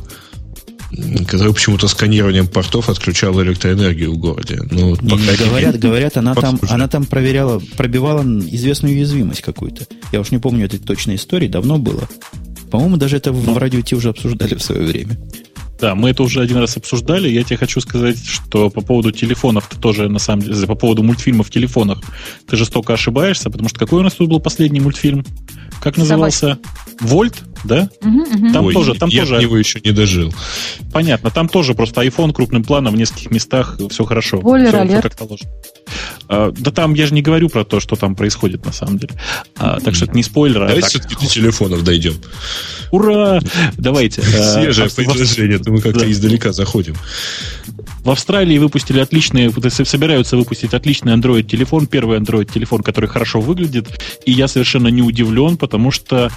[0.93, 4.61] м, который почему-то сканированием портов отключал электроэнергию в городе.
[4.71, 8.95] Ну, вот Не, по крайней говорят, мере, говорят, она там, она там проверяла, пробивала известную
[8.95, 9.87] уязвимость какую-то.
[10.13, 12.09] Я уж не помню этой точной истории, давно было.
[12.71, 15.17] По-моему, даже это в, в радио Ти уже обсуждали в свое время.
[15.79, 17.29] Да, мы это уже один раз обсуждали.
[17.29, 21.03] Я тебе хочу сказать, что по поводу телефонов ты тоже, на самом деле, по поводу
[21.03, 22.01] мультфильмов в телефонах,
[22.47, 25.25] ты жестоко ошибаешься, потому что какой у нас тут был последний мультфильм?
[25.83, 26.59] Как назывался?
[27.01, 27.89] Вольт, да?
[28.01, 28.53] Мгм, мгм.
[28.53, 30.33] Там Ой, тоже, там я тоже- до него еще не дожил.
[30.93, 34.41] Понятно, там тоже просто iPhone крупным планом в нескольких местах, все хорошо.
[34.41, 35.51] Как положено.
[36.29, 39.15] А, да там я же не говорю про то, что там происходит на самом деле.
[39.57, 40.91] А, так что это не спойлер, а Давайте так.
[40.91, 42.15] все-таки до телефонов дойдем.
[42.91, 43.41] Ура!
[43.77, 44.23] Давайте.
[44.23, 46.11] А, Свежее а предложение, мы как-то Да.
[46.11, 46.95] издалека заходим.
[48.03, 49.53] В Австралии выпустили отличные,
[49.85, 53.89] собираются выпустить отличный Android-телефон, первый Android-телефон, который хорошо выглядит,
[54.25, 56.31] и я совершенно не удивлен, потому что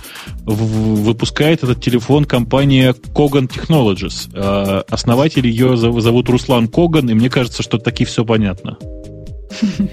[0.45, 4.29] в- выпускает этот телефон компания Kogan Technologies.
[4.33, 8.77] Э, Основатель ее зов- зовут Руслан Коган, и мне кажется, что таки все понятно.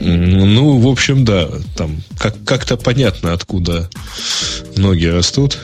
[0.01, 3.91] Ну, в общем, да, там как- как-то понятно, откуда
[4.77, 5.59] ноги растут.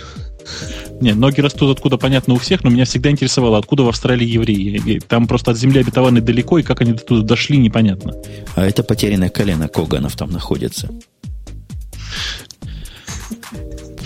[1.00, 4.82] Не, ноги растут откуда понятно у всех, но меня всегда интересовало, откуда в Австралии евреи.
[4.84, 8.14] И Там просто от земли обетованной далеко, и как они до туда дошли, непонятно.
[8.56, 10.90] А это потерянное колено Коганов там находится.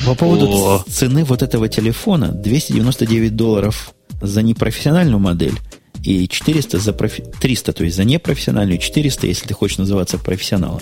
[0.07, 0.85] По поводу О.
[0.89, 5.59] цены вот этого телефона 299 долларов за непрофессиональную модель
[6.05, 7.25] и 400 за профи...
[7.41, 10.81] 300, то есть за непрофессиональную, 400, если ты хочешь называться профессионалом.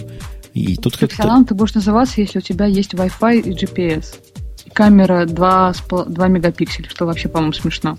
[0.52, 1.06] И тут как-то...
[1.06, 4.16] Профессионалом ты будешь называться, если у тебя есть Wi-Fi и GPS.
[4.66, 5.74] И камера 2,
[6.06, 7.96] 2 мегапикселя, что вообще, по-моему, смешно.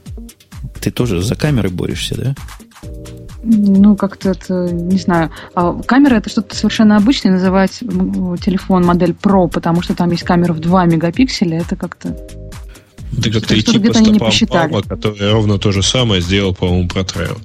[0.79, 2.35] Ты тоже за камерой борешься, да?
[3.47, 5.29] Ну, как-то это, не знаю.
[5.53, 7.33] А камера это что-то совершенно обычное.
[7.33, 12.17] Называть телефон модель Pro, потому что там есть камера в 2 мегапикселя, это как-то...
[13.21, 13.93] Ты как-то идти по
[14.31, 14.71] стопам.
[14.71, 17.37] Палма, который ровно то же самое сделал, по-моему, Pro Treo.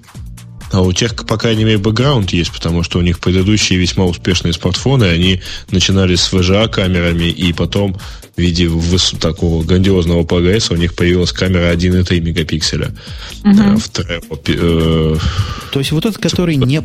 [0.72, 4.52] А у тех, по крайней мере, бэкграунд есть, потому что у них предыдущие весьма успешные
[4.52, 5.40] смартфоны, они
[5.72, 7.97] начинали с VGA-камерами, и потом
[8.36, 12.92] в виде выс- такого грандиозного прогресса у них появилась камера 1,3 мегапикселя.
[13.42, 13.76] Мгм.
[13.76, 14.48] Э, в.
[14.48, 15.16] Э,
[15.72, 16.80] То есть вот этот, который не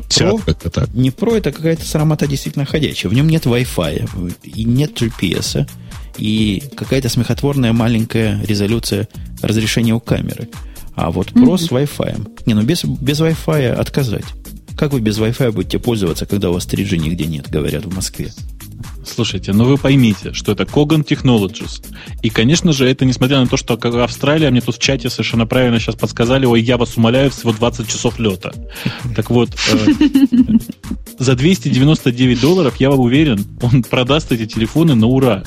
[0.72, 0.94] так.
[0.96, 3.10] не Pro, это какая-то срамота действительно ходячая.
[3.10, 5.68] В нем нет Wi-Fi, и нет GPS,
[6.18, 9.08] и какая-то смехотворная маленькая резолюция
[9.42, 10.50] разрешения у камеры.
[10.96, 12.44] А вот Pro с Wi-Fi.
[12.46, 14.26] Не, ну без, без Wi-Fi отказать.
[14.78, 18.32] Как вы без Wi-Fi будете пользоваться, когда у вас 3G нигде нет, говорят в Москве?
[19.06, 21.86] Слушайте, ну вы поймите, что это Kogan Technologies.
[22.22, 25.80] И, конечно же, это несмотря на то, что Австралия, мне тут в чате совершенно правильно
[25.80, 28.54] сейчас подсказали, ой, я вас умоляю, всего 20 часов лета.
[29.16, 29.94] Так вот, э,
[31.20, 35.44] за 299 долларов, я вам уверен, он продаст эти телефоны на ура.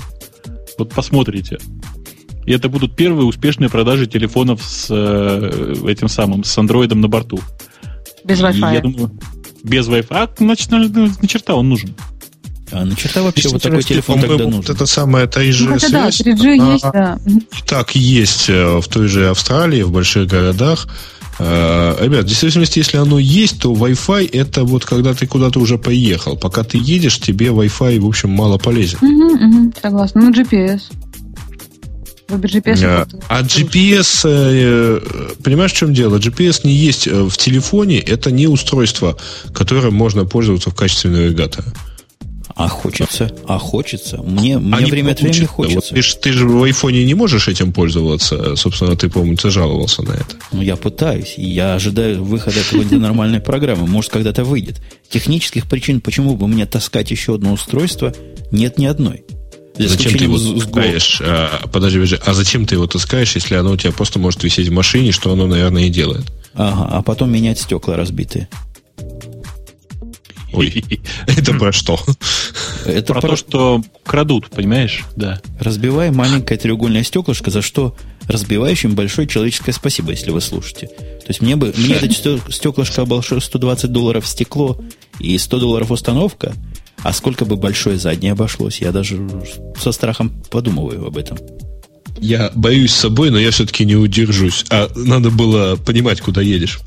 [0.79, 1.59] Вот посмотрите.
[2.49, 7.39] И это будут первые успешные продажи телефонов с э, этим самым, с андроидом на борту.
[8.25, 8.75] Без И Wi-Fi.
[8.75, 9.11] я думаю,
[9.63, 10.07] без Wi-Fi.
[10.09, 11.95] А, значит, на, на черта он нужен.
[12.73, 14.75] А на черта вообще вот такой телефон тогда вот нужен?
[14.75, 17.19] Это самое 3G Ну, хотя да, связь, 3G она есть, да.
[17.27, 20.89] И так есть э, в той же Австралии, в больших городах.
[21.39, 25.77] Э, Ребят, в действительности, если оно есть, то Wi-Fi это вот когда ты куда-то уже
[25.77, 26.39] поехал.
[26.39, 28.97] Пока ты едешь, тебе Wi-Fi, в общем, мало полезен.
[29.03, 30.23] Мгм, мгм, согласна.
[30.23, 30.81] Ну, GPS.
[32.29, 32.83] Выбор GPS.
[32.85, 35.01] А это- а GPS, э,
[35.43, 36.19] понимаешь, в чем дело?
[36.19, 39.17] GPS не есть э, в телефоне, это не устройство,
[39.55, 41.67] которым можно пользоваться в качестве навигатора.
[42.55, 44.19] А хочется, а хочется.
[44.21, 45.77] Мне, а мне время от времени хочется.
[45.77, 48.57] Вот ты, ж, ты же в айфоне не можешь этим пользоваться.
[48.57, 50.37] Собственно, ты, по-моему, ты жаловался на это.
[50.51, 51.35] Ну, я пытаюсь.
[51.37, 53.87] И я ожидаю выхода какой-то нормальной программы.
[53.87, 54.81] Может, когда-то выйдет.
[55.09, 58.13] Технических причин, почему бы мне таскать еще одно устройство,
[58.51, 59.23] нет ни одной.
[59.87, 61.21] Зачем ты его таскаешь?
[61.23, 64.69] А, подожди, подожди, а зачем ты его таскаешь, если оно у тебя просто может висеть
[64.69, 66.25] в машине, что оно, наверное, и делает?
[66.55, 68.49] Ага, а потом менять стекла разбитые.
[70.53, 70.85] Ой,
[71.27, 72.01] это про что?
[72.85, 75.05] Это про, то, что крадут, понимаешь?
[75.15, 75.41] Да.
[75.61, 77.95] Разбивай маленькое треугольное стеклышко, за что
[78.27, 80.87] разбивающим большое человеческое спасибо, если вы слушаете.
[80.87, 82.11] То есть мне бы мне это
[82.51, 84.81] стеклышко обошло 120 долларов стекло
[85.19, 86.55] и 100 долларов установка,
[87.03, 89.19] а сколько бы большое заднее обошлось, я даже
[89.81, 91.39] со страхом подумываю об этом.
[92.21, 94.65] Я боюсь собой, но я все-таки не удержусь.
[94.71, 96.81] А надо было понимать, куда едешь.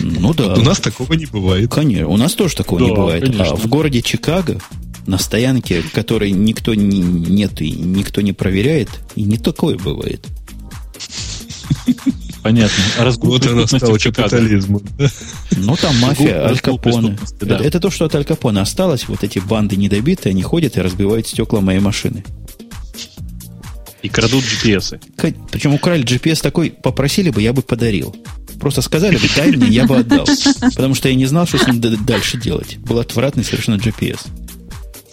[0.00, 0.54] Ну да.
[0.54, 1.72] У нас такого не бывает.
[1.72, 3.22] Конечно, у нас тоже такого да, не бывает.
[3.24, 3.44] Конечно.
[3.46, 4.60] А в городе Чикаго
[5.06, 10.26] на стоянке, которой никто не, нет и никто не проверяет, и не такое бывает.
[12.48, 12.84] Понятно.
[12.98, 14.82] А вот она стала капитализмом.
[15.56, 17.18] Ну, там мафия, Аль Капоне.
[17.40, 17.56] Да.
[17.56, 19.06] Это, это то, что от Аль Капоне осталось.
[19.06, 22.24] Вот эти банды недобитые, они ходят и разбивают стекла моей машины.
[24.00, 24.98] И крадут GPS.
[25.50, 28.16] Причем украли GPS такой, попросили бы, я бы подарил.
[28.58, 30.26] Просто сказали бы, дай мне, я бы отдал.
[30.60, 32.78] Потому что я не знал, что с ним дальше делать.
[32.78, 34.20] Был отвратный совершенно GPS.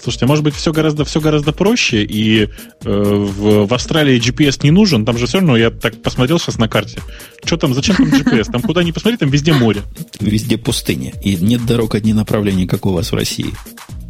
[0.05, 2.47] Слушайте, может быть, все гораздо, все гораздо проще, и э,
[2.83, 6.69] в, в Австралии GPS не нужен, там же все равно, я так посмотрел сейчас на
[6.69, 6.99] карте,
[7.43, 8.51] что там, зачем там GPS?
[8.51, 9.81] Там куда ни посмотри, там везде море.
[10.19, 13.51] Везде пустыня, и нет дорог одни направления, как у вас в России.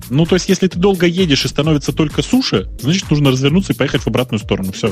[0.10, 3.76] Ну, то есть, если ты долго едешь и становится только суша, значит, нужно развернуться и
[3.78, 4.74] поехать в обратную сторону.
[4.74, 4.92] Все.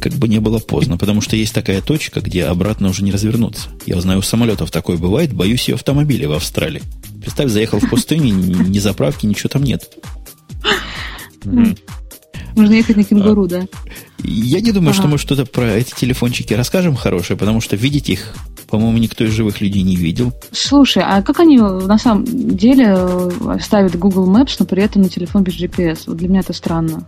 [0.00, 3.70] Как бы не было поздно, потому что есть такая точка, где обратно уже не развернуться.
[3.86, 6.82] Я знаю, у самолетов такое бывает, боюсь ее автомобиля в Австралии.
[7.24, 9.96] Представь, заехал в пустыню, ни заправки, ничего там нет.
[12.54, 13.62] Можно ехать на кенгуру, да?
[14.22, 18.34] Я не думаю, что мы что-то про эти телефончики расскажем хорошее, потому что видеть их
[18.66, 20.32] по-моему, никто из живых людей не видел.
[20.50, 25.08] Слушай, а как они на самом деле э, ставят Google Maps, но при этом на
[25.08, 26.04] телефон без GPS?
[26.08, 27.06] Вот для меня это странно.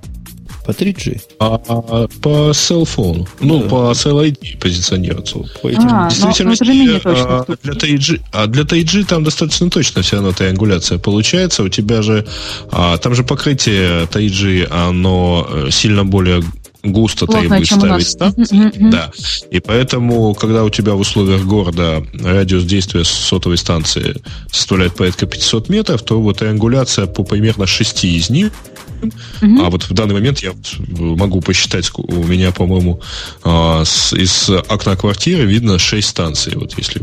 [0.66, 1.20] По 3G.
[1.38, 3.26] А, а по селфону.
[3.40, 3.68] Ну, да.
[3.68, 5.38] по CLID позиционируется.
[5.62, 5.88] По этим.
[5.88, 7.38] А, Действительно, но, но это точно.
[7.38, 11.62] А, для 3G, а для 3G там достаточно точно все равно триангуляция получается.
[11.62, 12.26] У тебя же
[12.72, 16.42] а, там же покрытие 3G, оно э, сильно более
[16.82, 18.68] густо Плотно, требует ставить станции.
[18.68, 18.90] Mm-hmm.
[18.90, 19.10] Да.
[19.50, 24.16] И поэтому, когда у тебя в условиях города радиус действия сотовой станции
[24.50, 28.52] составляет порядка 500 метров, то вот триангуляция по примерно 6 из них
[29.00, 29.66] Mm-hmm.
[29.66, 30.52] А вот в данный момент я
[30.98, 33.00] могу посчитать, у меня, по-моему,
[33.44, 36.54] а, из окна квартиры видно 6 станций.
[36.56, 37.02] Вот если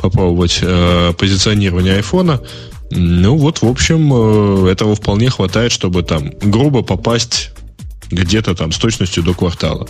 [0.00, 2.40] попробовать э, позиционирование айфона,
[2.90, 7.50] ну вот, в общем, э, этого вполне хватает, чтобы там грубо попасть
[8.10, 9.88] где-то там с точностью до квартала.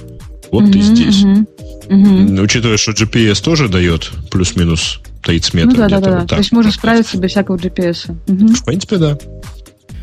[0.51, 1.25] Вот uh-huh, ты здесь.
[1.25, 2.41] Uh-huh.
[2.41, 5.77] Учитывая, что GPS тоже дает плюс-минус 30 метров.
[5.77, 6.21] Ну да, да, да.
[6.21, 8.11] Вот То есть можно справиться без всякого GPS.
[8.27, 8.55] Uh-huh.
[8.55, 9.19] В принципе, да.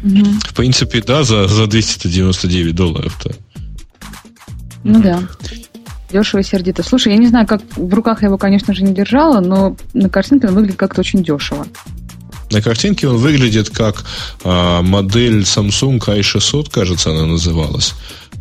[0.04, 3.32] В принципе, да, за, за 299 долларов-то.
[4.84, 5.24] Ну да.
[6.12, 6.84] Дешево и сердито.
[6.84, 10.10] Слушай, я не знаю, как в руках я его, конечно же, не держала, но на
[10.10, 11.66] картинке он выглядит как-то очень дешево.
[12.52, 14.06] На картинке он выглядит как
[14.44, 17.96] а, модель Samsung i600, кажется, она называлась.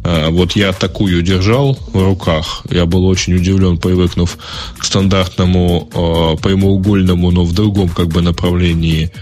[0.04, 2.64] А, вот я такую держал в руках.
[2.68, 4.36] Я был очень удивлен, привыкнув
[4.76, 9.12] к стандартному а, прямоугольному, но в другом как бы направлении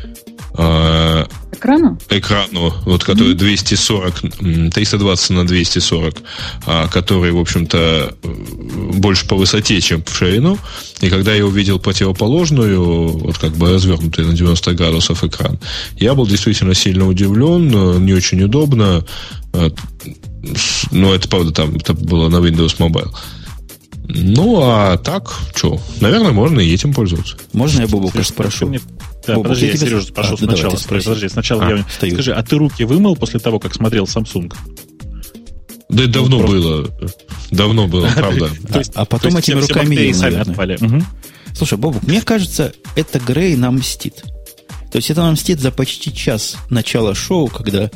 [1.61, 1.99] экрану?
[2.09, 6.17] Экрану, вот который 240, 320 на 240,
[6.67, 8.15] а, который, в общем-то,
[8.95, 10.59] больше по высоте, чем в ширину.
[11.01, 15.59] И когда я увидел противоположную, вот как бы развернутый на 90 градусов экран,
[15.97, 19.05] я был действительно сильно удивлен, не очень удобно.
[19.53, 19.71] А,
[20.91, 23.11] но это, правда, там это было на Windows Mobile.
[24.13, 27.37] Ну, а так, что, наверное, можно и этим пользоваться.
[27.53, 28.73] Можно я Бобука спрошу?
[29.27, 30.77] Да, Бобук, подожди, я, я Сережа спрошу а, сначала.
[30.77, 31.85] Давай, подожди, сначала а, я...
[31.89, 32.15] Стою.
[32.15, 34.53] Скажи, а ты руки вымыл после того, как смотрел Samsung?
[35.89, 36.57] Да это давно просто...
[36.57, 36.91] было.
[37.51, 38.51] Давно было, правда.
[38.95, 41.05] А потом этими руками наверное.
[41.55, 44.25] Слушай, Бобук, мне кажется, это Грей нам мстит.
[44.91, 47.91] То есть это нам мстит за почти час начала шоу, когда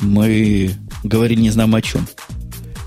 [0.00, 2.06] мы говорили не знаем о чем.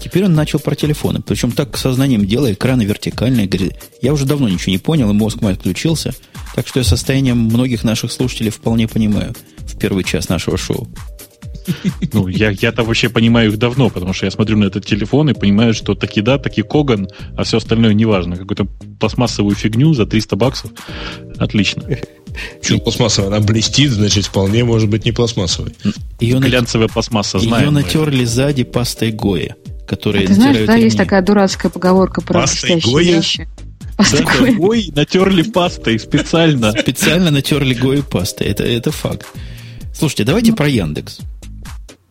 [0.03, 1.21] Теперь он начал про телефоны.
[1.21, 3.47] Причем так сознанием дела, экраны вертикальные.
[3.47, 6.13] Говорит, я уже давно ничего не понял, и мозг мой отключился.
[6.55, 10.89] Так что я состоянием многих наших слушателей вполне понимаю в первый час нашего шоу.
[12.11, 15.33] Ну, я, я-то вообще понимаю их давно, потому что я смотрю на этот телефон и
[15.33, 17.07] понимаю, что таки да, таки Коган,
[17.37, 18.35] а все остальное неважно.
[18.35, 18.65] Какую-то
[18.99, 20.71] пластмассовую фигню за 300 баксов.
[21.37, 21.83] Отлично.
[22.59, 23.29] Почему пластмассовая?
[23.29, 25.73] Она блестит, значит, вполне может быть не пластмассовой.
[26.19, 27.65] Ее Глянцевая пластмасса, знаем.
[27.65, 29.55] Ее натерли сзади пастой Гоя,
[29.87, 33.47] которая а Ты знаешь, да, есть такая дурацкая поговорка про пастой блестящие вещи.
[33.97, 36.71] Пастой да, Гой натерли пастой специально.
[36.71, 38.47] Специально натерли Гой пастой.
[38.47, 39.27] Это, это факт.
[39.93, 40.57] Слушайте, давайте ну.
[40.57, 41.19] про Яндекс.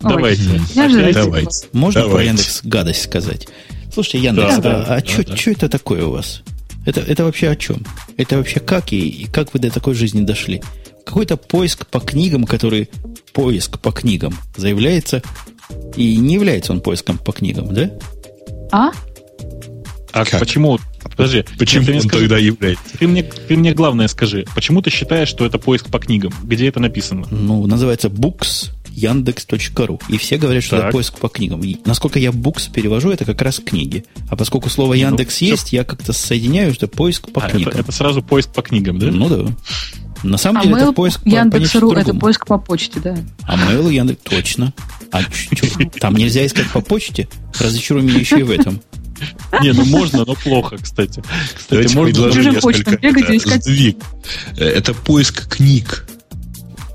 [0.00, 0.60] Давайте.
[0.74, 1.66] Давайте.
[1.72, 3.48] Можно про Яндекс гадость сказать?
[3.92, 5.04] Слушайте, Яндекс, да, а, а
[5.36, 6.42] что это такое у вас?
[6.86, 7.84] Это, это вообще о чем?
[8.16, 10.62] Это вообще как и, и как вы до такой жизни дошли?
[11.04, 12.88] Какой-то поиск по книгам, который
[13.32, 15.22] поиск по книгам заявляется,
[15.96, 17.90] и не является он поиском по книгам, да?
[18.70, 18.90] А?
[20.12, 20.40] А как?
[20.40, 20.78] почему?
[21.02, 22.98] Подожди, почему ты он скажи, тогда является?
[22.98, 26.32] Ты мне, ты мне главное скажи, почему ты считаешь, что это поиск по книгам?
[26.42, 27.26] Где это написано?
[27.30, 30.00] Ну, называется Books яндекс.ру.
[30.08, 30.86] И все говорят, что так.
[30.86, 31.62] это поиск по книгам.
[31.62, 34.04] И, насколько я букс перевожу, это как раз книги.
[34.28, 35.76] А поскольку слово ну, Яндекс ну, есть, все...
[35.76, 37.72] я как-то соединяю, что поиск по а, книгам.
[37.72, 39.06] Это, это сразу поиск по книгам, да?
[39.10, 39.52] Ну да.
[40.22, 43.16] На самом а деле это поиск по Яндекс.ру это поиск по почте, да.
[43.44, 44.72] А Mail Яндекс точно.
[45.10, 45.20] А
[46.00, 47.28] там нельзя искать по почте?
[47.58, 48.80] Разочаруй меня еще и в этом.
[49.60, 51.22] Не, ну можно, но плохо, кстати.
[51.54, 52.98] Кстати, можно несколько.
[54.56, 56.08] Это, это поиск книг.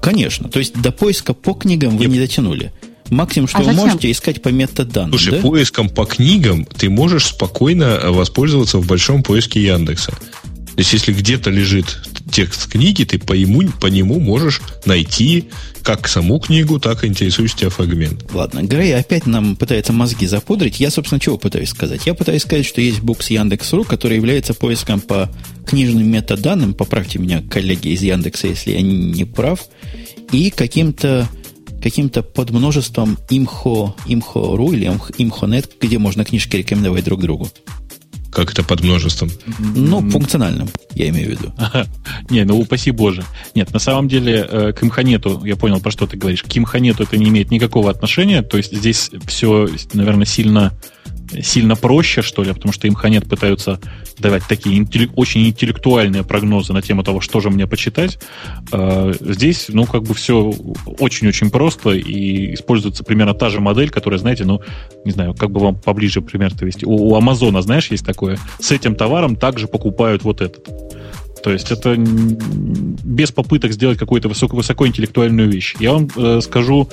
[0.01, 0.49] Конечно.
[0.49, 2.71] То есть до поиска по книгам вы не дотянули.
[3.09, 3.85] Максимум, что а вы зачем?
[3.85, 5.11] можете искать по метаданным.
[5.11, 5.39] Слушай, да?
[5.39, 10.13] поиском по книгам ты можешь спокойно воспользоваться в большом поиске Яндекса.
[10.77, 11.97] То есть, если где-то лежит
[12.31, 15.49] текст книги, ты по, ему, по нему можешь найти
[15.81, 18.31] как саму книгу, так и интересующий тебя фрагмент.
[18.31, 20.79] Ладно, Грей опять нам пытается мозги запудрить.
[20.79, 22.05] Я, собственно, чего пытаюсь сказать?
[22.05, 25.31] Я пытаюсь сказать, что есть букс Яндекс.ру, который является поиском по
[25.65, 26.75] книжным метаданным.
[26.75, 29.61] Поправьте меня, коллеги из Яндекса, если я не прав.
[30.31, 31.27] И каким-то
[31.81, 37.49] каким-то подмножеством имхо, имхо.ру или имхо.нет, где можно книжки рекомендовать друг другу.
[38.38, 39.31] Как это под множеством?
[39.57, 41.53] Ну, функциональным, я имею в виду.
[42.30, 43.23] Не, ну упаси боже.
[43.55, 47.01] Нет, на самом деле э, к имханету, я понял, про что ты говоришь, к имханету
[47.01, 50.72] это не имеет никакого отношения, то есть здесь все, наверное, сильно
[51.41, 53.79] сильно проще, что ли, потому что им Ханет пытаются
[54.17, 58.19] давать такие интеллек, очень интеллектуальные прогнозы на тему того, что же мне почитать.
[58.71, 60.53] А, здесь, ну, как бы все
[60.99, 64.61] очень-очень просто, и используется примерно та же модель, которая, знаете, ну,
[65.05, 66.85] не знаю, как бы вам поближе пример-то вести.
[66.85, 70.67] У Амазона, знаешь, есть такое, с этим товаром также покупают вот этот.
[71.47, 75.75] То есть это без попыток сделать какую-то высоко, высокоинтеллектуальную вещь.
[75.79, 76.89] Я вам э, скажу,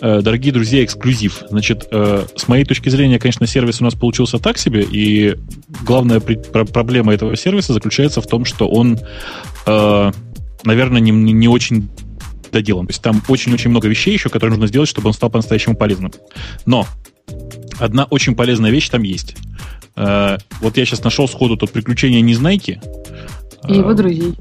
[0.00, 1.42] э, дорогие друзья, эксклюзив.
[1.50, 5.36] Значит, э, с моей точки зрения, конечно, сервис у нас получился так себе, и
[5.84, 8.98] главная при, про, проблема этого сервиса заключается в том, что он,
[9.66, 10.12] э,
[10.64, 11.90] наверное, не, не очень
[12.50, 12.86] доделан.
[12.86, 16.12] То есть там очень-очень много вещей еще, которые нужно сделать, чтобы он стал по-настоящему полезным.
[16.64, 16.86] Но
[17.78, 19.36] одна очень полезная вещь там есть.
[19.96, 22.80] Э, вот я сейчас нашел сходу тут приключения Незнайки.
[23.68, 24.34] И его друзей.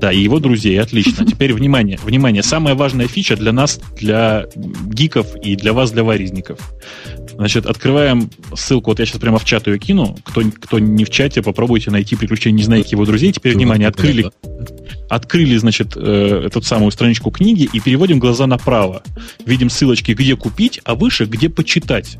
[0.00, 1.26] Да, и его друзей, отлично.
[1.30, 6.58] Теперь внимание, внимание, самая важная фича для нас, для гиков и для вас, для варезников.
[7.34, 10.16] Значит, открываем ссылку, вот я сейчас прямо в чат ее кину.
[10.24, 13.32] Кто, кто не в чате, попробуйте найти приключения Незнайки его друзей.
[13.32, 14.30] Теперь, внимание, открыли,
[15.08, 19.02] открыли, значит, э, эту самую страничку книги и переводим глаза направо.
[19.44, 22.18] Видим ссылочки, где купить, а выше, где почитать.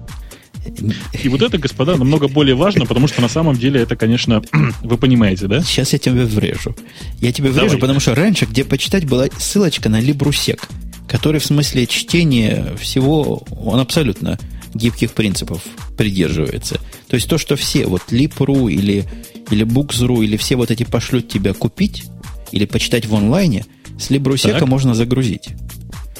[1.22, 4.42] И вот это, господа, намного более важно, потому что на самом деле это, конечно,
[4.82, 5.60] вы понимаете, да?
[5.62, 6.74] Сейчас я тебе врежу.
[7.20, 7.80] Я тебе врежу, Давай.
[7.80, 10.68] потому что раньше, где почитать, была ссылочка на Либрусек,
[11.08, 14.38] который в смысле чтения всего, он абсолютно
[14.74, 15.62] гибких принципов
[15.96, 16.80] придерживается.
[17.08, 19.04] То есть то, что все, вот Lip.ru или,
[19.50, 22.04] или Books.ru, или все вот эти пошлют тебя купить
[22.52, 23.64] или почитать в онлайне,
[23.98, 25.48] с Либрусека можно загрузить.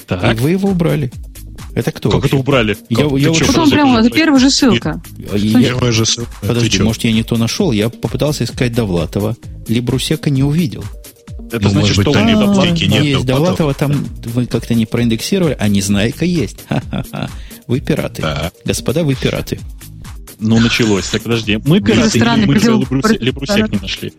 [0.07, 0.35] Так.
[0.35, 1.11] И вы его убрали.
[1.75, 2.09] Это кто?
[2.09, 2.35] Как вообще?
[2.35, 2.77] это убрали?
[2.89, 3.19] Я, как?
[3.19, 5.01] я вот Потом прямо, это первая же ссылка.
[5.17, 6.31] Я, первая же ссылка.
[6.41, 7.71] Подожди, может, я не то нашел.
[7.71, 9.35] Я попытался искать Довлатова.
[9.67, 10.83] Либрусека не увидел.
[11.51, 15.67] Это ну, значит, что там а, нет Есть Довлатова, там вы как-то не проиндексировали, а
[15.67, 16.59] Незнайка есть.
[16.69, 17.29] Ха-ха-ха.
[17.65, 18.21] Вы пираты.
[18.21, 18.51] Да.
[18.65, 19.59] Господа, вы пираты.
[20.39, 21.07] Ну, началось.
[21.09, 21.59] Так, подожди.
[21.65, 22.53] Мы пираты, или мы
[23.19, 24.13] Либрусек не нашли?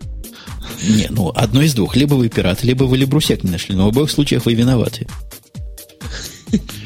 [0.88, 1.96] Не, ну, одно из двух.
[1.96, 3.74] Либо вы пираты, либо вы Либрусек не нашли.
[3.74, 5.06] Но в обоих случаях вы виноваты.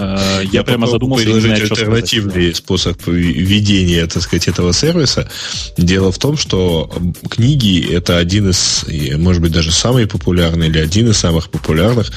[0.00, 5.28] Э, я, прямо задумался, предложить знаю, альтернативный способ ведения, так сказать, этого сервиса.
[5.76, 6.90] Дело в том, что
[7.28, 8.84] книги это один из,
[9.18, 12.10] может быть, даже самый популярный или один из самых популярных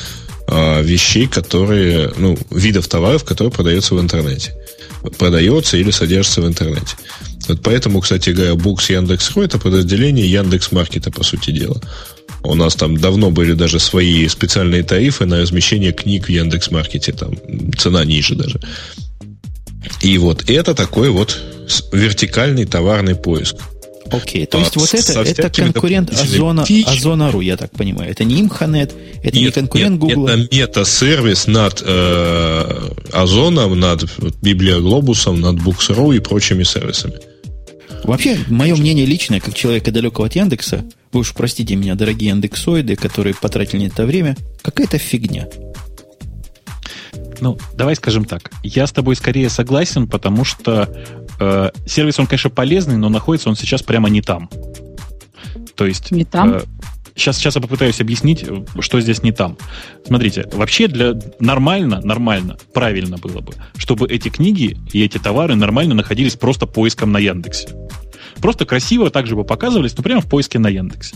[0.48, 4.54] э, вещей, которые, ну, видов товаров, которые продаются в интернете.
[5.18, 6.96] Продается или содержится в интернете.
[7.50, 11.82] Вот поэтому, кстати говоря, Букс Яндекс.ру это подразделение Яндекс Маркета, по сути дела.
[12.44, 17.14] У нас там давно были даже свои специальные тарифы на размещение книг в Яндекс.Маркете.
[17.14, 17.36] Там
[17.78, 18.60] цена ниже даже.
[20.02, 21.42] И вот это такой вот
[21.92, 23.56] вертикальный товарный поиск.
[24.12, 28.12] Окей, то есть а, вот это, это конкурент Озона, Озона.ру, я так понимаю.
[28.12, 28.94] Это не Имханет,
[29.24, 30.28] это нет, не конкурент Google.
[30.28, 34.04] Это мета-сервис над э, Озоном, над
[34.42, 37.16] Библиоглобусом, над Books.ru и прочими сервисами.
[38.04, 40.84] Вообще, мое мнение личное, как человека далекого от Яндекса,
[41.14, 45.48] вы уж простите меня, дорогие индексоиды, которые потратили на это время, какая-то фигня.
[47.40, 48.52] Ну, давай скажем так.
[48.64, 50.90] Я с тобой скорее согласен, потому что
[51.40, 54.50] э, сервис, он, конечно, полезный, но находится он сейчас прямо не там.
[55.76, 56.12] То есть...
[56.12, 56.54] Не там?
[56.54, 56.62] Э,
[57.16, 58.46] сейчас, сейчас я попытаюсь объяснить,
[58.80, 59.58] что здесь не там.
[60.06, 65.96] Смотрите, вообще для нормально, нормально, правильно было бы, чтобы эти книги и эти товары нормально
[65.96, 67.70] находились просто поиском на Яндексе.
[68.44, 71.16] Просто красиво также бы показывались, но прямо в поиске на Яндексе.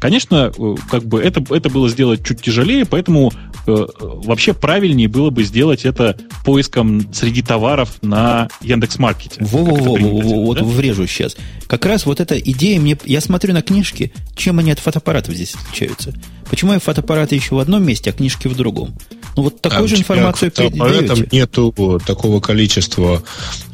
[0.00, 3.32] Конечно, э, как бы это, это было сделать чуть тяжелее, поэтому
[3.66, 9.36] э, вообще правильнее было бы сделать это поиском среди товаров на Яндекс.Маркете.
[9.40, 9.96] Во-во-во,
[10.44, 10.64] вот да?
[10.64, 11.36] врежу сейчас.
[11.66, 12.96] Как раз вот эта идея мне...
[13.04, 16.14] Я смотрю на книжки, чем они от фотоаппаратов здесь отличаются.
[16.48, 18.96] Почему я фотоаппараты еще в одном месте, а книжки в другом?
[19.36, 23.22] Ну, вот такую а же информацию Там нету такого количества...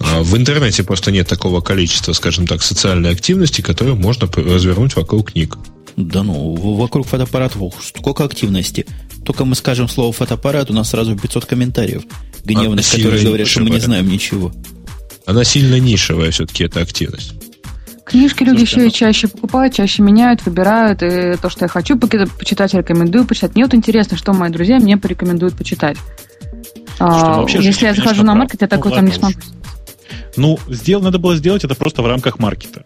[0.01, 5.33] А, в интернете просто нет такого количества, скажем так, социальной активности, которую можно развернуть вокруг
[5.33, 5.57] книг.
[5.97, 8.87] Да ну, вокруг фотоаппаратов сколько активности.
[9.25, 12.03] Только мы скажем слово фотоаппарат, у нас сразу 500 комментариев
[12.45, 14.53] гневных, а которые говорят, что мы не знаем ничего.
[15.27, 17.35] Она сильно нишевая все-таки, эта активность.
[18.05, 21.03] Книжки люди еще и чаще покупают, чаще меняют, выбирают.
[21.03, 23.55] И то, что я хочу почитать, рекомендую почитать.
[23.55, 25.97] Мне вот интересно, что мои друзья мне порекомендуют почитать.
[26.99, 29.39] А, если я захожу на маркет, я такой ну, там не смогу.
[30.37, 32.85] Ну, сделал, надо было сделать это просто в рамках маркета.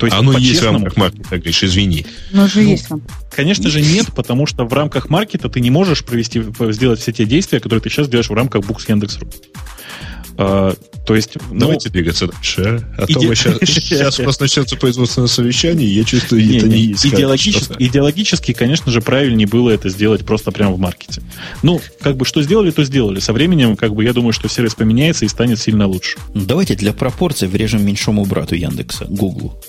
[0.00, 2.06] То есть, Оно есть в рамках маркета, говоришь, извини.
[2.32, 2.88] Но же ну, есть.
[3.36, 7.26] Конечно же нет, потому что в рамках маркета ты не можешь провести, сделать все те
[7.26, 9.28] действия, которые ты сейчас делаешь в рамках Books Яндекс.ру.
[10.38, 10.74] А,
[11.06, 12.82] то есть, ну, Давайте двигаться дальше.
[12.96, 13.12] А иде...
[13.12, 16.76] то мы сейчас, сейчас у нас начнется производственное совещание, и я чувствую, не, это не,
[16.76, 17.04] не есть.
[17.04, 21.20] Идеологически, идеологически, конечно же, правильнее было это сделать просто прямо в маркете.
[21.62, 23.20] Ну, как бы что сделали, то сделали.
[23.20, 26.18] Со временем, как бы, я думаю, что сервис поменяется и станет сильно лучше.
[26.34, 29.60] Давайте для пропорций врежем меньшому брату Яндекса, Гуглу.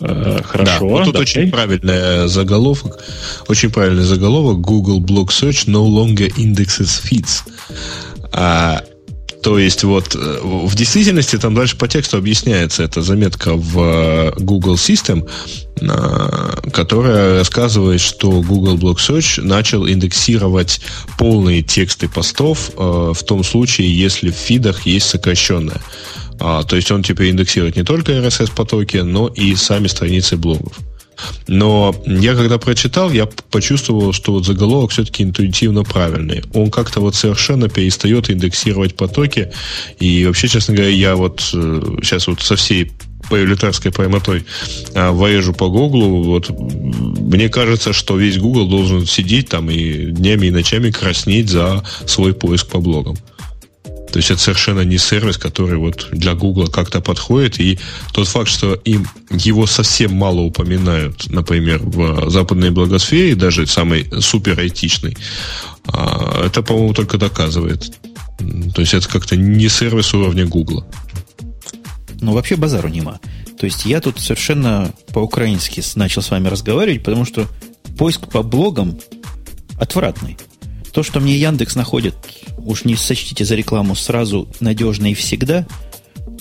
[0.00, 0.80] Э, хорошо.
[0.80, 2.98] Да, вот тут да, очень правильный заголовок.
[3.48, 4.60] Очень правильный заголовок.
[4.60, 7.42] Google Blog Search no longer indexes feeds.
[8.32, 8.82] А,
[9.42, 14.32] то есть вот э, в действительности там дальше по тексту объясняется эта заметка в э,
[14.38, 15.28] Google System,
[16.72, 20.80] которая рассказывает, что Google Blog Search начал индексировать
[21.18, 25.80] полные тексты постов в том случае, если в фидах есть сокращенное.
[26.40, 30.78] А, то есть он теперь индексирует не только RSS-потоки, но и сами страницы блогов.
[31.46, 36.42] Но я когда прочитал, я почувствовал, что вот заголовок все-таки интуитивно правильный.
[36.54, 39.52] Он как-то вот совершенно перестает индексировать потоки.
[40.00, 42.90] И вообще, честно говоря, я вот сейчас э, вот со всей
[43.28, 44.44] пролетарской прямотой
[44.94, 50.48] а, воежу по Гуглу, вот мне кажется, что весь Google должен сидеть там и днями
[50.48, 53.16] и ночами краснеть за свой поиск по блогам.
[54.14, 57.58] То есть это совершенно не сервис, который вот для Google как-то подходит.
[57.58, 57.80] И
[58.12, 64.60] тот факт, что им его совсем мало упоминают, например, в западной благосфере, даже самой супер
[64.60, 65.16] айтичной,
[65.88, 67.92] а, это, по-моему, только доказывает.
[68.72, 70.86] То есть это как-то не сервис уровня Google.
[72.20, 73.18] Ну, вообще базару нема.
[73.58, 77.48] То есть я тут совершенно по-украински начал с вами разговаривать, потому что
[77.98, 78.96] поиск по блогам
[79.76, 80.38] отвратный.
[80.94, 82.14] То, что мне Яндекс находит
[82.58, 85.66] уж не сочтите за рекламу сразу надежно и всегда,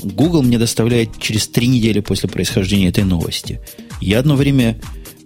[0.03, 3.59] Google мне доставляет через три недели после происхождения этой новости.
[3.99, 4.79] Я одно время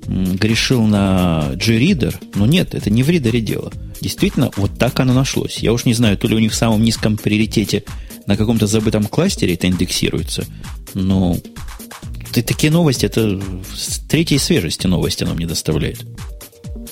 [0.07, 3.73] грешил на G-Reader, но нет, это не в ридере дело.
[3.99, 5.57] Действительно, вот так оно нашлось.
[5.59, 7.83] Я уж не знаю, то ли у них в самом низком приоритете
[8.27, 10.45] на каком-то забытом кластере это индексируется,
[10.93, 11.37] но
[12.31, 13.41] такие новости, это
[14.07, 16.05] третьей свежести новости оно мне доставляет.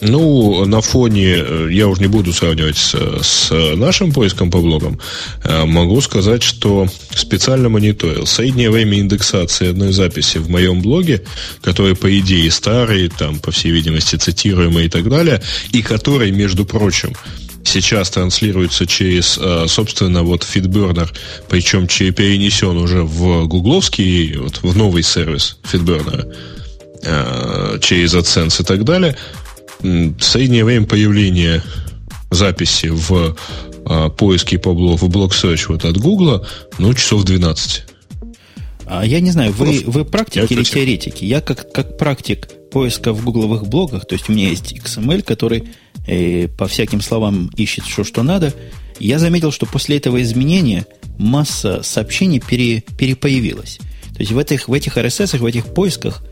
[0.01, 4.99] Ну, на фоне, э, я уже не буду сравнивать с, с нашим поиском по блогам,
[5.43, 8.25] э, могу сказать, что специально мониторил.
[8.25, 11.23] Среднее время индексации одной записи в моем блоге,
[11.61, 15.41] который, по идее, старый, там, по всей видимости, цитируемый и так далее,
[15.71, 17.13] и который, между прочим,
[17.63, 21.09] сейчас транслируется через, э, собственно, вот FeedBurner,
[21.47, 26.33] причем перенесен уже в гугловский, вот, в новый сервис FeedBurner,
[27.81, 29.15] через AdSense и так далее–
[30.19, 31.63] среднее время появления
[32.31, 33.35] записи в
[33.85, 36.47] а, поиске по блогу, в блог search вот от Гугла,
[36.79, 37.83] ну, часов 12.
[38.87, 41.25] А я не знаю, вы, вы практики или теоретики?
[41.25, 45.63] Я как, как практик поиска в гугловых блогах, то есть у меня есть XML, который
[46.07, 48.53] э, по всяким словам ищет что, что надо,
[48.99, 50.85] я заметил, что после этого изменения
[51.17, 53.79] масса сообщений пере, перепоявилась.
[54.13, 56.23] То есть в этих, в этих RSS, в этих поисках,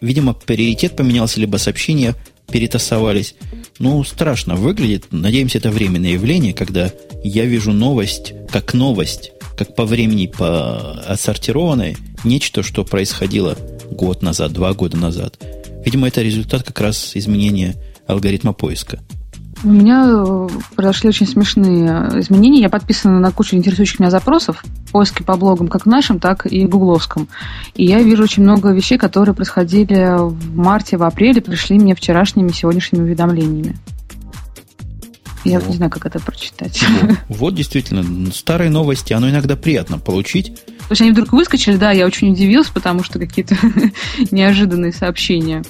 [0.00, 2.14] видимо, приоритет поменялся, либо сообщения
[2.50, 3.34] перетасовались.
[3.78, 5.06] Ну, страшно выглядит.
[5.10, 11.96] Надеемся, это временное явление, когда я вижу новость как новость, как по времени по отсортированной,
[12.24, 13.56] нечто, что происходило
[13.90, 15.38] год назад, два года назад.
[15.84, 19.00] Видимо, это результат как раз изменения алгоритма поиска.
[19.62, 22.62] У меня э, произошли очень смешные изменения.
[22.62, 27.28] Я подписана на кучу интересующих меня запросов, поиски по блогам как нашим, так и гугловском.
[27.74, 32.52] И я вижу очень много вещей, которые происходили в марте, в апреле, пришли мне вчерашними,
[32.52, 33.76] сегодняшними уведомлениями.
[35.44, 35.68] Я вот.
[35.68, 36.82] не знаю, как это прочитать.
[37.00, 40.54] Вот, вот действительно, старые новости, оно иногда приятно получить.
[40.64, 43.56] То есть они вдруг выскочили, да, я очень удивилась, потому что какие-то
[44.30, 45.62] неожиданные сообщения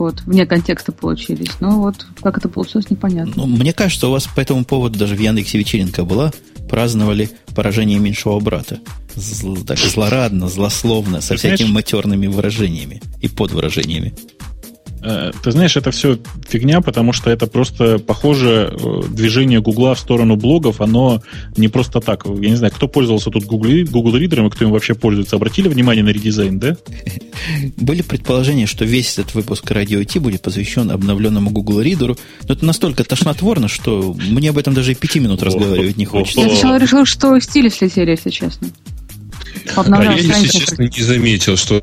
[0.00, 1.50] вот, вне контекста получились.
[1.60, 3.32] Но вот как это получилось, непонятно.
[3.36, 6.32] Ну, мне кажется, у вас по этому поводу даже в Яндексе вечеринка была.
[6.68, 8.80] Праздновали поражение меньшего брата.
[9.14, 14.14] Зл, так злорадно, злословно, со всякими матерными выражениями и подвыражениями.
[15.02, 16.18] Э, ты знаешь, это все
[16.48, 21.22] фигня, потому что это просто похоже э, движение Гугла в сторону блогов, оно
[21.56, 22.26] не просто так.
[22.26, 25.36] Я не знаю, кто пользовался тут Google, Google Reader, и кто им вообще пользуется.
[25.36, 26.76] Обратили внимание на редизайн, да?
[27.76, 32.64] Были предположения, что весь этот выпуск радио Ти будет посвящен обновленному Google Reader, но это
[32.64, 36.40] настолько тошнотворно, что мне об этом даже и пяти минут разговаривать не хочется.
[36.40, 38.68] Я сначала решил, что стили слетели, если честно.
[39.76, 41.82] А я, если честно, не заметил, что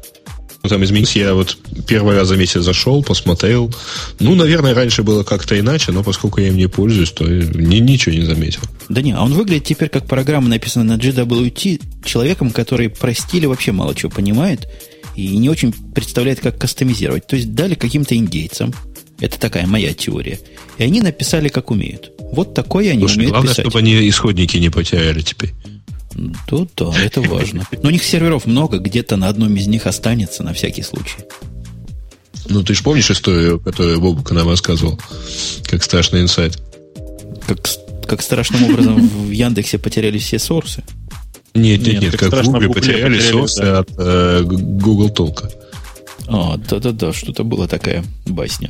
[0.68, 1.20] там изменился.
[1.20, 1.58] Я вот
[1.88, 3.74] первый раз за месяц зашел, посмотрел.
[4.20, 8.16] Ну, наверное, раньше было как-то иначе, но поскольку я им не пользуюсь, то ни, ничего
[8.16, 8.62] не заметил.
[8.90, 13.46] Да не, а он выглядит теперь как программа, написанная на GWT, человеком, который про стили
[13.46, 14.68] вообще мало чего понимает
[15.16, 17.28] и не очень представляет, как кастомизировать.
[17.28, 18.74] То есть дали каким-то индейцам,
[19.20, 20.40] это такая моя теория,
[20.78, 22.12] и они написали, как умеют.
[22.20, 23.66] Вот такое они Слушай, умеют главное, писать.
[23.66, 25.54] чтобы они исходники не потеряли теперь.
[26.48, 27.68] Тут да, это важно.
[27.82, 31.18] Но у них серверов много, где-то на одном из них останется на всякий случай.
[32.50, 35.00] Ну, ты же помнишь историю, которую Бобука нам рассказывал?
[35.66, 36.62] Как страшный инсайт.
[37.46, 37.60] Как,
[38.08, 40.84] как страшным образом в Яндексе потеряли все сорсы?
[41.54, 43.80] Нет, нет, нет, как, как в Гугле потеряли, потеряли сорсы да.
[43.80, 45.52] от э, Google Толка.
[46.28, 48.70] А, да-да-да, что-то была такая басня.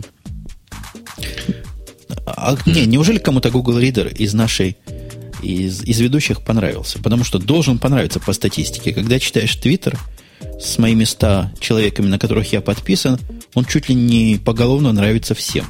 [2.26, 4.78] А, не, неужели кому-то Google Reader из нашей
[5.42, 7.00] из, из ведущих понравился.
[7.00, 8.94] Потому что должен понравиться по статистике.
[8.94, 9.98] Когда читаешь Твиттер
[10.60, 13.20] с моими 100 человеками, на которых я подписан,
[13.54, 15.66] он чуть ли не поголовно нравится всем.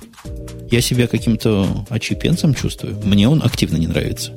[0.70, 2.98] Я себя каким-то очепенцем чувствую.
[3.04, 4.34] Мне он активно не нравится.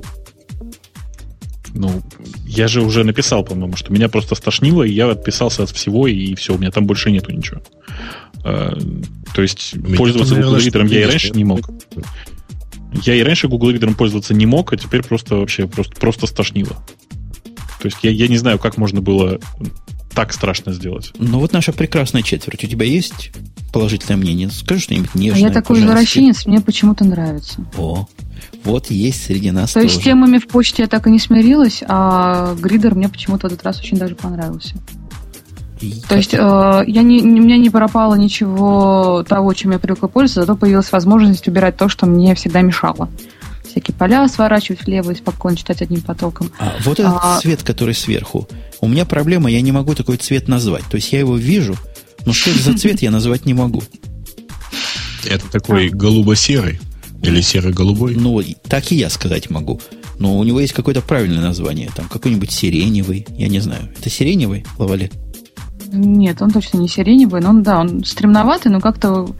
[1.73, 2.03] Ну,
[2.47, 6.35] я же уже написал, по-моему, что меня просто стошнило, и я отписался от всего, и
[6.35, 7.63] все, у меня там больше нету ничего.
[8.45, 8.77] А,
[9.35, 11.71] то есть меня пользоваться Google Reader я и раньше не мог.
[12.93, 16.77] Я и раньше Google Reader пользоваться не мог, а теперь просто вообще просто, просто стошнило.
[17.81, 19.39] То есть я, я не знаю, как можно было
[20.15, 21.13] так страшно сделать.
[21.19, 22.65] Ну вот наша прекрасная четверть.
[22.65, 23.31] У тебя есть
[23.73, 24.51] положительное мнение?
[24.51, 25.45] Скажи что-нибудь нежное.
[25.45, 27.65] А я такой извращенец, мне почему-то нравится.
[27.79, 28.07] О,
[28.65, 29.87] вот есть среди нас То тоже.
[29.87, 33.53] есть с темами в почте я так и не смирилась, а Гридер мне почему-то в
[33.53, 34.75] этот раз очень даже понравился.
[36.09, 36.39] То есть э,
[36.87, 41.49] я не, у меня не пропало ничего того, чем я привыкла пользоваться, зато появилась возможность
[41.49, 43.09] убирать то, что мне всегда мешало.
[43.69, 46.51] Всякие поля сворачивать влево и спокойно читать одним потоком.
[46.59, 48.49] А, вот этот а, цвет, который сверху.
[48.81, 50.85] У меня проблема, я не могу такой цвет назвать.
[50.91, 51.77] То есть я его вижу,
[52.27, 53.83] но что это за цвет я назвать не могу.
[55.25, 56.81] Это такой голубо-серый
[57.23, 58.17] или серо-голубой?
[58.17, 59.81] Ну, так и я сказать могу.
[60.19, 61.91] Но у него есть какое-то правильное название.
[61.95, 63.89] Там какой-нибудь сиреневый, я не знаю.
[63.99, 65.13] Это сиреневый, Лавалет?
[65.93, 69.35] Нет, он точно не сиреневый, но он, да, он стремноватый, но как-то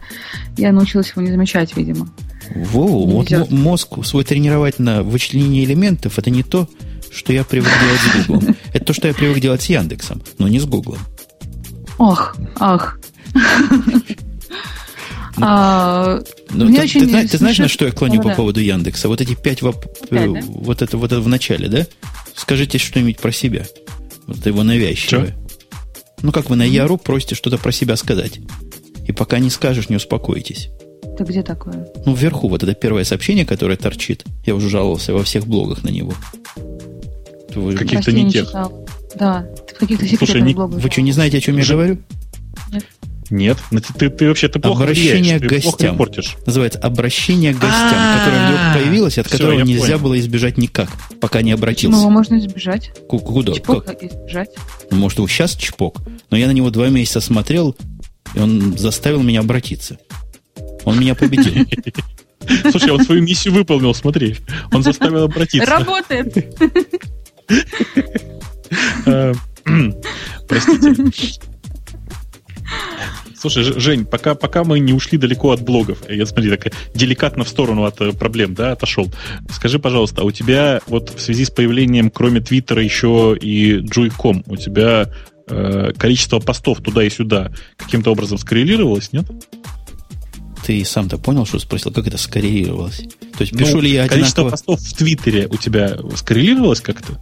[0.57, 2.09] я научилась его не замечать, видимо.
[2.53, 6.67] Во, вот мозг свой тренировать на вычленении элементов, это не то,
[7.11, 8.55] что я привык делать с Google.
[8.73, 10.97] Это то, что я привык делать с Яндексом, но не с Google.
[11.97, 12.99] Ох, ах.
[15.37, 16.19] Ну, а,
[16.51, 19.07] ну, ты, очень ты, ты знаешь, на что я клоню по поводу Яндекса?
[19.07, 19.85] Вот эти пять воп...
[20.09, 21.87] вот это вот это в начале, да?
[22.35, 23.65] Скажите что-нибудь про себя.
[24.27, 25.35] Вот его навязчивое.
[26.21, 28.39] Ну, как вы на Яру просите что-то про себя сказать.
[29.07, 30.69] И пока не скажешь, не успокоитесь.
[31.03, 31.87] Это где такое?
[32.05, 34.23] Ну, вверху вот это первое сообщение, которое торчит.
[34.45, 36.13] Я уже жаловался во всех блогах на него.
[37.53, 37.75] Вы...
[37.75, 38.47] Каких-то не, не тех.
[38.47, 38.87] Читал.
[39.15, 40.53] Да, в каких-то секретных не...
[40.53, 40.79] блогах.
[40.79, 41.97] Вы что, не знаете, о чем я говорю?
[42.71, 42.85] Нет.
[43.31, 45.97] Нет, ну, ты, ты вообще ты плохо Обращение влияешь, к гостям.
[45.97, 46.35] портишь.
[46.45, 48.19] Называется обращение к гостям, А-а-а.
[48.19, 50.89] которое вдруг появилось, от которого нельзя было избежать никак,
[51.21, 51.95] пока не обратился.
[51.95, 52.91] Почему его можно избежать?
[53.07, 53.53] Куда?
[53.53, 54.03] Чпок как?
[54.03, 54.49] избежать.
[54.91, 57.75] Ну, может, его сейчас чпок, но я на него два месяца смотрел,
[58.35, 59.97] и он заставил меня обратиться.
[60.83, 61.53] Он меня победил.
[62.71, 64.35] Слушай, он свою миссию выполнил, смотри.
[64.73, 65.69] Он заставил обратиться.
[65.69, 66.35] Работает.
[69.05, 69.33] Э,
[70.47, 71.50] Простите.
[73.41, 77.49] Слушай, Жень, пока, пока мы не ушли далеко от блогов, я смотри, так деликатно в
[77.49, 79.11] сторону от э, проблем, да, отошел.
[79.51, 84.43] Скажи, пожалуйста, а у тебя вот в связи с появлением, кроме Твиттера, еще и Joy.com,
[84.45, 85.09] у тебя
[85.47, 89.25] э, количество постов туда и сюда каким-то образом скоррелировалось, нет?
[90.63, 92.99] Ты сам-то понял, что спросил, как это скоррелировалось?
[93.35, 94.17] То есть пишу ну, ли я одинаково...
[94.17, 97.17] Количество постов в Твиттере у тебя скоррелировалось как-то?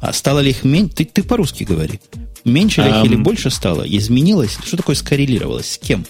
[0.00, 0.94] А стало ли их меньше?
[0.94, 2.00] Ты, ты по-русски говори.
[2.48, 3.82] Меньше их или больше стало?
[3.82, 4.58] Изменилось?
[4.64, 5.72] Что такое скоррелировалось?
[5.72, 6.04] С кем?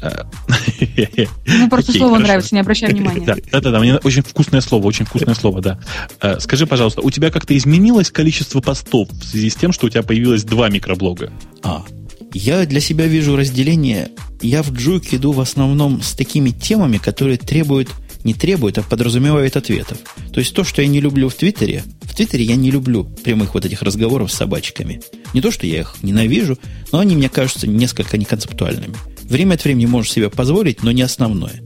[1.46, 3.24] Ну, просто слово нравится, не обращай внимания.
[3.26, 5.78] Да, да, да, мне очень вкусное слово, очень вкусное слово, да.
[6.20, 9.90] Э, скажи, пожалуйста, у тебя как-то изменилось количество постов в связи с тем, что у
[9.90, 11.32] тебя появилось два микроблога?
[11.62, 11.84] А,
[12.32, 14.10] я для себя вижу разделение.
[14.40, 17.90] Я в Джук иду в основном с такими темами, которые требуют
[18.24, 19.98] не требует, а подразумевает ответов.
[20.32, 23.54] То есть то, что я не люблю в Твиттере, в Твиттере я не люблю прямых
[23.54, 25.00] вот этих разговоров с собачками.
[25.32, 26.58] Не то, что я их ненавижу,
[26.92, 28.94] но они мне кажутся несколько неконцептуальными.
[29.22, 31.62] Время от времени можешь себе позволить, но не основное.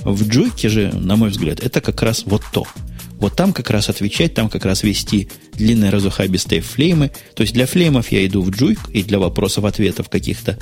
[0.00, 2.66] В Джуйке же, на мой взгляд, это как раз вот то.
[3.12, 7.12] Вот там как раз отвечать, там как раз вести длинные разухабистые флеймы.
[7.36, 10.58] То есть для флеймов я иду в Джуйк и для вопросов-ответов каких-то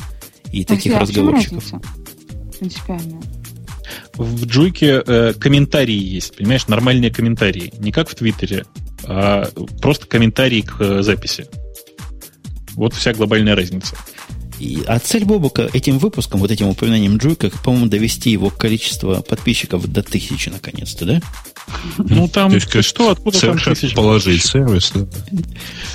[0.53, 1.65] и То таких разговорчиков.
[2.59, 3.23] Принципиально
[4.15, 7.73] в Джуйке э, комментарии есть, понимаешь, нормальные комментарии.
[7.79, 8.65] Не как в Твиттере,
[9.05, 9.49] а
[9.81, 11.47] просто комментарии к э, записи.
[12.75, 13.97] Вот вся глобальная разница.
[14.61, 19.91] И, а цель Бобука этим выпуском, вот этим упоминанием Джуйка, по-моему, довести его количество подписчиков
[19.91, 21.21] до тысячи наконец-то, да?
[21.97, 23.95] Ну, там что, откуда там тысяча?
[23.95, 25.07] Положить сервис, да.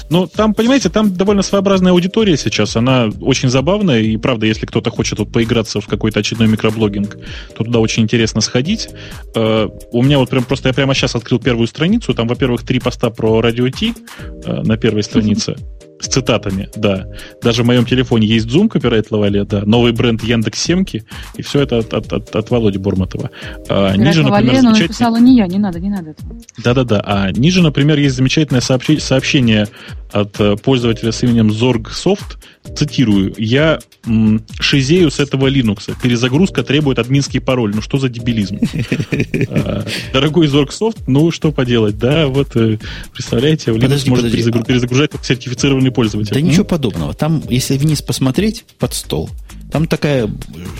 [0.09, 4.89] Ну, там, понимаете, там довольно своеобразная аудитория сейчас, она очень забавная, и правда, если кто-то
[4.89, 7.17] хочет вот поиграться в какой-то очередной микроблогинг,
[7.55, 8.89] то туда очень интересно сходить.
[9.35, 12.79] Uh, у меня вот прям просто, я прямо сейчас открыл первую страницу, там, во-первых, три
[12.79, 15.55] поста про радио Ти uh, на первой странице.
[15.99, 17.07] С цитатами, да.
[17.41, 19.63] Даже в моем телефоне есть Zoom Copyright Lavalier, да.
[19.65, 21.05] Новый бренд Яндекс Семки.
[21.35, 23.29] И все это от, от, от, от Володи Бормотова.
[23.69, 24.81] А, ниже, например, замечательный...
[24.81, 26.15] написала не я, не надо, не надо.
[26.63, 27.01] Да-да-да.
[27.05, 29.67] А ниже, например, есть замечательное сообщение, сообщение
[30.15, 32.37] от э, пользователя с именем ZorgSoft.
[32.75, 33.33] Цитирую.
[33.37, 35.93] «Я м, шизею с этого Linux.
[36.01, 37.75] Перезагрузка требует админский пароль.
[37.75, 38.59] Ну что за дебилизм?»
[39.49, 42.79] а, Дорогой ZorgSoft, ну что поделать, да, вот э,
[43.13, 44.31] представляете, Linux может
[44.65, 46.33] перезагружать как сертифицированный пользователь.
[46.33, 47.13] Да ничего подобного.
[47.13, 49.29] Там, если вниз посмотреть под стол,
[49.71, 50.29] там такая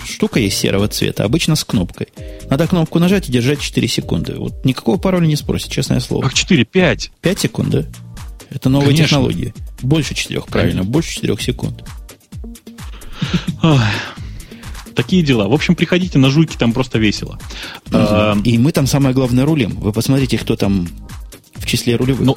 [0.06, 2.08] штука есть серого цвета, обычно с кнопкой.
[2.48, 4.34] Надо кнопку нажать и держать 4 секунды.
[4.36, 6.22] Вот никакого пароля не спросит, честное слово.
[6.22, 6.64] Как 4?
[6.64, 7.10] 5?
[7.20, 7.84] 5 секунд, да?
[8.50, 9.06] Это новая Конечно.
[9.06, 9.54] технология.
[9.82, 11.84] Больше 4, правильно, больше 4 секунд.
[14.94, 15.48] Такие дела.
[15.48, 17.38] В общем, приходите на жуйки, там просто весело.
[18.44, 19.78] И мы там самое главное рулим.
[19.80, 20.88] Вы посмотрите, кто там
[21.54, 22.24] в числе рулевых.
[22.24, 22.36] Ну,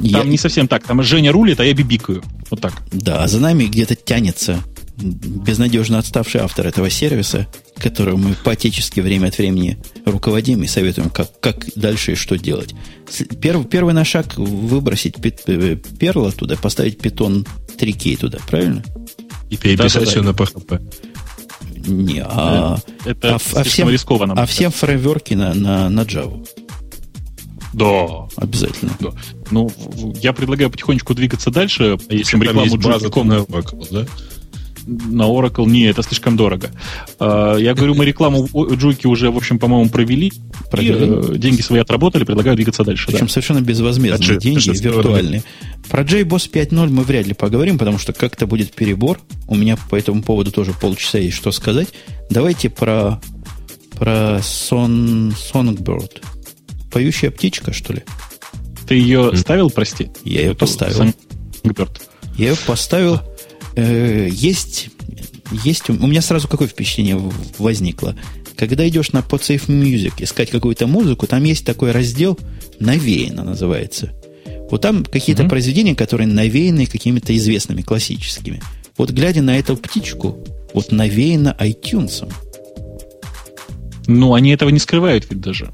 [0.00, 0.18] я...
[0.18, 0.84] Там не совсем так.
[0.84, 2.22] Там Женя рулит, а я бибикаю.
[2.50, 2.72] Вот так.
[2.90, 4.60] Да, а за нами где-то тянется
[4.96, 7.46] безнадежно отставший автор этого сервиса,
[7.84, 12.74] которым мы по-отечески время от времени руководим и советуем, как, как дальше и что делать.
[13.42, 17.46] Первый, первый наш шаг выбросить э, перл оттуда, поставить питон
[17.76, 18.82] 3К туда, правильно?
[19.50, 20.80] И переписать все на PHP.
[21.86, 24.32] Не, а, это а, а, всем, рискованно.
[24.32, 26.42] А всем фреймворки на, на, на Java.
[27.74, 28.28] Да.
[28.36, 28.92] Обязательно.
[28.98, 29.10] Да.
[29.50, 29.70] Ну,
[30.22, 31.98] я предлагаю потихонечку двигаться дальше.
[32.08, 32.66] А если мы рекламу.
[33.28, 34.06] На Oracle, да?
[34.86, 36.70] На Oracle не, это слишком дорого.
[37.18, 40.32] А, я говорю, мы рекламу Джуйки уже, в общем, по-моему, провели.
[40.70, 41.34] провели.
[41.34, 43.06] И, деньги свои отработали, предлагаю двигаться дальше.
[43.06, 43.32] Причем да.
[43.32, 45.42] совершенно безвозмездные деньги, виртуальные.
[45.88, 49.20] Про JBoss 5.0 мы вряд ли поговорим, потому что как-то будет перебор.
[49.48, 51.88] У меня по этому поводу тоже полчаса есть что сказать.
[52.30, 53.20] Давайте про,
[53.98, 56.22] про Son, Songbird.
[56.90, 58.02] Поющая птичка, что ли?
[58.86, 59.36] Ты ее mm.
[59.36, 60.10] ставил, прости?
[60.24, 61.12] Я ее поставил.
[61.62, 62.02] Songbird.
[62.36, 63.20] Я ее поставил.
[63.76, 64.90] Э, есть,
[65.64, 65.88] есть...
[65.88, 67.20] У меня сразу какое впечатление
[67.58, 68.16] возникло?
[68.56, 72.38] Когда идешь на PodSafe Music искать какую-то музыку, там есть такой раздел
[72.78, 74.12] «Навеяно» называется.
[74.70, 75.48] Вот там какие-то mm-hmm.
[75.48, 78.62] произведения, которые навеяны какими-то известными классическими.
[78.96, 80.38] Вот глядя на эту птичку,
[80.72, 82.32] вот навеяно iTunes.
[84.06, 85.72] Ну, они этого не скрывают ведь даже.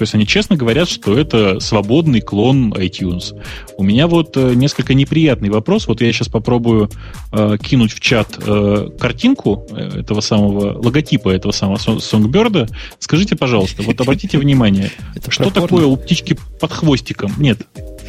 [0.00, 3.38] То есть они честно говорят, что это свободный клон iTunes.
[3.76, 5.86] У меня вот э, несколько неприятный вопрос.
[5.88, 6.88] Вот я сейчас попробую
[7.32, 12.70] э, кинуть в чат э, картинку э, этого самого логотипа этого самого Songbird.
[12.98, 14.90] Скажите, пожалуйста, вот обратите внимание,
[15.28, 17.34] что такое у птички под хвостиком?
[17.36, 17.60] Нет,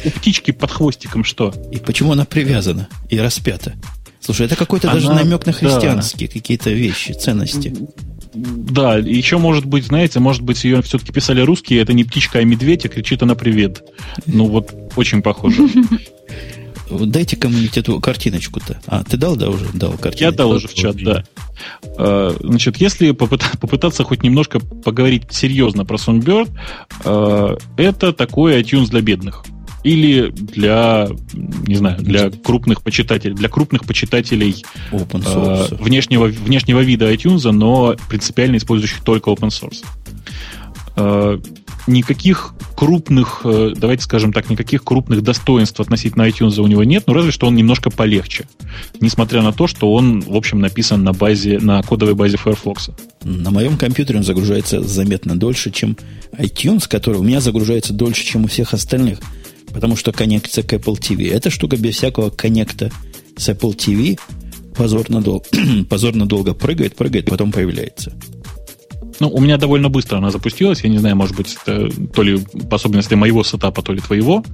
[0.06, 1.52] у птички под хвостиком что?
[1.72, 3.74] И почему она привязана и распята?
[4.18, 7.76] Слушай, это какой-то даже намек на христианские какие-то вещи, ценности.
[8.34, 12.44] Да, еще может быть, знаете, может быть, ее все-таки писали русские, это не птичка, а
[12.44, 13.82] медведь, а кричит она привет.
[14.26, 15.68] Ну вот, очень похоже.
[16.90, 18.80] Дайте кому-нибудь эту картиночку-то.
[18.86, 19.66] А, ты дал, да, уже?
[19.72, 20.24] Дал картиночку.
[20.24, 21.24] Я дал уже в чат, да.
[21.96, 26.50] А, значит, если попытаться хоть немножко поговорить серьезно про Songbird,
[27.04, 29.44] а, это такой iTunes для бедных
[29.84, 31.08] или для,
[31.66, 38.56] не знаю, для крупных почитателей, для крупных почитателей э, внешнего, внешнего вида iTunes, но принципиально
[38.56, 39.84] использующих только open source.
[40.96, 41.38] Э,
[41.88, 47.14] никаких крупных, э, давайте скажем так, никаких крупных достоинств относительно iTunes у него нет, но
[47.14, 48.46] разве что он немножко полегче.
[49.00, 52.90] Несмотря на то, что он, в общем, написан на базе, на кодовой базе Firefox.
[53.24, 55.96] На моем компьютере он загружается заметно дольше, чем
[56.38, 59.18] iTunes, который у меня загружается дольше, чем у всех остальных–
[59.72, 61.32] потому что коннектится к Apple TV.
[61.32, 62.90] Эта штука без всякого коннекта
[63.36, 64.18] с Apple TV
[64.76, 65.44] позорно, дол-
[65.88, 68.12] позорно долго прыгает, прыгает, потом появляется.
[69.20, 70.82] Ну, у меня довольно быстро она запустилась.
[70.82, 72.38] Я не знаю, может быть, это то ли
[72.68, 74.44] по особенности моего сетапа, то ли твоего.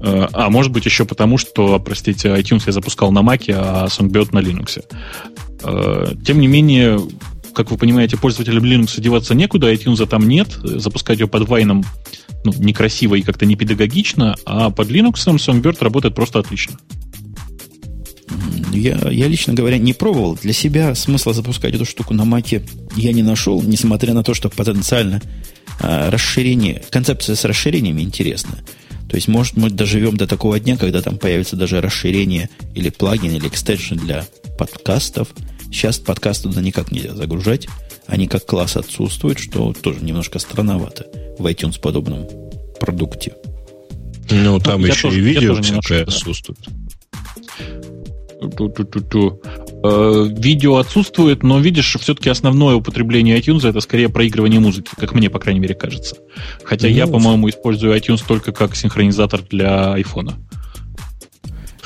[0.00, 4.28] Э, а может быть, еще потому, что, простите, iTunes я запускал на Mac, а Songbird
[4.32, 4.84] на Linux.
[5.62, 7.00] Э, тем не менее,
[7.54, 10.48] как вы понимаете, пользователям Linux деваться некуда, iTunes там нет.
[10.62, 11.84] Запускать ее под Вайном
[12.44, 16.78] ну, некрасиво и как-то не педагогично, а под Linux Songbird работает просто отлично.
[18.72, 20.36] Я, я, лично говоря, не пробовал.
[20.40, 22.62] Для себя смысла запускать эту штуку на маке
[22.96, 25.22] я не нашел, несмотря на то, что потенциально
[25.80, 28.58] а, расширение, концепция с расширениями интересна.
[29.08, 33.32] То есть, может, мы доживем до такого дня, когда там появится даже расширение или плагин,
[33.32, 34.26] или экстеншн для
[34.58, 35.28] подкастов.
[35.66, 37.68] Сейчас подкасты туда никак нельзя загружать.
[38.06, 41.06] Они как класс отсутствуют, что тоже немножко странновато
[41.38, 42.26] в iTunes подобном
[42.78, 43.34] продукте.
[44.30, 46.58] Ну, там ну, еще и видео всякое отсутствует.
[48.56, 49.40] Ту-ту-ту-ту.
[49.82, 55.30] Э, видео отсутствует, но видишь, все-таки основное употребление iTunes это скорее проигрывание музыки, как мне,
[55.30, 56.16] по крайней мере, кажется.
[56.62, 60.34] Хотя ну, я, по-моему, использую iTunes только как синхронизатор для iPhone.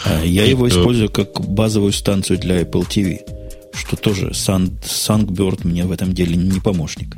[0.04, 0.50] А я это...
[0.50, 3.37] его использую как базовую станцию для Apple TV
[3.78, 7.16] что тоже Songbird мне в этом деле не помощник.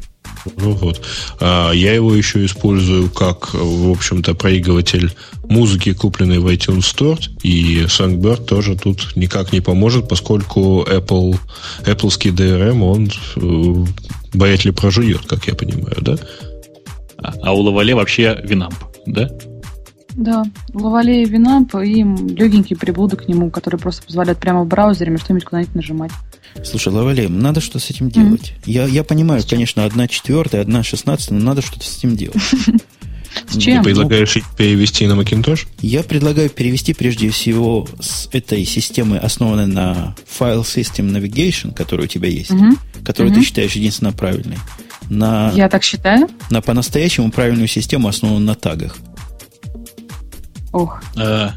[0.56, 1.02] Ну вот.
[1.40, 5.12] А я его еще использую как, в общем-то, проигрыватель
[5.44, 11.38] музыки, купленной в iTunes Store, и Songbird тоже тут никак не поможет, поскольку Apple,
[11.84, 13.86] Apple DRM, он э,
[14.32, 16.16] вряд ли прожует, как я понимаю, да?
[17.18, 18.76] А, а у Лавале вообще Винамп,
[19.06, 19.30] да?
[20.20, 20.44] Да,
[20.74, 25.46] Лавале и Винамп и легенький приблуды к нему, который просто позволяет прямо в браузере что-нибудь
[25.46, 26.10] куда-нибудь нажимать.
[26.62, 28.52] Слушай, Лавалеем, надо что с этим делать.
[28.52, 28.70] Mm-hmm.
[28.70, 32.36] Я, я понимаю, конечно, одна четвертая, одна шестнадцатая, но надо что-то с этим делать.
[33.48, 33.78] С чем?
[33.78, 35.66] Ты предлагаешь перевести на Macintosh?
[35.80, 42.08] Я предлагаю перевести прежде всего с этой системы, основанной на File System Navigation, которая у
[42.08, 42.76] тебя есть, угу.
[43.04, 43.40] которую угу.
[43.40, 44.58] ты считаешь единственно правильной.
[45.08, 46.28] На, Я так считаю.
[46.50, 48.96] На по-настоящему правильную систему, основанную на тагах.
[50.72, 51.02] Ох.
[51.16, 51.52] А.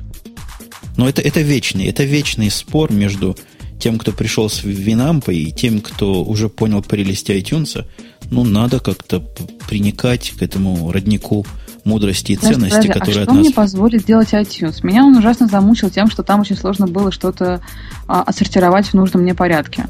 [0.97, 3.35] Но это, это вечный, это вечный спор между
[3.79, 7.85] тем, кто пришел с Винампа, и тем, кто уже понял прелесть iTunes,
[8.31, 9.19] ну, надо как-то
[9.67, 11.45] приникать к этому роднику
[11.83, 13.45] мудрости и ценности, Подожди, которые а от что нас...
[13.45, 14.79] мне позволит делать iTunes?
[14.83, 17.61] Меня он ужасно замучил тем, что там очень сложно было что-то
[18.07, 19.87] а, отсортировать в нужном мне порядке.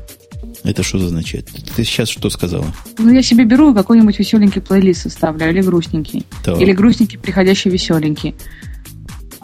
[0.63, 1.49] Это что означает?
[1.75, 2.65] Ты сейчас что сказала?
[2.97, 6.25] Ну, я себе беру какой-нибудь веселенький плейлист составляю, или грустненький.
[6.43, 6.59] Так.
[6.59, 8.33] Или грустненький, приходящий веселенький.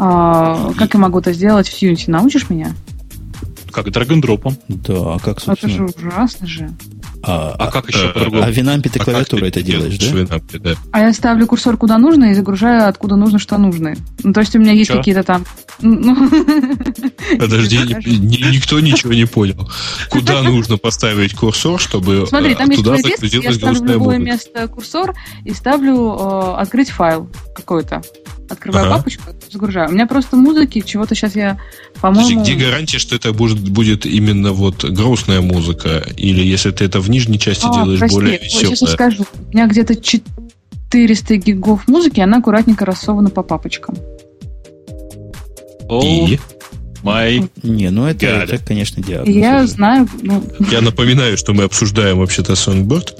[0.01, 2.05] А, как я могу это сделать в Unity?
[2.07, 2.73] Научишь меня?
[3.69, 4.57] Как драгондропом.
[4.69, 5.71] Да, а как, собственно...
[5.71, 6.69] Это же ужасно же.
[7.21, 8.43] А, а, а как еще а, по-другому?
[8.43, 10.05] А в Винампе ты а клавиатурой это делаешь, да?
[10.05, 10.75] Винампе, да?
[10.93, 13.95] А я ставлю курсор куда нужно и загружаю откуда нужно, что нужно.
[14.23, 15.43] Ну, то есть у меня есть какие-то там...
[15.81, 16.15] Ну,
[17.37, 19.69] Подожди, никто ничего не понял.
[20.09, 25.13] Куда нужно поставить курсор, чтобы Смотри, там есть плейлист, я ставлю в любое место курсор
[25.43, 28.01] и ставлю э, открыть файл какой-то.
[28.49, 28.97] Открываю ага.
[28.97, 29.89] папочку, загружаю.
[29.89, 31.59] У меня просто музыки, чего-то сейчас я,
[32.01, 32.41] по-моему...
[32.41, 36.03] Где гарантия, что это будет, будет именно вот грустная музыка?
[36.17, 38.75] Или если ты это в нижней части а, делаешь прости, более веселая?
[38.75, 39.25] сейчас скажу.
[39.51, 43.95] У меня где-то 400 гигов музыки, она аккуратненько рассована по папочкам.
[45.91, 46.39] И?
[47.03, 47.49] Май.
[47.63, 49.35] Не, ну это, это конечно, диагноз.
[49.35, 49.67] Я уже.
[49.67, 50.07] знаю.
[50.21, 50.43] Ну...
[50.69, 53.13] Я напоминаю, что мы обсуждаем вообще-то Songbird.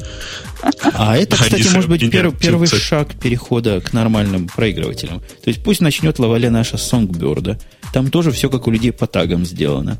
[0.94, 5.20] А это, кстати, может быть первый, первый шаг перехода к нормальным проигрывателям.
[5.20, 7.62] То есть пусть начнет лавале наша Songbird.
[7.94, 9.98] Там тоже все как у людей по тагам сделано.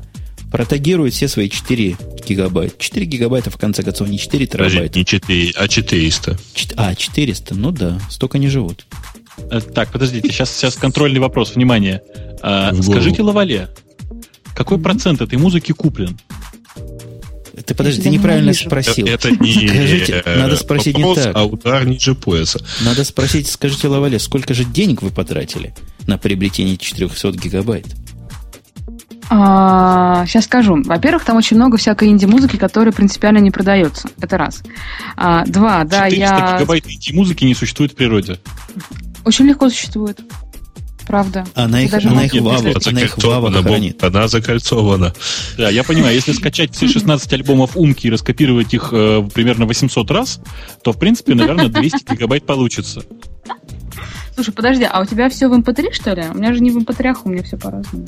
[0.50, 1.96] Протагирует все свои 4
[2.26, 2.74] гигабайта.
[2.78, 4.98] 4 гигабайта, в конце концов, не 4 терабайта.
[4.98, 6.38] Не 4, а 400.
[6.76, 8.84] А, 400, ну да, столько не живут.
[9.50, 12.02] Э, так, подождите, сейчас, сейчас контрольный вопрос, внимание.
[12.42, 13.68] А, скажите, Лавале,
[14.54, 16.18] какой процент этой музыки куплен?
[17.64, 19.06] Ты подожди, ты неправильно спросил.
[19.06, 21.36] Это не Скажите, надо спросить вопрос, не так.
[21.36, 22.64] а удар ниже пояса.
[22.80, 25.74] Надо спросить, скажите, Лавале, сколько же денег вы потратили
[26.06, 27.86] на приобретение 400 гигабайт?
[29.32, 30.82] А, сейчас скажу.
[30.82, 34.08] Во-первых, там очень много всякой инди-музыки, которая принципиально не продается.
[34.20, 34.62] Это раз.
[35.16, 36.56] А, два, да, я...
[36.56, 38.40] гигабайт инди-музыки не существует в природе.
[39.24, 40.18] Очень легко существует.
[41.10, 41.44] Правда.
[41.56, 44.04] Она их, она их, вава, она их вава хранит.
[44.04, 45.12] Она закольцована.
[45.58, 46.14] Да, я понимаю.
[46.14, 50.40] Если скачать все 16 альбомов Умки и раскопировать их э, примерно 800 раз,
[50.84, 53.02] то, в принципе, наверное, 200 гигабайт получится.
[54.36, 56.22] Слушай, подожди, а у тебя все в MP3, эм что ли?
[56.32, 58.06] У меня же не в MP3, эм у меня все по-разному.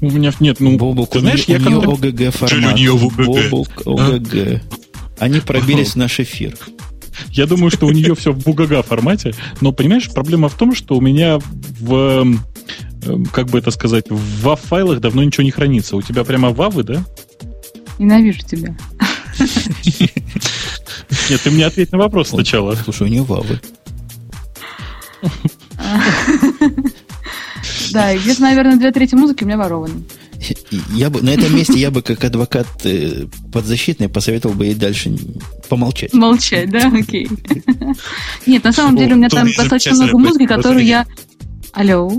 [0.00, 2.78] У меня нет, ну, Бобук, ты знаешь, я как ОГГ формат.
[3.16, 4.62] Бобук, ОГГ.
[5.18, 6.56] Они пробились в наш эфир.
[7.30, 10.96] Я думаю, что у нее все в бугага формате, но, понимаешь, проблема в том, что
[10.96, 11.38] у меня
[11.80, 12.40] в эм,
[13.32, 15.96] как бы это сказать, в WAV-файлах давно ничего не хранится.
[15.96, 17.04] У тебя прямо вавы, да?
[17.98, 18.76] Ненавижу тебя.
[21.30, 22.74] Нет, ты мне ответь на вопрос сначала.
[22.74, 23.60] Слушай, у нее вавы.
[27.92, 30.04] Да, и где-то, наверное, две трети музыки у меня ворованы.
[30.92, 35.16] Я бы, на этом месте я бы как адвокат э, подзащитный посоветовал бы ей дальше
[35.68, 36.12] помолчать.
[36.12, 36.92] Молчать, да?
[36.92, 37.28] Окей.
[38.46, 41.06] Нет, на самом деле у меня там достаточно много музыки, которую я...
[41.72, 42.12] Алло?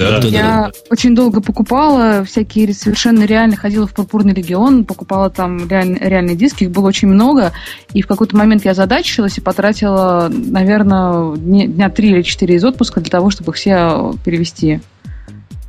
[0.00, 0.70] Да, я да, да.
[0.90, 6.64] очень долго покупала всякие совершенно реально ходила в пурпурный регион, покупала там реаль, реальные диски,
[6.64, 7.52] их было очень много,
[7.92, 13.00] и в какой-то момент я задачилась и потратила, наверное, дня три или четыре из отпуска
[13.00, 14.80] для того, чтобы их все перевести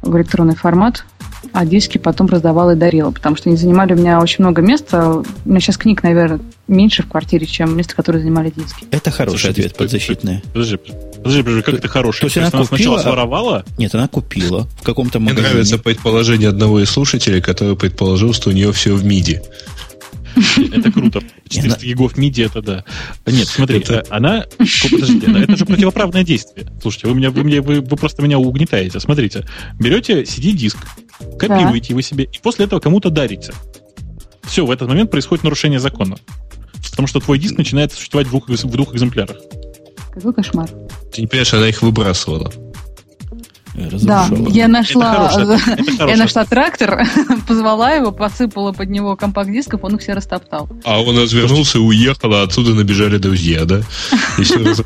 [0.02, 1.06] в электронный формат
[1.54, 5.16] а диски потом раздавала и дарила, потому что они занимали у меня очень много места.
[5.16, 8.86] У меня сейчас книг, наверное, меньше в квартире, чем место, которое занимали диски.
[8.92, 10.44] Это хороший Слушай, ответ подзащитный.
[10.54, 12.22] Подожди, подожди, подожди, как это хороший?
[12.22, 13.66] То есть, она, она купила, сначала своровала?
[13.78, 15.42] Нет, она купила в каком-то магазине.
[15.42, 19.42] Мне нравится предположение одного из слушателей, который предположил, что у нее все в МИДи.
[20.74, 21.22] Это круто.
[21.48, 22.86] 400 гигов MIDI, это да.
[23.26, 24.06] Нет, смотри, это...
[24.10, 24.46] она...
[24.58, 26.68] Подождите, это же противоправное действие.
[26.82, 29.00] Слушайте, вы, меня, вы, меня, вы, вы просто меня угнетаете.
[29.00, 29.46] Смотрите,
[29.80, 30.78] берете CD-диск,
[31.38, 31.94] копируете да.
[31.94, 33.54] его себе, и после этого кому-то дарите.
[34.44, 36.18] Все, в этот момент происходит нарушение закона.
[36.90, 39.38] Потому что твой диск начинает существовать в двух, в двух экземплярах.
[40.14, 40.70] Какой кошмар.
[41.14, 42.52] Ты не понимаешь, она их выбрасывала.
[43.74, 45.32] Да, я нашла,
[46.00, 47.08] я нашла трактор,
[47.48, 50.70] позвала его, посыпала под него компакт-дисков, он их все растоптал.
[50.84, 53.82] А он развернулся и уехал, а оттуда набежали друзья, да?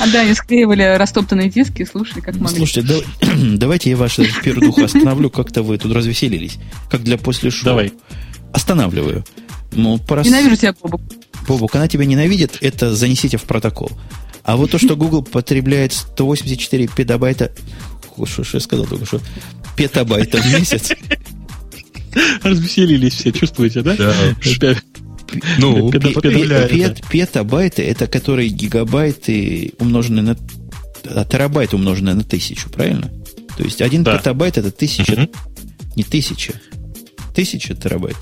[0.00, 2.56] А да, они склеивали растоптанные диски и слушали, как могли.
[2.56, 3.04] Слушайте,
[3.56, 6.58] давайте я ваш пердух остановлю, как-то вы тут развеселились.
[6.90, 7.64] Как для после шоу.
[7.64, 7.92] Давай.
[8.52, 9.24] Останавливаю.
[9.72, 11.00] Ну, Ненавижу тебя, Бобук.
[11.46, 13.90] Бобук, она тебя ненавидит, это занесите в протокол.
[14.48, 17.52] А вот то, что Google потребляет 184 петабайта...
[18.24, 19.20] Что, что я сказал только что?
[19.76, 20.92] Петабайта в месяц.
[22.42, 23.94] Развеселились все, чувствуете, да?
[23.94, 24.74] Да.
[25.58, 30.36] Ну, петабайты, это которые гигабайты умноженные на...
[31.04, 33.12] А терабайт умноженные на тысячу, правильно?
[33.58, 35.28] То есть один петабайт это тысяча...
[35.94, 36.54] Не тысяча.
[37.34, 38.16] Тысяча терабайт.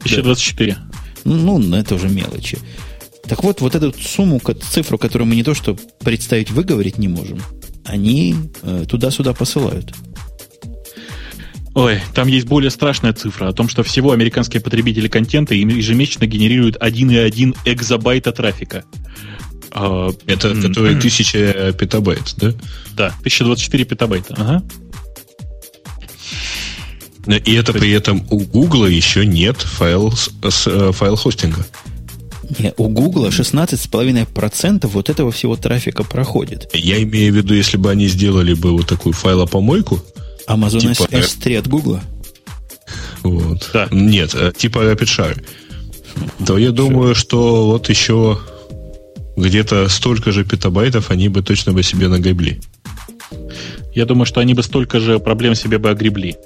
[0.00, 0.76] 1024.
[1.22, 2.58] Ну, это уже мелочи.
[3.28, 7.42] Так вот, вот эту сумму, цифру, которую мы не то что представить, выговорить не можем,
[7.84, 9.92] они э, туда-сюда посылают.
[11.74, 16.76] Ой, там есть более страшная цифра о том, что всего американские потребители контента ежемесячно генерируют
[16.76, 18.84] 1,1 экзобайта трафика.
[19.72, 20.62] А, Это mm-hmm.
[20.62, 22.52] которые 1000 петабайт, да?
[22.94, 24.34] Да, 1024 петабайта.
[24.38, 24.62] Ага.
[27.44, 31.66] И это при этом у Гугла еще нет файл, э, файл хостинга.
[32.58, 36.68] Не, у Гугла 16,5% вот этого всего трафика проходит.
[36.72, 40.00] Я имею в виду, если бы они сделали бы вот такую файлопомойку.
[40.48, 42.02] Amazon типа, S3 от Гугла?
[43.22, 43.70] Вот.
[43.72, 43.88] Да.
[43.90, 45.44] Нет, э, типа RapidShare.
[46.46, 48.38] То я думаю, что вот еще
[49.36, 52.60] где-то столько же петабайтов они бы точно бы себе нагребли
[53.96, 56.36] я думаю, что они бы столько же проблем себе бы огребли.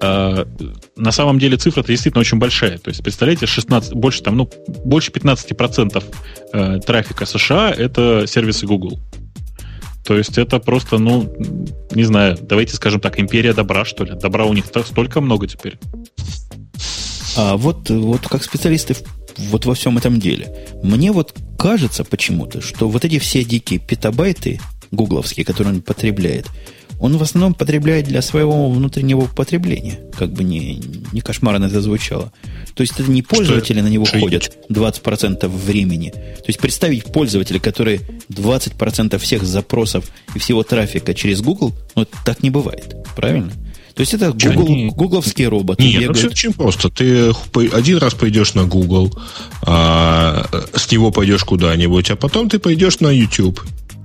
[0.00, 0.46] А,
[0.94, 2.76] на самом деле цифра действительно очень большая.
[2.76, 4.50] То есть, представляете, 16, больше, там, ну,
[4.84, 6.04] больше 15%
[6.52, 9.00] э, трафика США это сервисы Google.
[10.04, 11.32] То есть это просто, ну,
[11.94, 14.12] не знаю, давайте скажем так, империя добра, что ли.
[14.12, 15.78] Добра у них столько много теперь.
[17.38, 18.94] А вот, вот как специалисты
[19.38, 24.60] вот во всем этом деле, мне вот кажется почему-то, что вот эти все дикие петабайты
[24.90, 26.46] гугловские, которые он потребляет,
[27.00, 30.00] он в основном потребляет для своего внутреннего потребления.
[30.16, 30.80] Как бы не,
[31.12, 32.32] не кошмарно это звучало.
[32.74, 36.10] То есть это не пользователи на него Что ходят 20% времени.
[36.10, 38.00] То есть представить пользователя, который
[38.30, 42.96] 20% всех запросов и всего трафика через Google, ну, так не бывает.
[43.16, 43.52] Правильно?
[43.94, 45.82] То есть это Google, не, гугловские роботы.
[45.82, 46.10] Нет, бегают.
[46.10, 46.88] ну все очень просто.
[46.88, 47.32] Ты
[47.72, 49.12] один раз пойдешь на Google,
[49.62, 53.60] а, с него пойдешь куда-нибудь, а потом ты пойдешь на YouTube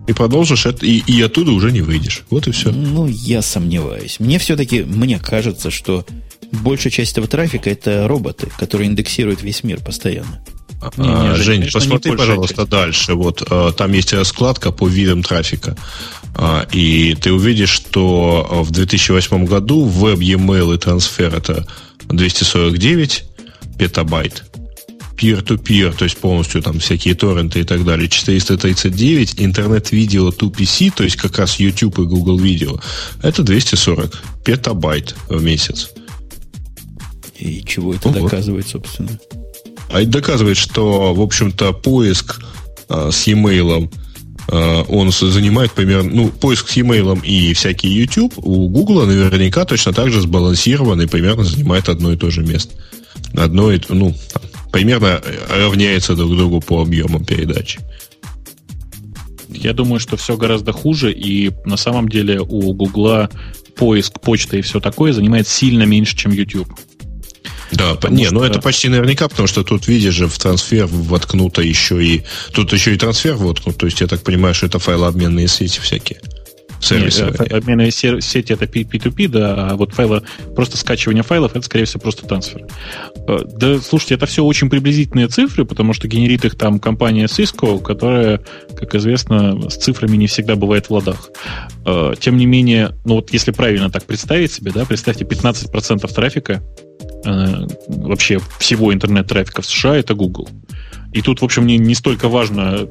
[0.08, 2.24] и продолжишь это, и, и оттуда уже не выйдешь.
[2.30, 2.72] Вот и все.
[2.72, 4.20] Ну, я сомневаюсь.
[4.20, 6.06] Мне все-таки, мне кажется, что
[6.52, 10.44] большая часть этого трафика это роботы, которые индексируют весь мир постоянно.
[10.98, 12.70] Не, не, а, Жень, конечно, посмотри, пожалуйста, часть.
[12.70, 13.14] дальше.
[13.14, 15.78] Вот а, там есть раскладка по видам трафика.
[16.36, 21.66] А, и ты увидишь, что в 2008 году веб, e-mail и трансфер это
[22.10, 23.24] 249
[23.78, 24.44] петабайт
[25.18, 31.04] peer-to-peer, то есть полностью там всякие торренты и так далее, 439, интернет-видео to PC, то
[31.04, 32.80] есть как раз YouTube и Google Видео,
[33.22, 35.90] это 240 петабайт в месяц.
[37.38, 38.86] И чего это ну, доказывает, вот.
[38.86, 39.20] собственно?
[39.90, 42.42] А это доказывает, что, в общем-то, поиск
[42.90, 43.92] а, с e-mail
[44.50, 49.94] а, он занимает примерно, ну, поиск с e-mail и всякий YouTube у Google наверняка точно
[49.94, 52.74] так же сбалансирован и примерно занимает одно и то же место.
[53.36, 54.16] Одно и, ну,
[54.74, 57.80] примерно равняется друг другу по объемам передачи.
[59.48, 63.30] Я думаю, что все гораздо хуже, и на самом деле у Гугла
[63.76, 66.68] поиск, почта и все такое занимает сильно меньше, чем YouTube.
[67.72, 68.36] Да, потому не, ну что...
[68.40, 72.24] ну это почти наверняка, потому что тут, видишь же, в трансфер воткнуто еще и...
[72.52, 76.20] Тут еще и трансфер воткнут, то есть я так понимаю, что это файлообменные сети всякие
[76.84, 77.26] сервисы.
[77.26, 80.24] Нет, э, обменные сети это P2P, да, а вот файлы,
[80.56, 82.66] просто скачивание файлов, это, скорее всего, просто трансфер.
[83.28, 87.82] Э, да, слушайте, это все очень приблизительные цифры, потому что генерит их там компания Cisco,
[87.82, 88.42] которая,
[88.76, 91.30] как известно, с цифрами не всегда бывает в ладах.
[91.86, 96.62] Э, тем не менее, ну вот если правильно так представить себе, да, представьте 15% трафика
[97.88, 100.50] вообще всего интернет-трафика в США это Google.
[101.14, 102.88] И тут, в общем, не, не столько важно,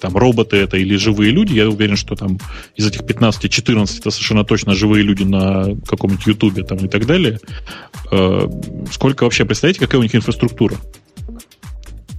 [0.00, 1.54] там, роботы это или живые люди.
[1.54, 2.38] Я уверен, что там
[2.74, 7.40] из этих 15-14 это совершенно точно живые люди на каком-нибудь Ютубе там и так далее.
[8.10, 8.48] Э,
[8.92, 10.76] сколько вообще, представляете, какая у них инфраструктура?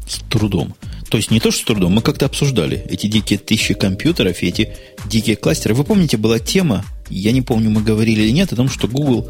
[0.08, 0.76] С трудом.
[1.10, 4.48] То есть не то, что с трудом, мы как-то обсуждали эти дикие тысячи компьютеров и
[4.48, 4.74] эти
[5.06, 5.74] дикие кластеры.
[5.74, 9.30] Вы помните, была тема, я не помню, мы говорили или нет, о том, что Google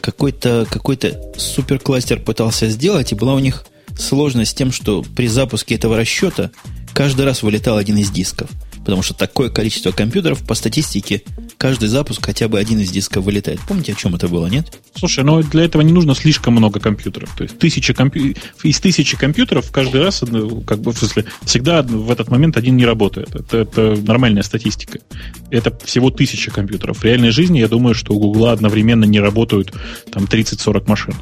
[0.00, 0.98] какой-то какой
[1.36, 3.66] суперкластер пытался сделать, и была у них
[4.00, 6.50] сложность с тем, что при запуске этого расчета
[6.92, 8.50] каждый раз вылетал один из дисков.
[8.84, 11.22] Потому что такое количество компьютеров, по статистике,
[11.58, 13.60] каждый запуск хотя бы один из дисков вылетает.
[13.68, 14.78] Помните, о чем это было, нет?
[14.94, 17.34] Слушай, но для этого не нужно слишком много компьютеров.
[17.36, 18.34] То есть тысяча компью...
[18.62, 22.76] из тысячи компьютеров каждый раз, ну, как бы, в смысле, всегда в этот момент один
[22.76, 23.34] не работает.
[23.34, 25.00] Это, это нормальная статистика.
[25.50, 26.98] Это всего тысяча компьютеров.
[26.98, 29.72] В реальной жизни, я думаю, что у Гугла одновременно не работают
[30.10, 31.14] там 30-40 машин.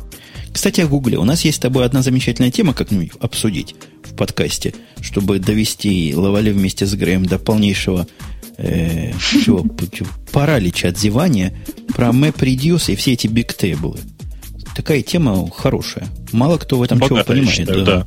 [0.53, 1.19] Кстати, о Гугле.
[1.19, 6.51] У нас есть с тобой одна замечательная тема, как-нибудь обсудить в подкасте, чтобы довести Лавали
[6.51, 8.07] вместе с Греем до полнейшего
[8.57, 9.13] э,
[9.45, 9.65] чего,
[10.33, 11.55] паралича, отзевания
[11.95, 13.99] про MapReduce и все эти бигтейблы.
[14.75, 16.09] Такая тема хорошая.
[16.33, 17.57] Мало кто в этом Богатая, чего понимает.
[17.57, 17.97] Считаю, да.
[17.97, 18.07] да.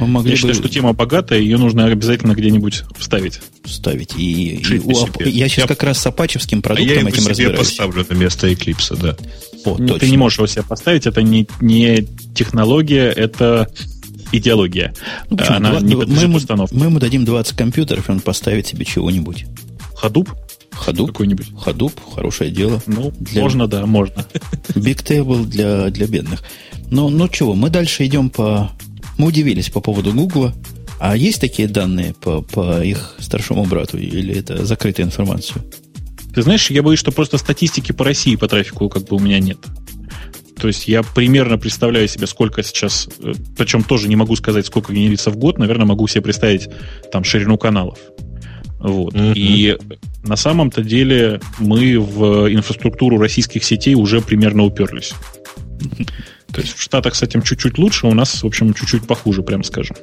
[0.00, 0.38] Мы могли я бы...
[0.38, 3.40] считаю, что тема богатая, ее нужно обязательно где-нибудь вставить.
[3.64, 4.14] Вставить.
[4.16, 4.90] И, и у,
[5.20, 5.66] я сейчас я...
[5.66, 7.58] как раз с апачевским продуктом а я этим разбираюсь.
[7.58, 9.16] Я поставлю на место Eclipse, да.
[9.64, 13.68] О, ты не можешь его себе поставить, это не, не технология, это
[14.32, 14.94] идеология.
[15.30, 18.84] Ну, Она Два, не мы, ему, мы ему дадим 20 компьютеров, и он поставит себе
[18.84, 19.46] чего-нибудь.
[19.94, 20.30] Ходуп?
[20.72, 21.08] Ходуп?
[21.08, 21.52] Какой-нибудь.
[21.56, 22.82] Ходуп, хорошее дело.
[22.86, 23.42] Ну, для...
[23.42, 24.26] можно, да, можно.
[24.74, 26.42] Big Table для, для бедных.
[26.90, 28.70] Ну, ну чего, мы дальше идем по...
[29.18, 30.54] Мы удивились по поводу Гугла.
[30.98, 33.98] А есть такие данные по, по их старшему брату?
[33.98, 35.62] Или это закрытая информация?
[36.34, 39.38] Ты знаешь, я боюсь, что просто статистики по России по трафику как бы у меня
[39.38, 39.58] нет.
[40.58, 44.92] То есть я примерно представляю себе, сколько сейчас, э, причем тоже не могу сказать, сколько
[44.92, 46.68] генерится в год, наверное, могу себе представить
[47.10, 47.98] там ширину каналов.
[48.78, 49.14] Вот.
[49.14, 49.32] Mm-hmm.
[49.34, 49.78] И
[50.22, 55.14] на самом-то деле мы в инфраструктуру российских сетей уже примерно уперлись.
[56.52, 59.64] То есть в Штатах с этим чуть-чуть лучше, у нас, в общем, чуть-чуть похуже, прям
[59.64, 59.96] скажем.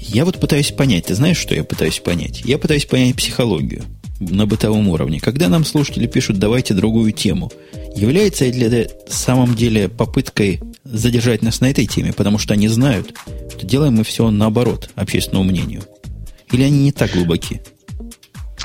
[0.00, 2.42] Я вот пытаюсь понять, ты знаешь, что я пытаюсь понять?
[2.44, 3.84] Я пытаюсь понять психологию
[4.20, 5.20] на бытовом уровне.
[5.20, 7.50] Когда нам слушатели пишут «давайте другую тему»,
[7.94, 13.14] является ли это самом деле попыткой задержать нас на этой теме, потому что они знают,
[13.50, 15.82] что делаем мы все наоборот общественному мнению?
[16.52, 17.60] Или они не так глубоки?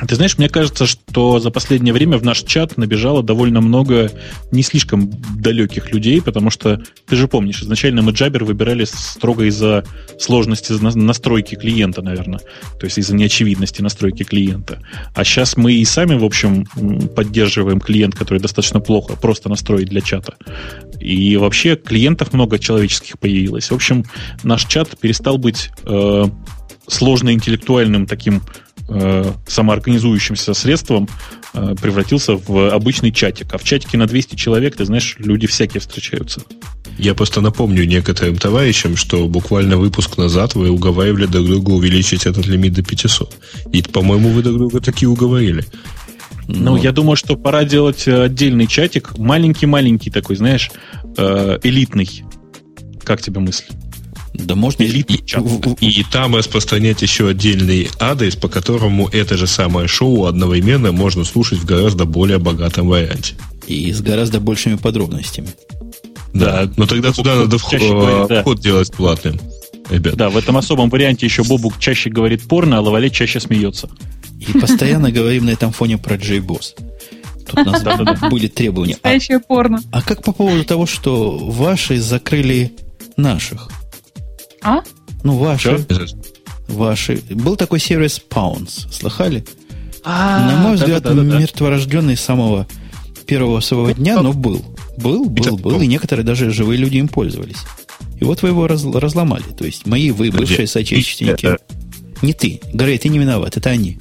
[0.08, 4.10] Ты знаешь, мне кажется, что за последнее время в наш чат набежало довольно много
[4.52, 9.84] не слишком далеких людей, потому что, ты же помнишь, изначально мы Jabber выбирали строго из-за
[10.18, 12.40] сложности настройки клиента, наверное.
[12.80, 14.82] То есть из-за неочевидности настройки клиента.
[15.14, 16.66] А сейчас мы и сами, в общем,
[17.16, 20.36] поддерживаем клиент, который достаточно плохо просто настроить для чата.
[21.00, 23.72] И вообще клиентов много человеческих появилось.
[23.72, 24.06] В общем,
[24.44, 26.26] наш чат перестал быть э,
[26.88, 28.42] сложно интеллектуальным таким
[28.92, 31.08] э, самоорганизующимся средством
[31.54, 33.54] э, превратился в обычный чатик.
[33.54, 36.42] А в чатике на 200 человек, ты знаешь, люди всякие встречаются.
[36.98, 42.46] Я просто напомню некоторым товарищам, что буквально выпуск назад вы уговаривали друг друга увеличить этот
[42.46, 43.34] лимит до 500.
[43.72, 45.66] И, по-моему, вы друг друга таки уговорили.
[46.48, 50.70] Ну, я думаю, что пора делать э, отдельный чатик, маленький-маленький такой, знаешь,
[51.18, 52.24] э, элитный.
[53.04, 53.66] Как тебе мысль?
[54.42, 55.44] Да можно элитный и, чат.
[55.80, 61.24] И, и там распространять еще отдельный адрес, по которому это же самое шоу одновременно можно
[61.24, 63.36] слушать в гораздо более богатом варианте.
[63.68, 65.50] И с гораздо большими подробностями.
[66.34, 68.42] Да, но тогда туда надо вход, говорит, да.
[68.42, 69.40] вход делать платным.
[69.90, 70.16] Ребят.
[70.16, 73.90] Да, в этом особом варианте еще Бобук чаще говорит порно, а Лавале чаще смеется.
[74.40, 76.76] И постоянно говорим на этом фоне про JBoss.
[77.46, 77.84] Тут у нас
[78.32, 78.94] были требования.
[78.94, 79.82] Настоящее порно.
[79.92, 82.74] А как по поводу того, что ваши закрыли
[83.18, 83.70] наших?
[84.64, 84.82] А?
[85.24, 85.86] Ну, ваши.
[86.68, 87.22] Ваши.
[87.30, 88.92] Был такой сервис Pounce.
[88.92, 89.44] Слыхали?
[90.04, 92.68] А, На мой взгляд, мертворожденный с самого
[93.26, 94.64] первого своего дня, но был.
[94.98, 97.58] Был, был, был, и некоторые даже живые люди им пользовались.
[98.20, 99.44] И вот вы его раз, разломали.
[99.58, 101.58] То есть мои вы, бывшие соотечественники.
[102.22, 102.62] Не ты.
[102.74, 103.98] Грей, ты не виноват, это они.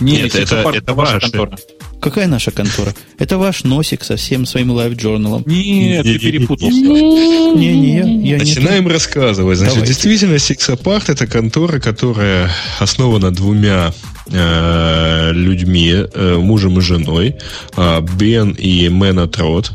[0.00, 1.56] Нет, это, это, это ваша контора.
[2.04, 2.94] Какая наша контора?
[3.18, 5.42] Это ваш Носик со всем своим LiveJournal ом.
[5.46, 6.76] Нет, ты перепутался.
[6.76, 9.56] Не, не, я, я Начинаем не рассказывать.
[9.56, 9.94] Значит, Давайте.
[9.94, 13.94] действительно, Six Apart это контора, которая основана двумя
[14.26, 17.36] э, людьми, э, мужем и женой,
[17.74, 19.72] э, Бен и Мэна Трот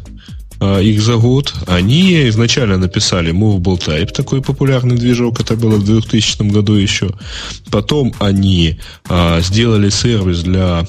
[0.61, 1.55] э, их зовут.
[1.65, 7.09] Они изначально написали Movable Type, такой популярный движок, это было в 2000 году еще.
[7.71, 10.85] Потом они а, сделали сервис для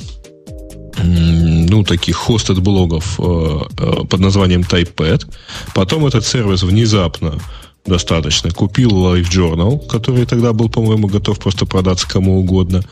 [0.98, 5.26] ну, таких хостед блогов э, э, под названием TypePad.
[5.74, 7.38] Потом этот сервис внезапно
[7.86, 12.82] достаточно купил Life Journal, который тогда был, по-моему, готов просто продаться кому угодно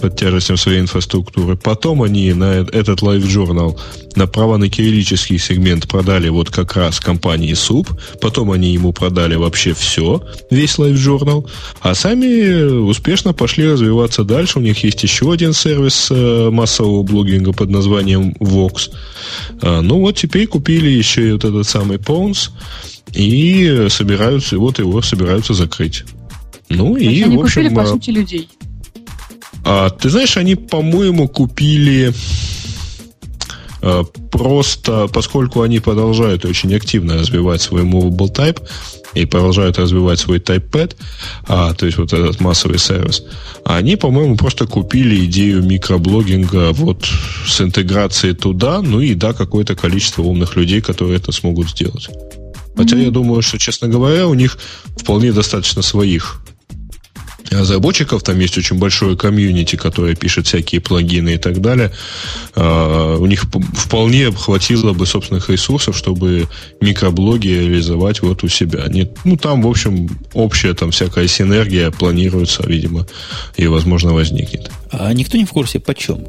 [0.00, 1.56] под тяжестью своей инфраструктуры.
[1.56, 3.78] Потом они на этот Live Journal
[4.16, 7.88] на права на кириллический сегмент продали вот как раз компании СУП.
[8.20, 11.48] Потом они ему продали вообще все, весь Live Journal.
[11.80, 14.58] А сами успешно пошли развиваться дальше.
[14.58, 18.90] У них есть еще один сервис э, массового блогинга под названием Vox.
[19.62, 22.50] А, ну вот теперь купили еще и вот этот самый Pons
[23.14, 26.04] и собираются, вот его собираются закрыть.
[26.68, 27.62] Ну и, они в общем...
[27.62, 28.48] купили, по а, сути, людей.
[29.64, 32.12] А, ты знаешь, они, по-моему, купили
[33.82, 38.62] а, просто, поскольку они продолжают очень активно развивать свой Movable Type
[39.14, 40.96] и продолжают развивать свой TypePad,
[41.48, 43.24] а, то есть вот этот массовый сервис,
[43.64, 47.06] они, по-моему, просто купили идею микроблогинга вот
[47.46, 52.08] с интеграцией туда, ну и да, какое-то количество умных людей, которые это смогут сделать.
[52.76, 53.04] Хотя mm-hmm.
[53.04, 54.58] я думаю, что, честно говоря, у них
[54.96, 56.40] вполне достаточно своих
[57.50, 61.92] разработчиков, там есть очень большое комьюнити, которое пишет всякие плагины и так далее.
[62.54, 63.44] А, у них
[63.74, 66.48] вполне хватило бы собственных ресурсов, чтобы
[66.80, 68.86] микроблоги реализовать вот у себя.
[68.88, 73.06] Нет, ну, там, в общем, общая там всякая синергия планируется, видимо,
[73.56, 74.70] и, возможно, возникнет.
[74.90, 76.26] А никто не в курсе, почем?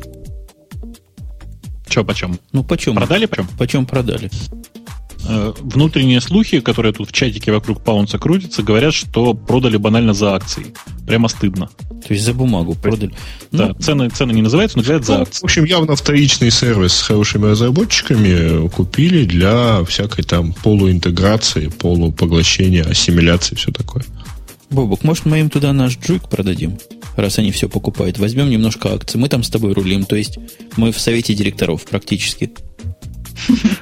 [1.88, 2.39] Че почем?
[2.53, 2.95] Ну, почем?
[2.95, 3.47] Продали почем?
[3.57, 4.29] Почем продали?
[5.27, 10.34] Э, внутренние слухи, которые тут в чатике вокруг Паунса крутятся, говорят, что продали банально за
[10.35, 10.73] акции.
[11.06, 11.69] Прямо стыдно.
[12.07, 13.14] То есть за бумагу продали.
[13.52, 15.41] Да, ну, цены, цены не называются, но говорят за ну, акции.
[15.41, 23.56] В общем, явно вторичный сервис с хорошими разработчиками купили для всякой там полуинтеграции, полупоглощения, ассимиляции,
[23.56, 24.03] все такое.
[24.72, 26.77] Бобок, может, мы им туда наш джуик продадим?
[27.18, 28.18] Раз они все покупают.
[28.18, 29.19] Возьмем немножко акций.
[29.19, 30.06] Мы там с тобой рулим.
[30.06, 30.39] То есть
[30.77, 32.52] мы в совете директоров практически.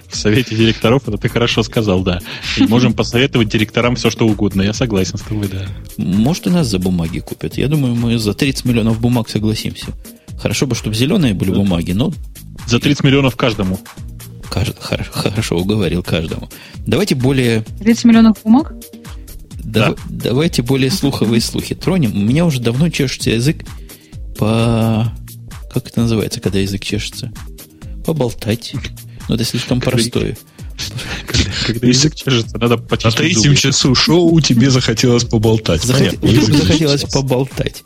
[0.08, 2.20] В совете директоров, это ты хорошо сказал, да.
[2.58, 4.62] И можем посоветовать директорам все, что угодно.
[4.62, 5.68] Я согласен с тобой, да.
[5.98, 7.58] Может, и нас за бумаги купят.
[7.58, 9.88] Я думаю, мы за 30 миллионов бумаг согласимся.
[10.40, 12.14] Хорошо бы, чтобы зеленые были бумаги, но...
[12.68, 13.80] За 30 миллионов каждому.
[14.50, 14.78] Кажд...
[14.80, 16.50] Хорошо, хорошо, уговорил каждому.
[16.86, 17.62] Давайте более...
[17.80, 18.74] 30 миллионов бумаг?
[19.64, 19.96] Да.
[20.08, 22.16] Давайте более слуховые слухи тронем.
[22.16, 23.66] У меня уже давно чешется язык
[24.38, 25.14] по...
[25.72, 27.32] Как это называется, когда язык чешется?
[28.06, 28.74] Поболтать.
[29.30, 30.38] Но это слишком когда, простое.
[31.28, 33.08] Когда, когда язык чешется, надо почти.
[33.08, 35.84] На третьем часу шоу тебе захотелось поболтать.
[35.84, 36.18] Захот...
[36.22, 37.84] захотелось поболтать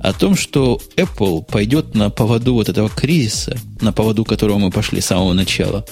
[0.00, 5.00] о том, что Apple пойдет на поводу вот этого кризиса, на поводу которого мы пошли
[5.00, 5.84] с самого начала,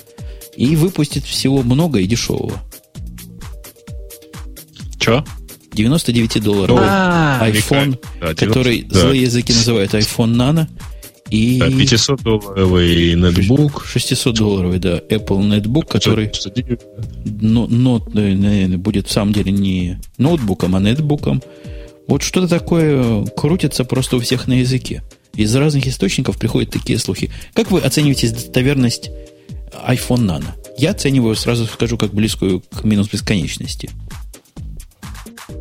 [0.56, 2.62] и выпустит всего много и дешевого.
[4.98, 5.24] Че?
[5.72, 6.78] 99 долларов.
[6.80, 7.98] А, iPhone,
[8.36, 10.68] который злые языки называют iPhone Nano,
[11.30, 13.86] и 500-долларовый нетбук.
[13.86, 16.30] 600-долларовый, да, Apple нетбук, который
[17.24, 17.98] но, но,
[18.78, 21.42] будет в самом деле не ноутбуком, а нетбуком.
[22.06, 25.02] Вот что-то такое крутится просто у всех на языке.
[25.34, 27.30] Из разных источников приходят такие слухи.
[27.54, 29.10] Как вы оцениваете достоверность
[29.86, 30.46] iPhone Nano?
[30.76, 33.90] Я оцениваю, сразу скажу, как близкую к минус бесконечности.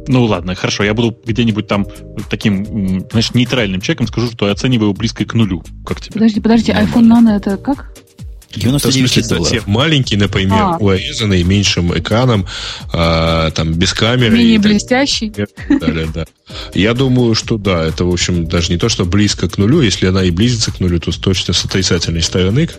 [0.08, 1.88] Ну ладно, хорошо, я буду где-нибудь там
[2.30, 5.64] таким, знаешь, нейтральным человеком скажу, что я оцениваю близко к нулю.
[5.86, 6.14] Как тебе?
[6.14, 7.94] Подожди, подожди, iPhone Nano это как?
[8.56, 9.48] 99 долларов.
[9.48, 10.78] Совсем маленький, например, а.
[10.78, 12.46] урезанный, меньшим экраном,
[12.92, 14.38] а, там, без камеры.
[14.38, 15.34] Менее блестящий.
[15.70, 16.26] Далее, да.
[16.74, 19.82] Я думаю, что да, это, в общем, даже не то, что близко к нулю.
[19.82, 22.70] Если она и близится к нулю, то точно с отрицательной стороны.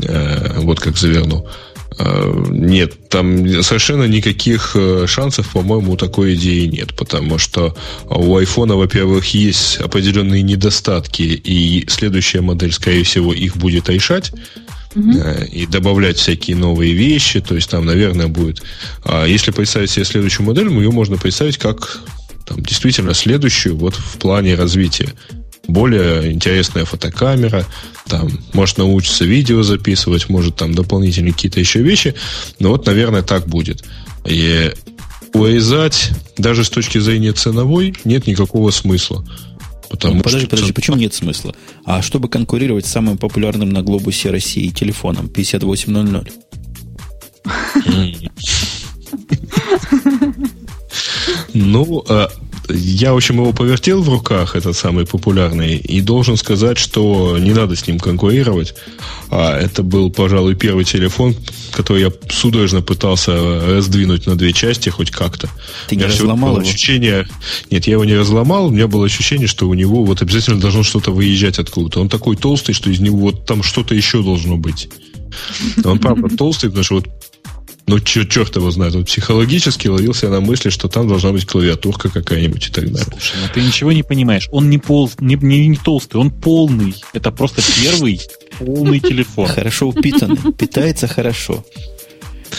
[0.00, 1.48] Э, вот как завернул.
[1.98, 7.76] Э, нет, там совершенно никаких э, шансов, по-моему, у такой идеи нет, потому что
[8.08, 14.32] у айфона, во-первых, есть определенные недостатки, и следующая модель, скорее всего, их будет решать
[14.94, 15.12] угу.
[15.50, 17.40] и добавлять всякие новые вещи.
[17.40, 18.62] То есть там, наверное, будет.
[19.04, 22.00] А если представить себе следующую модель, ее можно представить как
[22.46, 25.12] там, действительно следующую вот в плане развития.
[25.72, 27.64] Более интересная фотокамера,
[28.06, 32.14] там, может научиться видео записывать, может там дополнительные какие-то еще вещи.
[32.58, 33.82] Но вот, наверное, так будет.
[34.26, 34.70] И
[35.32, 39.26] урезать даже с точки зрения ценовой нет никакого смысла.
[39.88, 40.50] Потому ну, подожди, что...
[40.50, 41.54] подожди, почему нет смысла?
[41.86, 46.28] А чтобы конкурировать с самым популярным на глобусе России телефоном 5800?
[51.54, 52.30] Ну, а,
[52.68, 57.52] я, в общем, его повертел в руках, этот самый популярный, и должен сказать, что не
[57.52, 58.74] надо с ним конкурировать.
[59.30, 61.34] А это был, пожалуй, первый телефон,
[61.72, 63.32] который я судорожно пытался
[63.66, 65.48] раздвинуть на две части хоть как-то.
[65.88, 66.60] Ты не разломал его?
[66.60, 67.26] Ощущение...
[67.70, 70.82] Нет, я его не разломал, у меня было ощущение, что у него вот обязательно должно
[70.82, 72.00] что-то выезжать откуда-то.
[72.00, 74.88] Он такой толстый, что из него вот там что-то еще должно быть.
[75.84, 77.08] Он правда толстый, потому что вот
[77.86, 78.94] ну, черт, черт его знает.
[78.94, 83.06] Он психологически ловился на мысли, что там должна быть клавиатурка какая-нибудь и так далее.
[83.10, 84.48] Слушай, ну ты ничего не понимаешь.
[84.52, 86.94] Он не, пол, не, не, не толстый, он полный.
[87.12, 88.20] Это просто первый
[88.58, 89.48] полный телефон.
[89.48, 90.36] Хорошо упитанный.
[90.52, 91.64] Питается хорошо.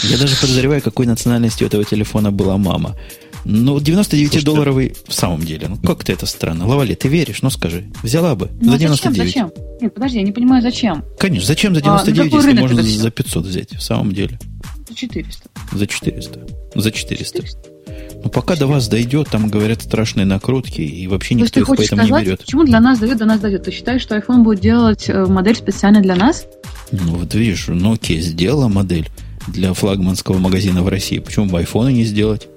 [0.02, 2.96] Я даже подозреваю, какой национальности у этого телефона была мама.
[3.44, 5.68] Ну, 99-долларовый в самом деле.
[5.68, 6.66] Ну, как-то это странно.
[6.66, 7.42] Лавали, ты веришь?
[7.42, 7.84] Ну, скажи.
[8.02, 8.50] Взяла бы.
[8.60, 9.16] Ну, за 99.
[9.16, 9.52] Зачем, зачем?
[9.80, 11.04] Нет, подожди, я не понимаю, зачем.
[11.18, 14.38] Конечно, зачем за 99, а, если можно за 500 взять, в самом деле?
[14.88, 15.48] За 400.
[15.72, 16.46] За 400.
[16.74, 17.42] За 400.
[17.42, 17.74] 400.
[18.24, 18.56] Ну, пока 400.
[18.56, 22.40] до вас дойдет, там говорят страшные накрутки, и вообще никто их поэтому сказать, не берет.
[22.40, 23.64] Почему для нас дойдет, до нас дойдет?
[23.64, 26.46] Ты считаешь, что iPhone будет делать э, модель специально для нас?
[26.92, 29.08] Ну, вот видишь, Nokia сделала модель
[29.46, 31.18] для флагманского магазина в России.
[31.18, 32.48] Почему бы iPhone не сделать?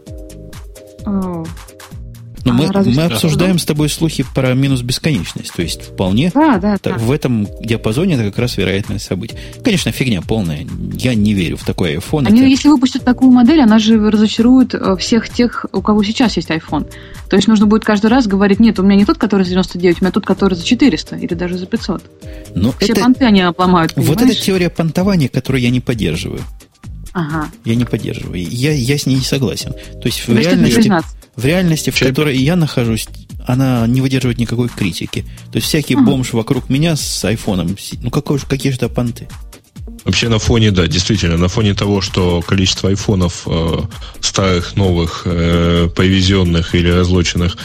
[1.08, 5.54] Но ну, а, мы, мы обсуждаем с тобой слухи про минус бесконечность.
[5.54, 6.98] То есть вполне да, да, да.
[6.98, 9.36] в этом диапазоне это как раз вероятность событий.
[9.64, 10.66] Конечно, фигня полная.
[10.94, 12.28] Я не верю в такой iPhone.
[12.28, 12.50] Они, это...
[12.50, 16.90] если выпустят такую модель, она же разочарует э, всех тех, у кого сейчас есть iPhone.
[17.30, 20.02] То есть нужно будет каждый раз говорить, нет, у меня не тот, который за 99,
[20.02, 22.04] у меня тот, который за 400 или даже за 500.
[22.56, 23.02] Но Все это...
[23.02, 24.18] понты они обломают, понимаешь?
[24.18, 26.42] Вот эта теория понтования, которую я не поддерживаю.
[27.18, 27.50] Ага.
[27.66, 28.48] Я не поддерживаю.
[28.48, 29.74] Я, я с ней не согласен.
[29.74, 30.92] То есть в реальности,
[31.36, 33.08] в реальности, в которой я нахожусь,
[33.48, 35.26] она не выдерживает никакой критики.
[35.52, 36.04] То есть всякий ага.
[36.04, 39.28] бомж вокруг меня с айфоном, ну какой, какие же это понты?
[40.08, 43.80] Вообще на фоне, да, действительно, на фоне того, что количество айфонов э,
[44.22, 47.58] старых, новых, э, повезенных или разлоченных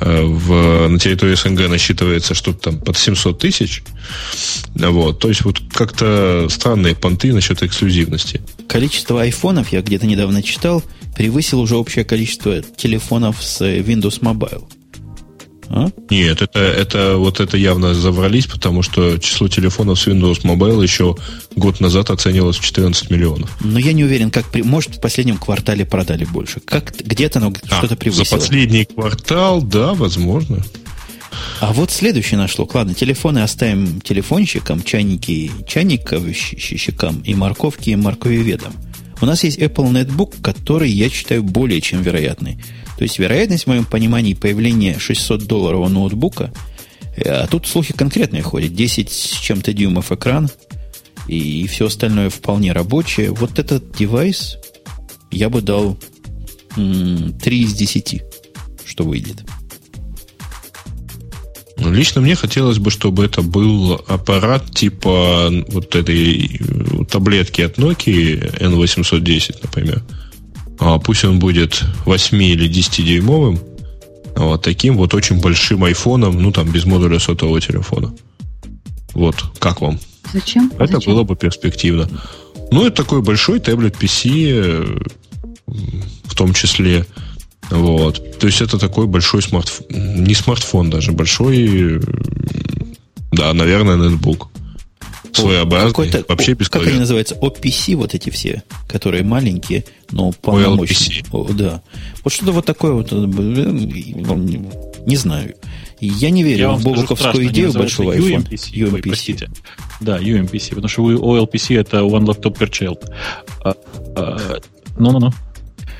[0.00, 3.84] э, в, на территории СНГ насчитывается что-то там под 700 тысяч,
[4.74, 8.40] вот, то есть вот как-то странные понты насчет эксклюзивности.
[8.66, 10.82] Количество айфонов, я где-то недавно читал,
[11.16, 14.64] превысило уже общее количество телефонов с Windows Mobile.
[15.68, 15.88] А?
[16.10, 21.16] Нет, это, это вот это явно заврались, потому что число телефонов с Windows Mobile еще
[21.56, 23.56] год назад оценивалось в 14 миллионов.
[23.60, 26.60] Но я не уверен, как при, может в последнем квартале продали больше.
[26.60, 28.24] Как где-то оно а, что-то превысило.
[28.24, 30.64] За последний квартал, да, возможно.
[31.60, 32.68] А вот следующее нашло.
[32.72, 38.74] Ладно, телефоны оставим телефончикам, чайники чайниковщикам и морковки морковеведам.
[39.20, 42.58] У нас есть Apple Netbook, который я считаю более чем вероятный.
[42.96, 46.52] То есть вероятность, в моем понимании, появления 600-долларового ноутбука,
[47.16, 50.48] э, а тут слухи конкретные ходят, 10 с чем-то дюймов экран,
[51.26, 53.30] и, все остальное вполне рабочее.
[53.32, 54.58] Вот этот девайс
[55.30, 55.98] я бы дал
[56.76, 58.22] м- 3 из 10,
[58.84, 59.42] что выйдет.
[61.76, 67.78] Ну, лично мне хотелось бы, чтобы это был аппарат типа вот этой э, таблетки от
[67.78, 70.02] Nokia N810, например.
[71.04, 73.58] Пусть он будет 8 или 10-дюймовым,
[74.36, 78.14] вот таким вот очень большим айфоном, ну там без модуля сотового телефона.
[79.12, 79.98] Вот, как вам?
[80.32, 80.72] Зачем?
[80.78, 81.12] Это Зачем?
[81.12, 82.08] было бы перспективно.
[82.70, 84.98] Ну, это такой большой таблет PC, э,
[86.24, 87.06] в том числе.
[87.70, 88.38] Вот.
[88.38, 92.00] То есть это такой большой смартфон, не смартфон даже, большой,
[93.32, 94.48] да, наверное, ноутбук.
[95.34, 97.34] Своеобразный, вообще без Как они называются?
[97.34, 101.22] OPC, вот эти все, которые маленькие, но полномочные.
[101.32, 101.82] О, да.
[102.22, 103.16] Вот что-то вот такое вот, э,
[105.06, 105.54] не знаю.
[106.00, 108.48] Я не верю Я в бобуковскую идею большого iPhone.
[108.48, 108.72] UMPC.
[108.74, 108.94] UMPC.
[108.94, 109.50] Ой, простите.
[110.00, 113.10] Да, UMPC, потому что OLPC это One Laptop Per Child.
[113.64, 113.74] А,
[114.16, 114.60] а,
[114.98, 115.32] ну-ну-ну.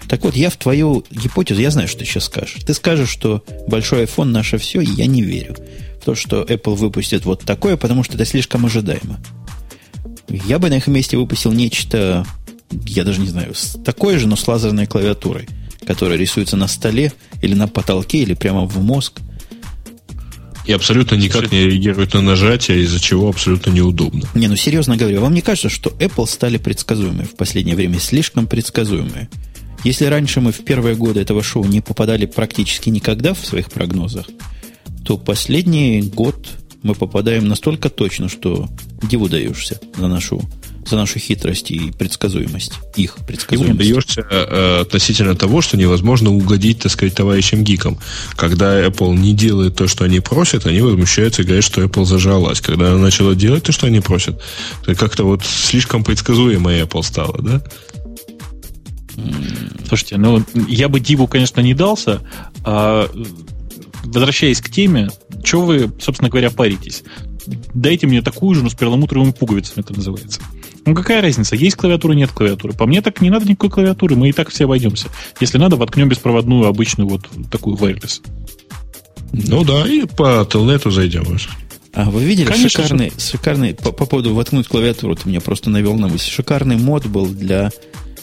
[0.09, 2.63] Так вот, я в твою гипотезу, я знаю, что ты сейчас скажешь.
[2.65, 5.57] Ты скажешь, что большой iPhone наше все, и я не верю
[6.05, 9.19] то, что Apple выпустит вот такое, потому что это слишком ожидаемо.
[10.29, 12.27] Я бы на их месте выпустил нечто,
[12.71, 13.55] я даже не знаю,
[13.85, 15.49] такое же, но с лазерной клавиатурой,
[15.87, 17.13] которая рисуется на столе
[17.43, 19.21] или на потолке, или прямо в мозг.
[20.67, 24.27] И абсолютно никак не реагирует на нажатие, из-за чего абсолютно неудобно.
[24.35, 28.47] Не, ну серьезно говоря, вам не кажется, что Apple стали предсказуемые в последнее время, слишком
[28.47, 29.29] предсказуемые?
[29.85, 34.27] Если раньше мы в первые годы этого шоу не попадали практически никогда в своих прогнозах,
[35.05, 36.49] то последний год
[36.83, 38.69] мы попадаем настолько точно, что
[39.03, 40.43] диву даешься за нашу,
[40.87, 43.79] за нашу хитрость и предсказуемость, их предсказуемость.
[43.79, 47.99] Диву даешься э, относительно того, что невозможно угодить, так сказать, товарищам гикам.
[48.37, 52.61] Когда Apple не делает то, что они просят, они возмущаются и говорят, что Apple зажалась.
[52.61, 54.43] Когда она начала делать то, что они просят,
[54.85, 57.63] то как-то вот слишком предсказуемая Apple стала, да?
[59.89, 62.21] Слушайте, ну я бы Диву, конечно, не дался.
[62.65, 63.09] А,
[64.05, 65.09] возвращаясь к теме,
[65.43, 67.03] что вы, собственно говоря, паритесь?
[67.75, 70.41] Дайте мне такую же, но с перламутровыми пуговицами это называется.
[70.87, 72.75] Ну какая разница, есть клавиатура, нет клавиатуры.
[72.75, 75.09] По мне так не надо никакой клавиатуры, мы и так все обойдемся.
[75.41, 78.21] Если надо, воткнем беспроводную обычную вот такую wireless.
[79.33, 81.49] Ну да, и по телнету зайдем уже.
[81.93, 83.21] А вы видели Конечно шикарный, же.
[83.21, 86.31] шикарный по, по поводу воткнуть клавиатуру, ты меня просто навел на мысль.
[86.31, 87.71] Шикарный мод был для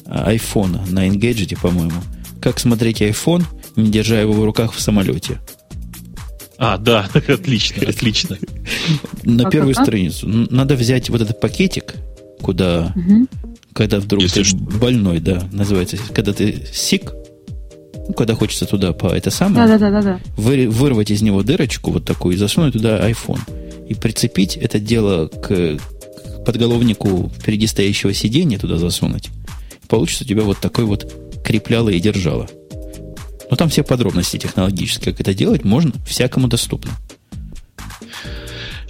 [0.05, 2.01] айфона на Engadget, по-моему.
[2.41, 3.43] Как смотреть iPhone,
[3.75, 5.39] не держа его в руках в самолете.
[6.63, 8.37] А, да, отлично, отлично.
[9.23, 10.27] На первую страницу.
[10.27, 11.95] Надо взять вот этот пакетик,
[12.41, 12.93] куда,
[13.73, 17.13] когда вдруг ты больной, да, называется, когда ты сик,
[18.07, 20.19] ну, когда хочется туда по это самое, да, да, да, да.
[20.37, 23.39] Вы, вырвать из него дырочку вот такую и засунуть туда iPhone.
[23.89, 29.29] И прицепить это дело к, к подголовнику впереди стоящего сиденья туда засунуть
[29.91, 31.13] получится у тебя вот такой вот
[31.43, 32.47] крепляло и держало.
[33.51, 36.91] Но там все подробности технологические, как это делать, можно, всякому доступно.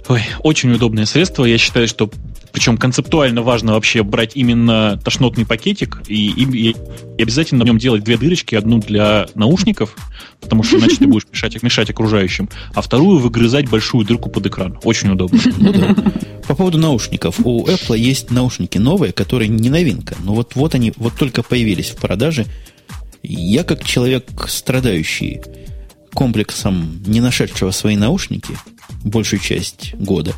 [0.08, 1.44] Ой, очень удобное средство.
[1.44, 2.10] Я считаю, что
[2.52, 8.04] причем концептуально важно вообще брать именно тошнотный пакетик и, и, и обязательно в нем делать
[8.04, 8.54] две дырочки.
[8.54, 9.96] Одну для наушников,
[10.40, 14.78] потому что иначе ты будешь мешать, мешать окружающим, а вторую выгрызать большую дырку под экран.
[14.84, 15.40] Очень удобно.
[15.56, 15.96] Ну да.
[16.46, 17.40] По поводу наушников.
[17.42, 20.14] У Apple есть наушники новые, которые не новинка.
[20.22, 22.46] Но вот, вот они вот только появились в продаже.
[23.22, 25.40] Я как человек, страдающий
[26.12, 28.56] комплексом, не нашедшего свои наушники
[29.04, 30.34] большую часть года,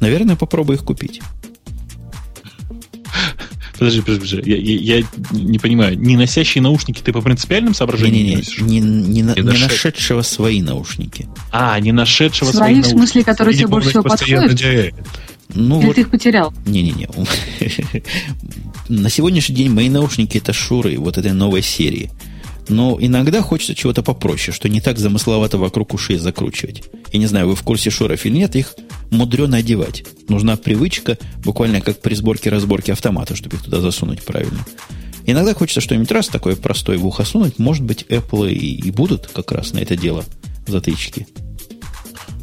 [0.00, 1.20] наверное, попробую их купить.
[3.78, 4.50] Подожди, подожди, подожди.
[4.50, 5.98] Я, я, я не понимаю.
[5.98, 10.60] Не носящие наушники ты по принципиальным соображениям не, не, не, не, не, не нашедшего свои
[10.60, 11.28] наушники.
[11.50, 12.94] А, не нашедшего свои, свои наушники.
[12.94, 14.94] в смысле, которые тебе больше всего подходят?
[15.54, 16.52] Ну, Или вот, ты их потерял?
[16.66, 17.08] Не-не-не.
[18.88, 22.10] На сегодняшний день мои наушники это шуры вот этой новой серии.
[22.68, 26.84] Но иногда хочется чего-то попроще, что не так замысловато вокруг ушей закручивать.
[27.12, 28.76] Я не знаю, вы в курсе шуров или нет, их
[29.10, 30.04] мудрено одевать.
[30.28, 34.64] Нужна привычка, буквально как при сборке-разборке автомата, чтобы их туда засунуть правильно.
[35.26, 37.58] Иногда хочется что-нибудь раз такое простое в ухо сунуть.
[37.58, 40.24] Может быть, Apple и, и будут как раз на это дело
[40.66, 41.26] затычки.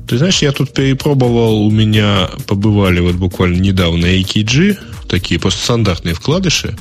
[0.07, 4.77] Ты знаешь, я тут перепробовал, у меня побывали вот буквально недавно AKG,
[5.09, 6.77] такие просто стандартные вкладыши,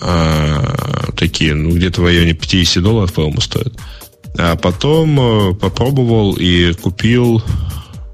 [0.00, 3.74] а, такие, ну, где-то в районе 50 долларов, по-моему, стоят.
[4.38, 7.42] А потом э, попробовал и купил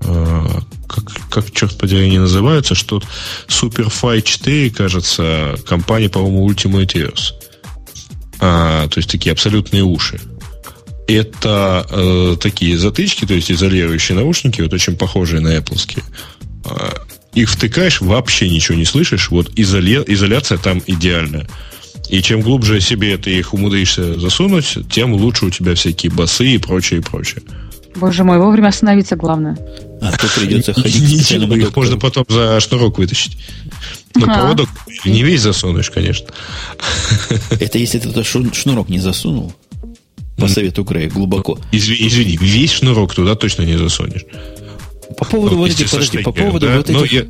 [0.02, 0.46] э,
[0.88, 3.02] как, как, черт подери, они называются, что
[3.48, 7.32] Superfly 4, кажется, компания, по-моему, Ultimate Ears.
[8.40, 10.20] А, то есть такие абсолютные уши.
[11.08, 16.02] Это э, такие затычки, то есть изолирующие наушники, вот очень похожие на Apple.
[16.64, 16.94] А,
[17.34, 19.30] их втыкаешь, вообще ничего не слышишь.
[19.30, 20.04] Вот изоля...
[20.06, 21.48] изоляция там идеальная.
[22.08, 26.58] И чем глубже себе ты их умудришься засунуть, тем лучше у тебя всякие басы и
[26.58, 27.42] прочее, и прочее.
[27.94, 29.56] Боже мой, вовремя остановиться главное.
[30.00, 33.38] А то придется ходить Ничего, их можно потом за шнурок вытащить.
[34.14, 34.34] Но а.
[34.34, 34.68] проводок
[35.04, 36.26] не весь засунешь, конечно.
[37.50, 39.54] Это если ты туда шнурок не засунул,
[40.36, 41.58] по совету Грея, глубоко.
[41.72, 44.24] Извини, весь шнурок туда точно не засунешь.
[45.18, 46.76] По поводу ну, вот этих, подожди, по поводу да?
[46.78, 47.12] вот этих...
[47.12, 47.26] Я,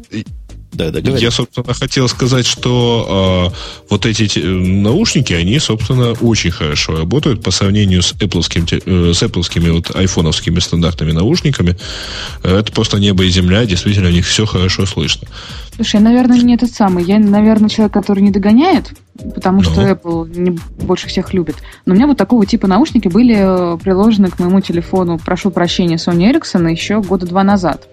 [0.72, 6.96] Да, да, Я, собственно, хотел сказать, что э, вот эти наушники, они, собственно, очень хорошо
[6.96, 11.76] работают по сравнению с Apple, э, с Apple вот айфоновскими стандартными наушниками.
[12.42, 15.28] Это просто небо и земля, действительно, у них все хорошо слышно.
[15.74, 17.04] Слушай, я, наверное, не этот самый.
[17.04, 18.92] Я, наверное, человек, который не догоняет,
[19.34, 19.64] потому Но.
[19.64, 21.56] что Apple не больше всех любит.
[21.84, 25.96] Но у меня вот такого типа наушники были э, приложены к моему телефону, прошу прощения,
[25.96, 27.88] Sony Ericsson еще года два назад.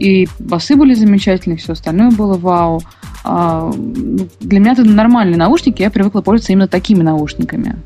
[0.00, 2.82] И басы были замечательные, все остальное было вау.
[3.22, 7.76] А, ну, для меня это нормальные наушники, я привыкла пользоваться именно такими наушниками.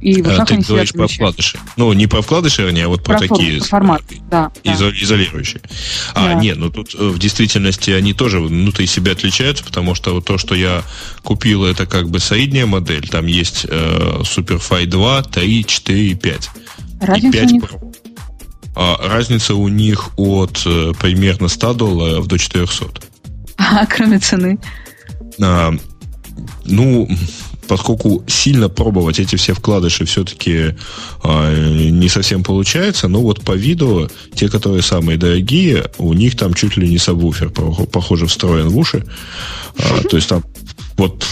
[0.00, 1.58] И в а, ты говоришь про вкладыши.
[1.76, 3.60] Ну, не про вкладыши, а вот про, про такие...
[3.60, 4.50] формат, да.
[4.64, 4.96] Изо- да.
[5.00, 5.62] Изолирующие.
[6.14, 6.34] А, да.
[6.34, 10.36] нет, ну тут э, в действительности они тоже внутри себя отличаются, потому что вот то,
[10.36, 10.82] что я
[11.22, 13.08] купил, это как бы средняя модель.
[13.08, 16.50] Там есть э, Superfi 2, 3, 4 и 5.
[17.00, 17.64] Разница и 5 у них?
[18.74, 22.86] А разница у них от э, примерно 100 долларов до 400.
[23.56, 24.58] А, кроме цены?
[25.40, 25.72] А,
[26.64, 27.08] ну,
[27.68, 30.74] поскольку сильно пробовать эти все вкладыши все-таки
[31.22, 36.54] а, не совсем получается, но вот по виду, те, которые самые дорогие, у них там
[36.54, 39.04] чуть ли не сабвуфер, похоже, встроен в уши.
[39.78, 40.42] А, то есть там
[40.96, 41.26] вот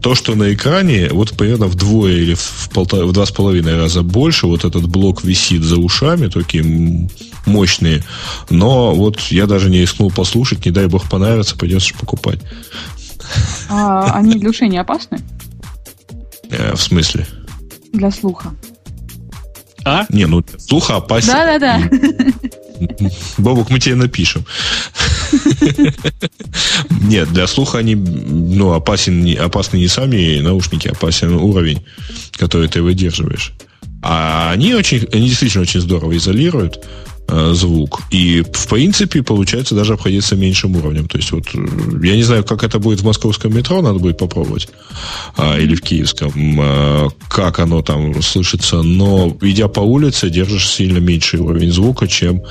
[0.00, 4.02] то, что на экране, вот примерно вдвое или в, полтора, в два с половиной раза
[4.02, 7.08] больше, вот этот блок висит за ушами, такие
[7.46, 8.04] мощные.
[8.48, 12.40] Но вот я даже не рискнул послушать, не дай бог понравится, придется покупать.
[13.68, 15.20] А, они для ушей не опасны?
[16.50, 17.26] Э, в смысле?
[17.92, 18.54] Для слуха.
[19.84, 20.06] А?
[20.08, 21.32] Не, ну слуха опасен.
[21.32, 21.80] Да-да-да.
[23.38, 24.44] Бобок, мы тебе напишем.
[27.02, 31.82] Нет, для слуха они ну, опасен, опасны не сами наушники, опасен уровень,
[32.32, 33.52] который ты выдерживаешь.
[34.02, 36.82] А они очень, они действительно очень здорово изолируют
[37.28, 38.00] э, звук.
[38.10, 41.06] И, в принципе, получается даже обходиться меньшим уровнем.
[41.06, 41.58] То есть, вот, э,
[42.02, 44.68] я не знаю, как это будет в московском метро, надо будет попробовать.
[45.36, 46.32] А, или в киевском.
[46.60, 48.82] А, как оно там слышится.
[48.82, 52.42] Но, идя по улице, держишь сильно меньший уровень звука, чем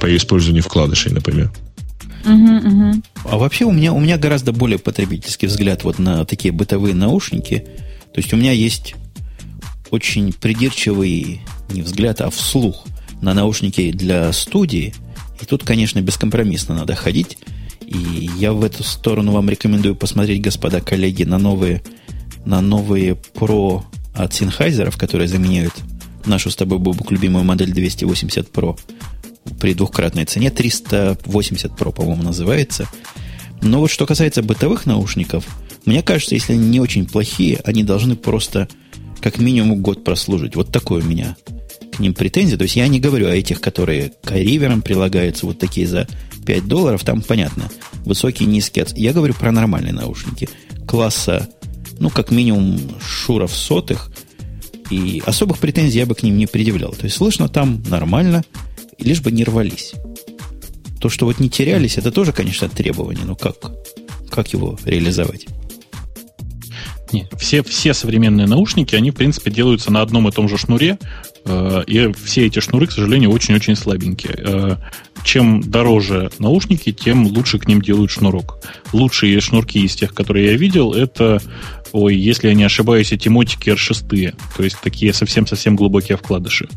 [0.00, 1.50] по использованию вкладышей, например.
[3.24, 7.66] А вообще у меня, у меня гораздо более потребительский взгляд вот на такие бытовые наушники.
[8.12, 8.94] То есть у меня есть
[9.90, 11.40] очень придирчивый
[11.70, 12.84] не взгляд, а вслух
[13.20, 14.94] на наушники для студии.
[15.40, 17.38] И тут, конечно, бескомпромиссно надо ходить.
[17.86, 21.82] И я в эту сторону вам рекомендую посмотреть, господа коллеги, на новые,
[22.44, 23.82] на новые Pro
[24.14, 25.74] от Sennheiser, которые заменяют
[26.26, 28.78] нашу с тобой, Бобук, любимую модель 280 Pro
[29.60, 30.50] при двухкратной цене.
[30.50, 32.88] 380 Pro, по-моему, называется.
[33.60, 35.46] Но вот что касается бытовых наушников,
[35.84, 38.68] мне кажется, если они не очень плохие, они должны просто
[39.20, 40.56] как минимум год прослужить.
[40.56, 41.36] Вот такое у меня
[41.92, 42.56] к ним претензия.
[42.56, 46.08] То есть я не говорю о этих, которые к риверам прилагаются, вот такие за
[46.44, 47.70] 5 долларов, там понятно,
[48.04, 48.86] высокие, низкие.
[48.96, 50.48] Я говорю про нормальные наушники.
[50.86, 51.48] Класса,
[51.98, 54.10] ну, как минимум, шуров сотых.
[54.90, 56.92] И особых претензий я бы к ним не предъявлял.
[56.92, 58.44] То есть слышно там нормально,
[59.02, 59.92] лишь бы не рвались.
[61.00, 63.56] То, что вот не терялись, это тоже, конечно, требование, но как?
[64.30, 65.46] Как его реализовать?
[67.12, 70.98] Нет, все, все современные наушники, они, в принципе, делаются на одном и том же шнуре,
[71.44, 74.34] э, и все эти шнуры, к сожалению, очень-очень слабенькие.
[74.38, 74.76] Э,
[75.24, 78.58] чем дороже наушники, тем лучше к ним делают шнурок.
[78.92, 81.40] Лучшие шнурки из тех, которые я видел, это,
[81.92, 86.68] ой, если я не ошибаюсь, эти мотики R6, то есть такие совсем-совсем глубокие вкладыши.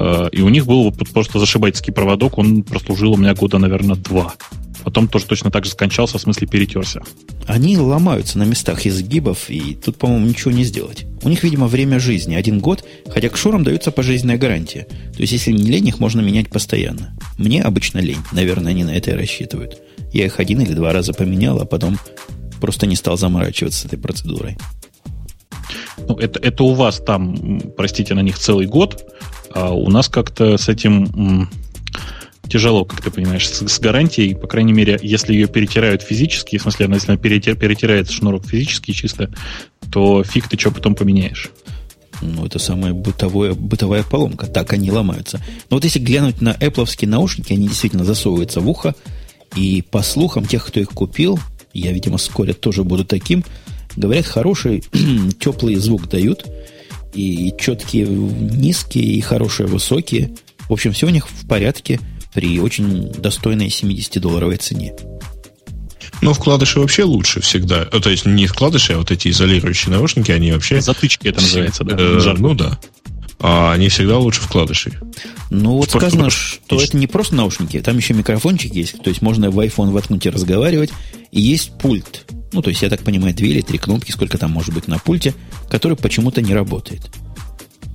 [0.00, 4.34] Э, и у них был просто зашибательский проводок, он прослужил у меня года, наверное, два.
[4.82, 7.02] Потом тоже точно так же скончался, в смысле перетерся.
[7.46, 11.04] Они ломаются на местах изгибов, и тут, по-моему, ничего не сделать.
[11.22, 14.86] У них, видимо, время жизни один год, хотя к шурам дается пожизненная гарантия.
[15.14, 17.14] То есть, если не лень, их можно менять постоянно.
[17.36, 18.22] Мне обычно лень.
[18.32, 19.82] Наверное, они на это и рассчитывают.
[20.14, 21.98] Я их один или два раза поменял, а потом
[22.58, 24.56] просто не стал заморачиваться с этой процедурой.
[26.08, 29.06] Ну, это, это у вас там, простите, на них целый год,
[29.52, 31.48] а у нас как-то с этим
[32.48, 36.62] тяжело, как ты понимаешь, с, с гарантией, по крайней мере, если ее перетирают физически, в
[36.62, 39.30] смысле, если она перетир, перетирает шнурок физически чисто,
[39.92, 41.50] то фиг ты что потом поменяешь.
[42.22, 44.46] Ну, это самая бытовая, бытовая поломка.
[44.46, 45.38] Так они ломаются.
[45.70, 48.94] Но вот если глянуть на Apple наушники, они действительно засовываются в ухо.
[49.56, 51.38] И по слухам тех, кто их купил,
[51.72, 53.42] я, видимо, вскоре тоже буду таким,
[53.96, 54.84] говорят, хороший
[55.40, 56.44] теплый звук дают–
[57.14, 60.30] и четкие низкие, и хорошие высокие.
[60.68, 62.00] В общем, все у них в порядке
[62.34, 64.94] при очень достойной 70-долларовой цене.
[66.22, 67.88] Ну, вкладыши вообще лучше всегда.
[67.90, 70.80] Э, то есть не вкладыши, а вот эти изолирующие наушники, они вообще...
[70.80, 71.96] Затычки это называется, да?
[71.98, 72.78] Э, ну да.
[73.38, 74.92] а они всегда лучше вкладышей.
[75.48, 79.50] Ну вот сказано, что это не просто наушники, там еще микрофончик есть, то есть можно
[79.50, 80.90] в iPhone воткнуть и разговаривать,
[81.32, 82.26] и есть пульт.
[82.52, 84.98] Ну, то есть, я так понимаю, две или три кнопки, сколько там может быть на
[84.98, 85.34] пульте,
[85.70, 87.10] который почему-то не работает.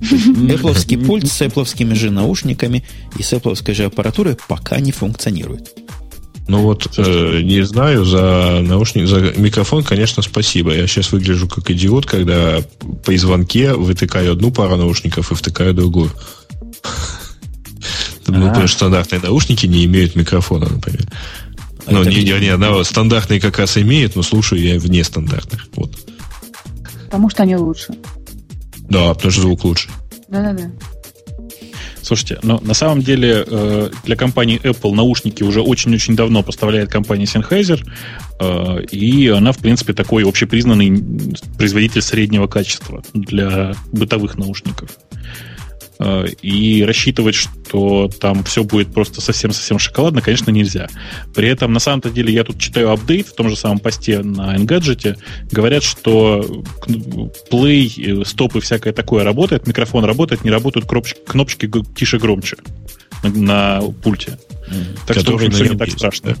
[0.00, 2.84] Apple пульт с Apple же наушниками
[3.18, 5.74] и с Apple же аппаратурой пока не функционирует.
[6.48, 10.72] Ну вот, э, не знаю, за наушник, за микрофон, конечно, спасибо.
[10.72, 12.62] Я сейчас выгляжу как идиот, когда
[13.04, 16.10] по звонке вытыкаю одну пару наушников и втыкаю другую.
[18.28, 21.06] Ну, потому что стандартные наушники не имеют микрофона, например.
[21.86, 25.68] Ну, не, не, не, она стандартные как раз имеет, но слушаю я вне стандартных.
[25.74, 25.92] Вот.
[27.04, 27.94] Потому что они лучше.
[28.88, 29.88] Да, потому что звук лучше.
[30.28, 30.70] Да-да-да.
[32.06, 37.24] Слушайте, но на самом деле э, для компании Apple наушники уже очень-очень давно поставляет компания
[37.24, 37.84] Sennheiser,
[38.38, 41.02] э, и она, в принципе, такой общепризнанный
[41.58, 44.90] производитель среднего качества для бытовых наушников.
[45.98, 50.88] Э, и рассчитывать, что там все будет просто совсем-совсем шоколадно, конечно, нельзя.
[51.34, 54.56] При этом, на самом-то деле, я тут читаю апдейт в том же самом посте на
[54.56, 55.18] Engadget.
[55.50, 56.62] Говорят, что
[57.50, 62.56] Play, стоп и всякое такое работает, микрофон работает, не работают кнопочки, кнопочки тише громче
[63.22, 64.38] на, на пульте.
[64.68, 64.98] Mm.
[65.06, 66.30] Так что, в общем, все не так страшно.
[66.30, 66.36] Да?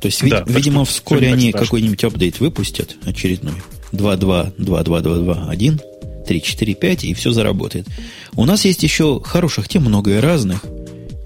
[0.00, 3.54] То есть, да, видимо, что, вскоре они какой-нибудь апдейт выпустят очередной.
[3.92, 5.80] 2.2.2.2.2.2.1
[6.24, 7.86] 3, 4, 5, и все заработает.
[8.34, 10.64] У нас есть еще хороших тем, много и разных,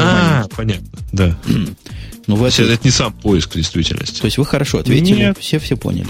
[0.00, 1.38] А, понятно, да.
[2.26, 2.62] Ну, вы это...
[2.64, 4.20] это не сам поиск в действительности.
[4.20, 5.38] То есть вы хорошо ответили, Нет.
[5.38, 6.08] все все поняли.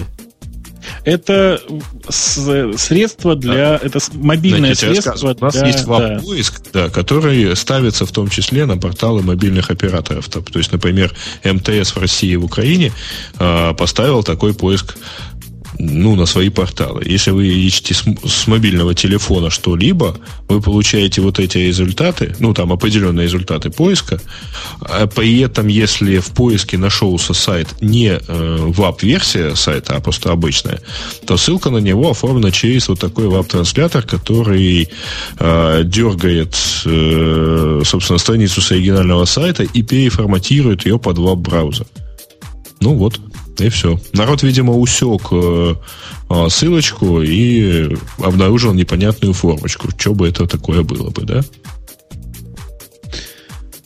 [1.03, 1.61] Это
[2.09, 3.53] средство для...
[3.53, 3.79] Да.
[3.83, 6.85] Это мобильное Знаете, средство У нас для, есть веб-поиск, да.
[6.85, 10.27] да, который ставится в том числе на порталы мобильных операторов.
[10.29, 12.91] То есть, например, МТС в России и в Украине
[13.39, 14.97] э, поставил такой поиск
[15.79, 17.03] ну, на свои порталы.
[17.05, 22.71] Если вы ищете с, с мобильного телефона что-либо, вы получаете вот эти результаты, ну, там
[22.71, 24.19] определенные результаты поиска.
[24.81, 30.81] А при этом, если в поиске нашелся сайт не э, веб-версия сайта, а просто обычная,
[31.25, 34.89] то ссылка на него оформлена через вот такой веб-транслятор, который
[35.39, 41.85] э, дергает, э, собственно, страницу с оригинального сайта и переформатирует ее под веб-браузер.
[42.79, 43.19] Ну вот.
[43.59, 43.99] И все.
[44.13, 45.75] Народ, видимо, усек э,
[46.29, 49.89] э, ссылочку и обнаружил непонятную формочку.
[49.97, 51.41] Что бы это такое было бы, да?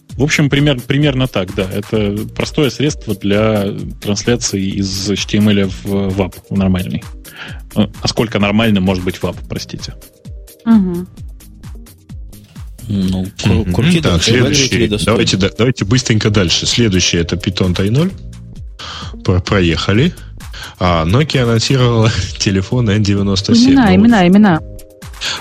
[0.09, 1.67] В общем, пример, примерно так, да.
[1.71, 7.03] Это простое средство для трансляции из HTML в WAP в нормальный.
[8.03, 9.95] Насколько э, нормально может быть WAP, простите.
[10.65, 11.07] Угу.
[12.89, 13.25] Ну,
[13.73, 14.87] крути, так, следующий.
[15.05, 16.65] Давайте, давайте быстренько дальше.
[16.65, 18.11] Следующий это Python 3.0
[19.45, 20.13] проехали.
[20.79, 23.53] А Nokia анонсировала телефон N97.
[23.55, 24.61] Имена, имена, имена.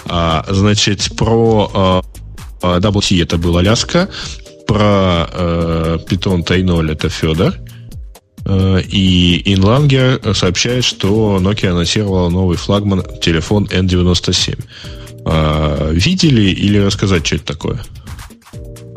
[0.07, 2.03] А, значит, про а,
[2.63, 4.09] а WT это был Аляска,
[4.67, 7.55] про а, Python 3.0 это Федор.
[8.45, 14.59] А, и Inlanger сообщает, что Nokia анонсировала новый флагман телефон N97.
[15.25, 17.81] А, видели или рассказать, что это такое?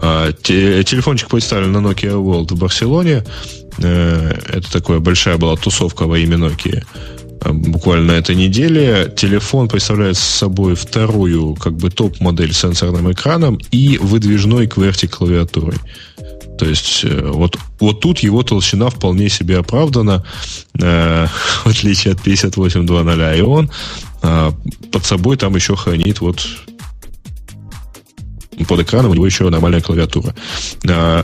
[0.05, 3.23] А, телефончик представлен на Nokia World в Барселоне.
[3.77, 6.83] Э, это такая большая была тусовка во имя Nokia.
[7.39, 9.13] А, буквально на этой неделе.
[9.15, 15.77] Телефон представляет собой вторую как бы топ-модель с сенсорным экраном и выдвижной QWERTY клавиатурой.
[16.59, 20.25] То есть э, вот, вот тут его толщина вполне себе оправдана,
[20.81, 21.27] э,
[21.63, 23.71] в отличие от 58.2.0, и он
[24.21, 24.51] э,
[24.91, 26.45] под собой там еще хранит вот
[28.65, 30.33] под экраном у него еще нормальная клавиатура.
[30.85, 31.23] Э,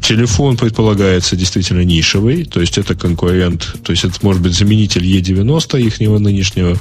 [0.00, 5.80] телефон предполагается действительно нишевый, то есть это конкурент, то есть это может быть заменитель E90
[5.82, 6.76] ихнего нынешнего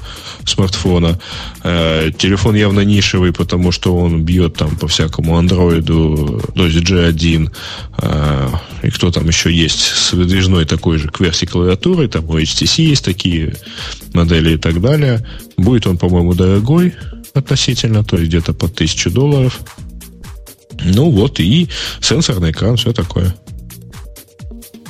[0.46, 1.20] смартфона.
[1.64, 7.52] Э, телефон явно нишевый, потому что он бьет там по всякому андроиду, то есть G1,
[8.02, 8.50] э,
[8.84, 13.04] и кто там еще есть с выдвижной такой же кверси клавиатурой, там у HTC есть
[13.04, 13.56] такие
[14.14, 15.26] модели и так далее.
[15.58, 16.94] Будет он, по-моему, дорогой
[17.38, 19.60] относительно, то есть где-то под 1000 долларов.
[20.84, 21.68] Ну вот, и
[22.02, 23.36] сенсорный экран, все такое.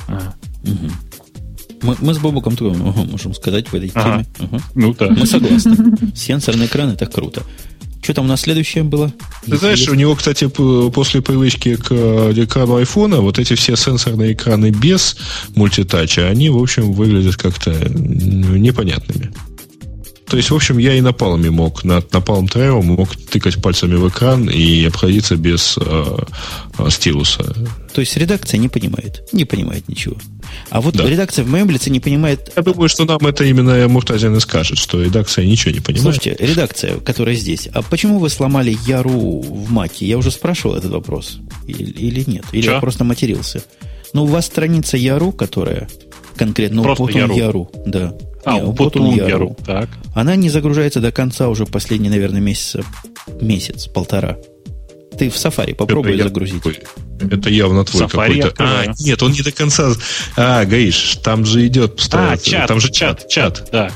[0.08, 0.90] А, угу.
[1.82, 4.24] мы, мы с Бобуком тоже можем сказать в этой ага.
[4.36, 4.48] теме.
[4.50, 4.62] Угу.
[4.74, 5.08] Ну да.
[5.10, 5.76] Мы согласны.
[6.14, 7.42] Сенсорный экран это круто.
[8.02, 9.12] Что там у нас следующее было?
[9.44, 9.90] Ты знаешь, есть?
[9.90, 15.16] у него, кстати, после привычки к э, экрану айфона, вот эти все сенсорные экраны без
[15.54, 19.32] мультитача, они, в общем, выглядят как-то непонятными.
[20.28, 23.62] То есть, в общем, я и на Palm мог, на, на Palm Treo мог тыкать
[23.62, 26.16] пальцами в экран и обходиться без э,
[26.78, 27.44] э, стилуса.
[27.94, 30.16] То есть редакция не понимает, не понимает ничего.
[30.68, 31.08] А вот да.
[31.08, 32.52] редакция в моем лице не понимает...
[32.54, 36.16] Я думаю, что нам это именно Муртазин и скажет, что редакция ничего не понимает.
[36.16, 40.06] Слушайте, редакция, которая здесь, а почему вы сломали Яру в Маке?
[40.06, 41.38] Я уже спрашивал этот вопрос.
[41.66, 42.44] Или, или нет?
[42.52, 42.72] Или Че?
[42.72, 43.62] я просто матерился?
[44.12, 45.88] Ну, у вас страница Яру, которая
[46.36, 47.34] конкретно просто Яру.
[47.34, 47.70] Яру.
[47.86, 48.14] Да.
[48.44, 49.56] А, не, Upotun Яру.
[49.66, 49.88] Так.
[50.14, 52.76] Она не загружается до конца уже последний, наверное, месяц,
[53.40, 54.38] месяц, полтора.
[55.18, 56.62] Ты в Safari попробуй это загрузить.
[57.20, 58.54] Это явно твой какой-то.
[58.58, 59.92] А, нет, он не до конца.
[60.36, 62.00] А, Гаиш, там же идет.
[62.12, 63.90] А, чат, там же чат, чат, да.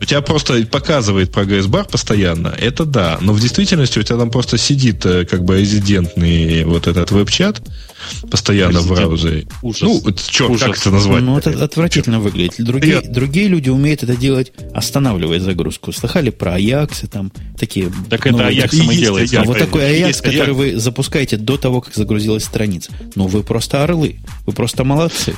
[0.00, 3.18] У тебя просто показывает прогресс-бар постоянно, это да.
[3.20, 7.62] Но в действительности у тебя там просто сидит э, как бы резидентный вот этот веб-чат
[8.30, 9.46] постоянно в браузере.
[9.62, 9.82] Ужас.
[9.82, 10.68] Ну, черт, Ужас.
[10.68, 11.22] как это назвать?
[11.22, 12.24] Ну, это отвратительно черт.
[12.24, 12.64] выглядит.
[12.64, 13.10] Другие, Я...
[13.10, 15.92] другие люди умеют это делать, останавливая загрузку.
[15.92, 17.92] Слыхали про Аяксы там такие...
[18.10, 19.28] Так это Аякс мы делаем.
[19.38, 22.92] А вот такой Аякс, который вы запускаете до того, как загрузилась страница.
[23.14, 24.20] Ну, вы просто орлы.
[24.46, 25.34] Вы просто молодцы.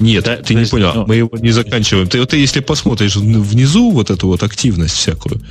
[0.00, 2.08] Нет, да, ты не есть, понял, ну, мы его не заканчиваем.
[2.08, 5.42] Ты, ты если посмотришь внизу вот эту вот активность всякую,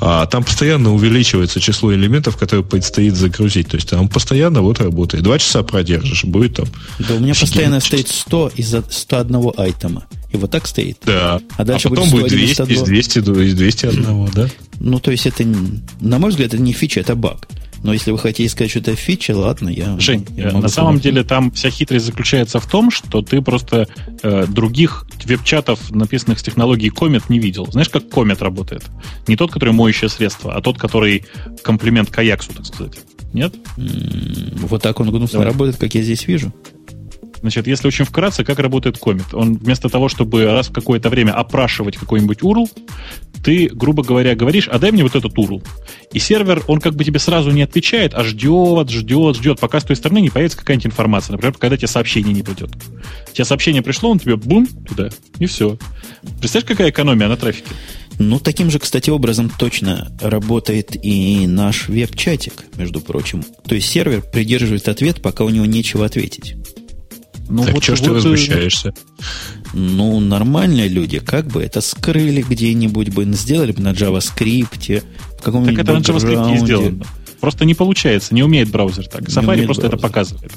[0.00, 3.68] а, там постоянно увеличивается число элементов, которые предстоит загрузить.
[3.68, 5.24] То есть там постоянно вот работает.
[5.24, 6.66] Два часа продержишь, будет там...
[6.98, 10.06] Да, у меня постоянно стоит 100 из 101 айтема.
[10.32, 10.98] И вот так стоит.
[11.04, 11.40] Да.
[11.56, 14.48] А дальше а потом будет 200 из 200 из 201, да?
[14.80, 15.44] Ну, то есть это,
[16.00, 17.48] на мой взгляд, это не фича, это баг.
[17.82, 19.98] Но если вы хотите сказать, что это фича, ладно, я...
[19.98, 23.88] Жень, я на самом деле там вся хитрость заключается в том, что ты просто
[24.22, 27.66] э, других веб-чатов, написанных с технологией Comet, не видел.
[27.70, 28.84] Знаешь, как Comet работает?
[29.26, 31.24] Не тот, который моющее средство, а тот, который
[31.62, 32.98] комплимент к Аяксу, так сказать.
[33.32, 33.54] Нет?
[33.76, 36.52] Вот так он гнусно работает, как я здесь вижу.
[37.40, 39.32] Значит, если очень вкратце, как работает комит?
[39.32, 42.68] Он вместо того, чтобы раз в какое-то время опрашивать какой-нибудь URL,
[43.44, 45.64] ты, грубо говоря, говоришь, а дай мне вот этот URL.
[46.12, 49.84] И сервер, он как бы тебе сразу не отвечает, а ждет, ждет, ждет, пока с
[49.84, 51.32] той стороны не появится какая-нибудь информация.
[51.32, 52.70] Например, когда тебе сообщение не придет.
[53.32, 55.78] Тебе сообщение пришло, он тебе бум туда, и все.
[56.40, 57.68] Представляешь, какая экономия на трафике?
[58.18, 63.44] Ну, таким же, кстати, образом точно работает и наш веб-чатик, между прочим.
[63.66, 66.56] То есть сервер придерживает ответ, пока у него нечего ответить.
[67.48, 68.94] Ну, так вот, что ж вот, ты возмущаешься?
[69.72, 75.02] Ну, нормальные люди как бы это скрыли где-нибудь бы, сделали бы на JavaScript,
[75.38, 77.04] в каком-нибудь Так это на JavaScript не сделано.
[77.40, 79.22] Просто не получается, не умеет браузер так.
[79.22, 79.86] Safari просто браузер.
[79.86, 80.52] это показывает.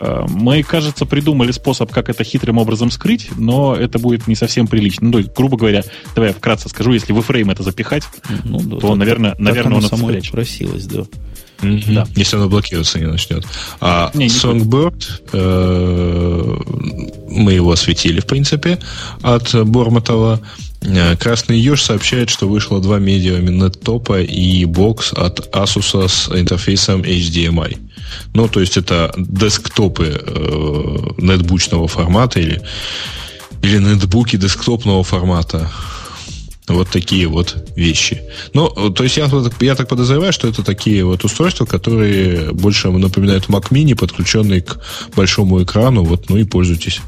[0.00, 4.66] Э, мы, кажется, придумали способ, как это хитрым образом скрыть, но это будет не совсем
[4.66, 5.08] прилично.
[5.08, 5.82] Ну, грубо говоря,
[6.14, 8.04] давай я вкратце скажу, если в фрейм это запихать,
[8.44, 10.32] ну, да, то, так, наверное, так наверное, он это спрячет.
[10.32, 11.04] просилось, да.
[11.64, 11.94] Mm-hmm.
[11.94, 12.06] Да.
[12.14, 13.44] Если оно блокироваться не начнет.
[13.80, 16.56] А не, не Songbird, э,
[17.30, 18.78] мы его осветили, в принципе,
[19.22, 20.40] от Бормотова.
[20.82, 27.02] Э, Красный Еж сообщает, что вышло два медиа топа и бокс от Asus с интерфейсом
[27.02, 27.78] HDMI.
[28.34, 32.60] Ну, то есть это десктопы э, нетбучного формата или,
[33.62, 35.70] или нетбуки десктопного формата.
[36.66, 38.22] Вот такие вот вещи.
[38.54, 43.48] Ну, то есть я, я так подозреваю, что это такие вот устройства, которые больше напоминают
[43.48, 44.80] Mac Mini, подключенные к
[45.14, 46.04] большому экрану.
[46.04, 47.00] Вот, ну и пользуйтесь.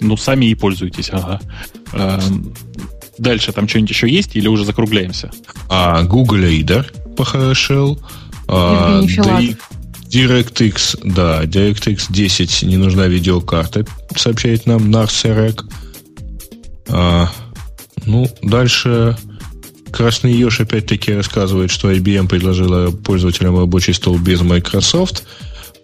[0.00, 1.40] Ну, сами и пользуйтесь, ага.
[1.92, 2.54] Эм,
[3.18, 5.30] дальше там что-нибудь еще есть или уже закругляемся?
[5.68, 8.00] А, Google Reader PowerShell.
[8.48, 9.02] А,
[10.10, 13.84] DirectX, да, DirectX 10 не нужна видеокарта,
[14.16, 14.94] сообщает нам.
[16.88, 17.30] А,
[18.06, 19.16] ну, дальше
[19.94, 25.22] Красный Еж опять-таки рассказывает, что IBM предложила пользователям рабочий стол без Microsoft.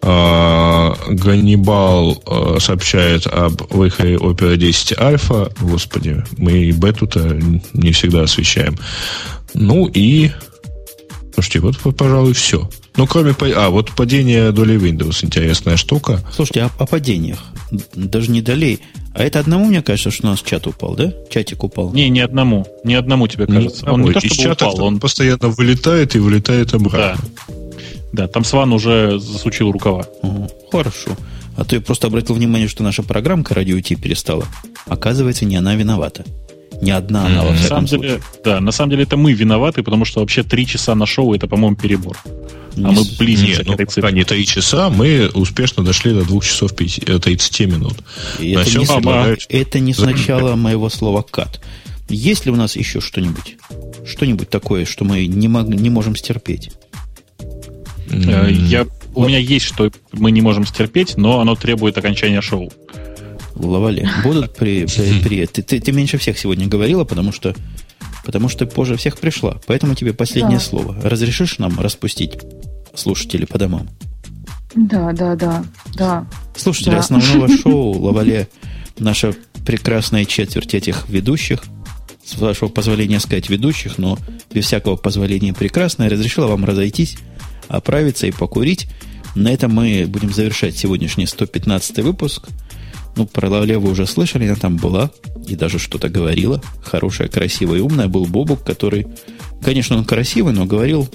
[0.03, 5.53] А, Ганнибал а, сообщает об выходе Opera 10 Альфа.
[5.61, 7.39] Господи, мы и бету-то
[7.73, 8.77] не всегда освещаем.
[9.55, 10.33] Ну и...
[11.35, 12.69] Слушайте, вот, пожалуй, все.
[12.97, 13.33] Ну, кроме...
[13.55, 16.21] А, вот падение доли Windows, интересная штука.
[16.35, 17.39] Слушайте, о, о падениях.
[17.95, 18.81] Даже не долей.
[19.15, 21.13] А это одному, мне кажется, что у нас чат упал, да?
[21.31, 21.93] Чатик упал.
[21.93, 22.67] Не, не одному.
[22.85, 23.87] Не одному тебе кажется.
[23.87, 27.25] Не он не то, чтобы упал, он постоянно вылетает и вылетает обратно.
[27.49, 27.55] Да.
[28.13, 30.05] Да, там Сван уже засучил рукава.
[30.23, 31.17] Угу, хорошо.
[31.57, 34.47] А то я просто обратил внимание, что наша программка радио Ти перестала.
[34.87, 36.25] Оказывается, не она виновата.
[36.83, 39.83] Не одна она, во всяком на самом деле, Да, на самом деле это мы виноваты,
[39.83, 42.17] потому что вообще три часа на шоу это, по-моему, перебор.
[42.77, 44.13] А мы близимся Нет, к этой ну, цифре.
[44.13, 47.97] не три часа, мы успешно дошли до двух часов 30 э, минут.
[48.39, 51.61] это, не, а, это не с начала моего слова «кат».
[52.09, 53.57] Есть ли у нас еще что-нибудь?
[54.07, 56.71] Что-нибудь такое, что мы не, мог, не можем стерпеть?
[58.09, 58.53] Mm.
[58.53, 62.73] Я, у меня есть, что мы не можем стерпеть, но оно требует окончания шоу.
[63.67, 67.55] Лавале, будут при, при, при ты, ты, ты меньше всех сегодня говорила, потому что
[68.25, 69.61] потому что позже всех пришла.
[69.67, 70.65] Поэтому тебе последнее да.
[70.65, 70.97] слово.
[71.03, 72.39] Разрешишь нам распустить
[72.95, 73.89] слушателей по домам?
[74.75, 75.65] Да, да, да,
[75.95, 76.27] да.
[76.57, 76.99] Слушатели да.
[76.99, 78.49] основного шоу Лавале,
[78.99, 79.35] наша
[79.67, 81.63] прекрасная четверть этих ведущих,
[82.25, 84.19] с вашего позволения сказать ведущих, но
[84.53, 87.17] без всякого позволения прекрасная, разрешила вам разойтись,
[87.69, 88.89] оправиться и покурить.
[89.35, 92.49] На этом мы будем завершать сегодняшний 115 выпуск–
[93.21, 95.11] ну, про Лавле вы уже слышали, она там была
[95.47, 96.63] и даже что-то говорила.
[96.83, 98.09] Хорошая, красивая и умная.
[98.09, 99.07] Был Бобук, который,
[99.63, 101.07] конечно, он красивый, но говорил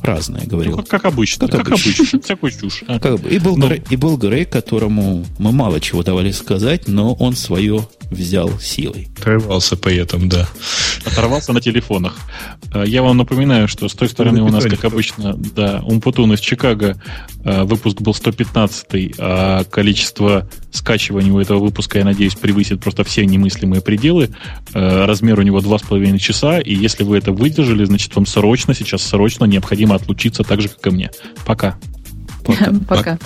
[0.00, 0.76] разное говорил.
[0.76, 1.46] Ну, как, как обычно.
[1.46, 1.92] Как, как обычно.
[1.92, 2.20] обычно.
[2.22, 2.84] Всякую чушь.
[2.86, 3.68] Как, и, был но...
[3.68, 9.08] Грей, и был Грей, которому мы мало чего давали сказать, но он свое взял силой.
[9.18, 10.48] Оторвался поэтом, да.
[11.04, 12.18] Оторвался на телефонах.
[12.74, 16.40] Э, я вам напоминаю, что с той стороны у нас, как обычно, да, Умпутун из
[16.40, 17.00] Чикаго,
[17.44, 23.24] э, выпуск был 115 а количество скачиваний у этого выпуска, я надеюсь, превысит просто все
[23.24, 24.30] немыслимые пределы.
[24.74, 29.02] Э, размер у него 2,5 часа, и если вы это выдержали, значит, вам срочно, сейчас
[29.02, 31.10] срочно необходимо отлучиться так же, как и мне.
[31.46, 31.78] Пока.
[32.44, 32.72] Пока.
[32.88, 33.18] Пока.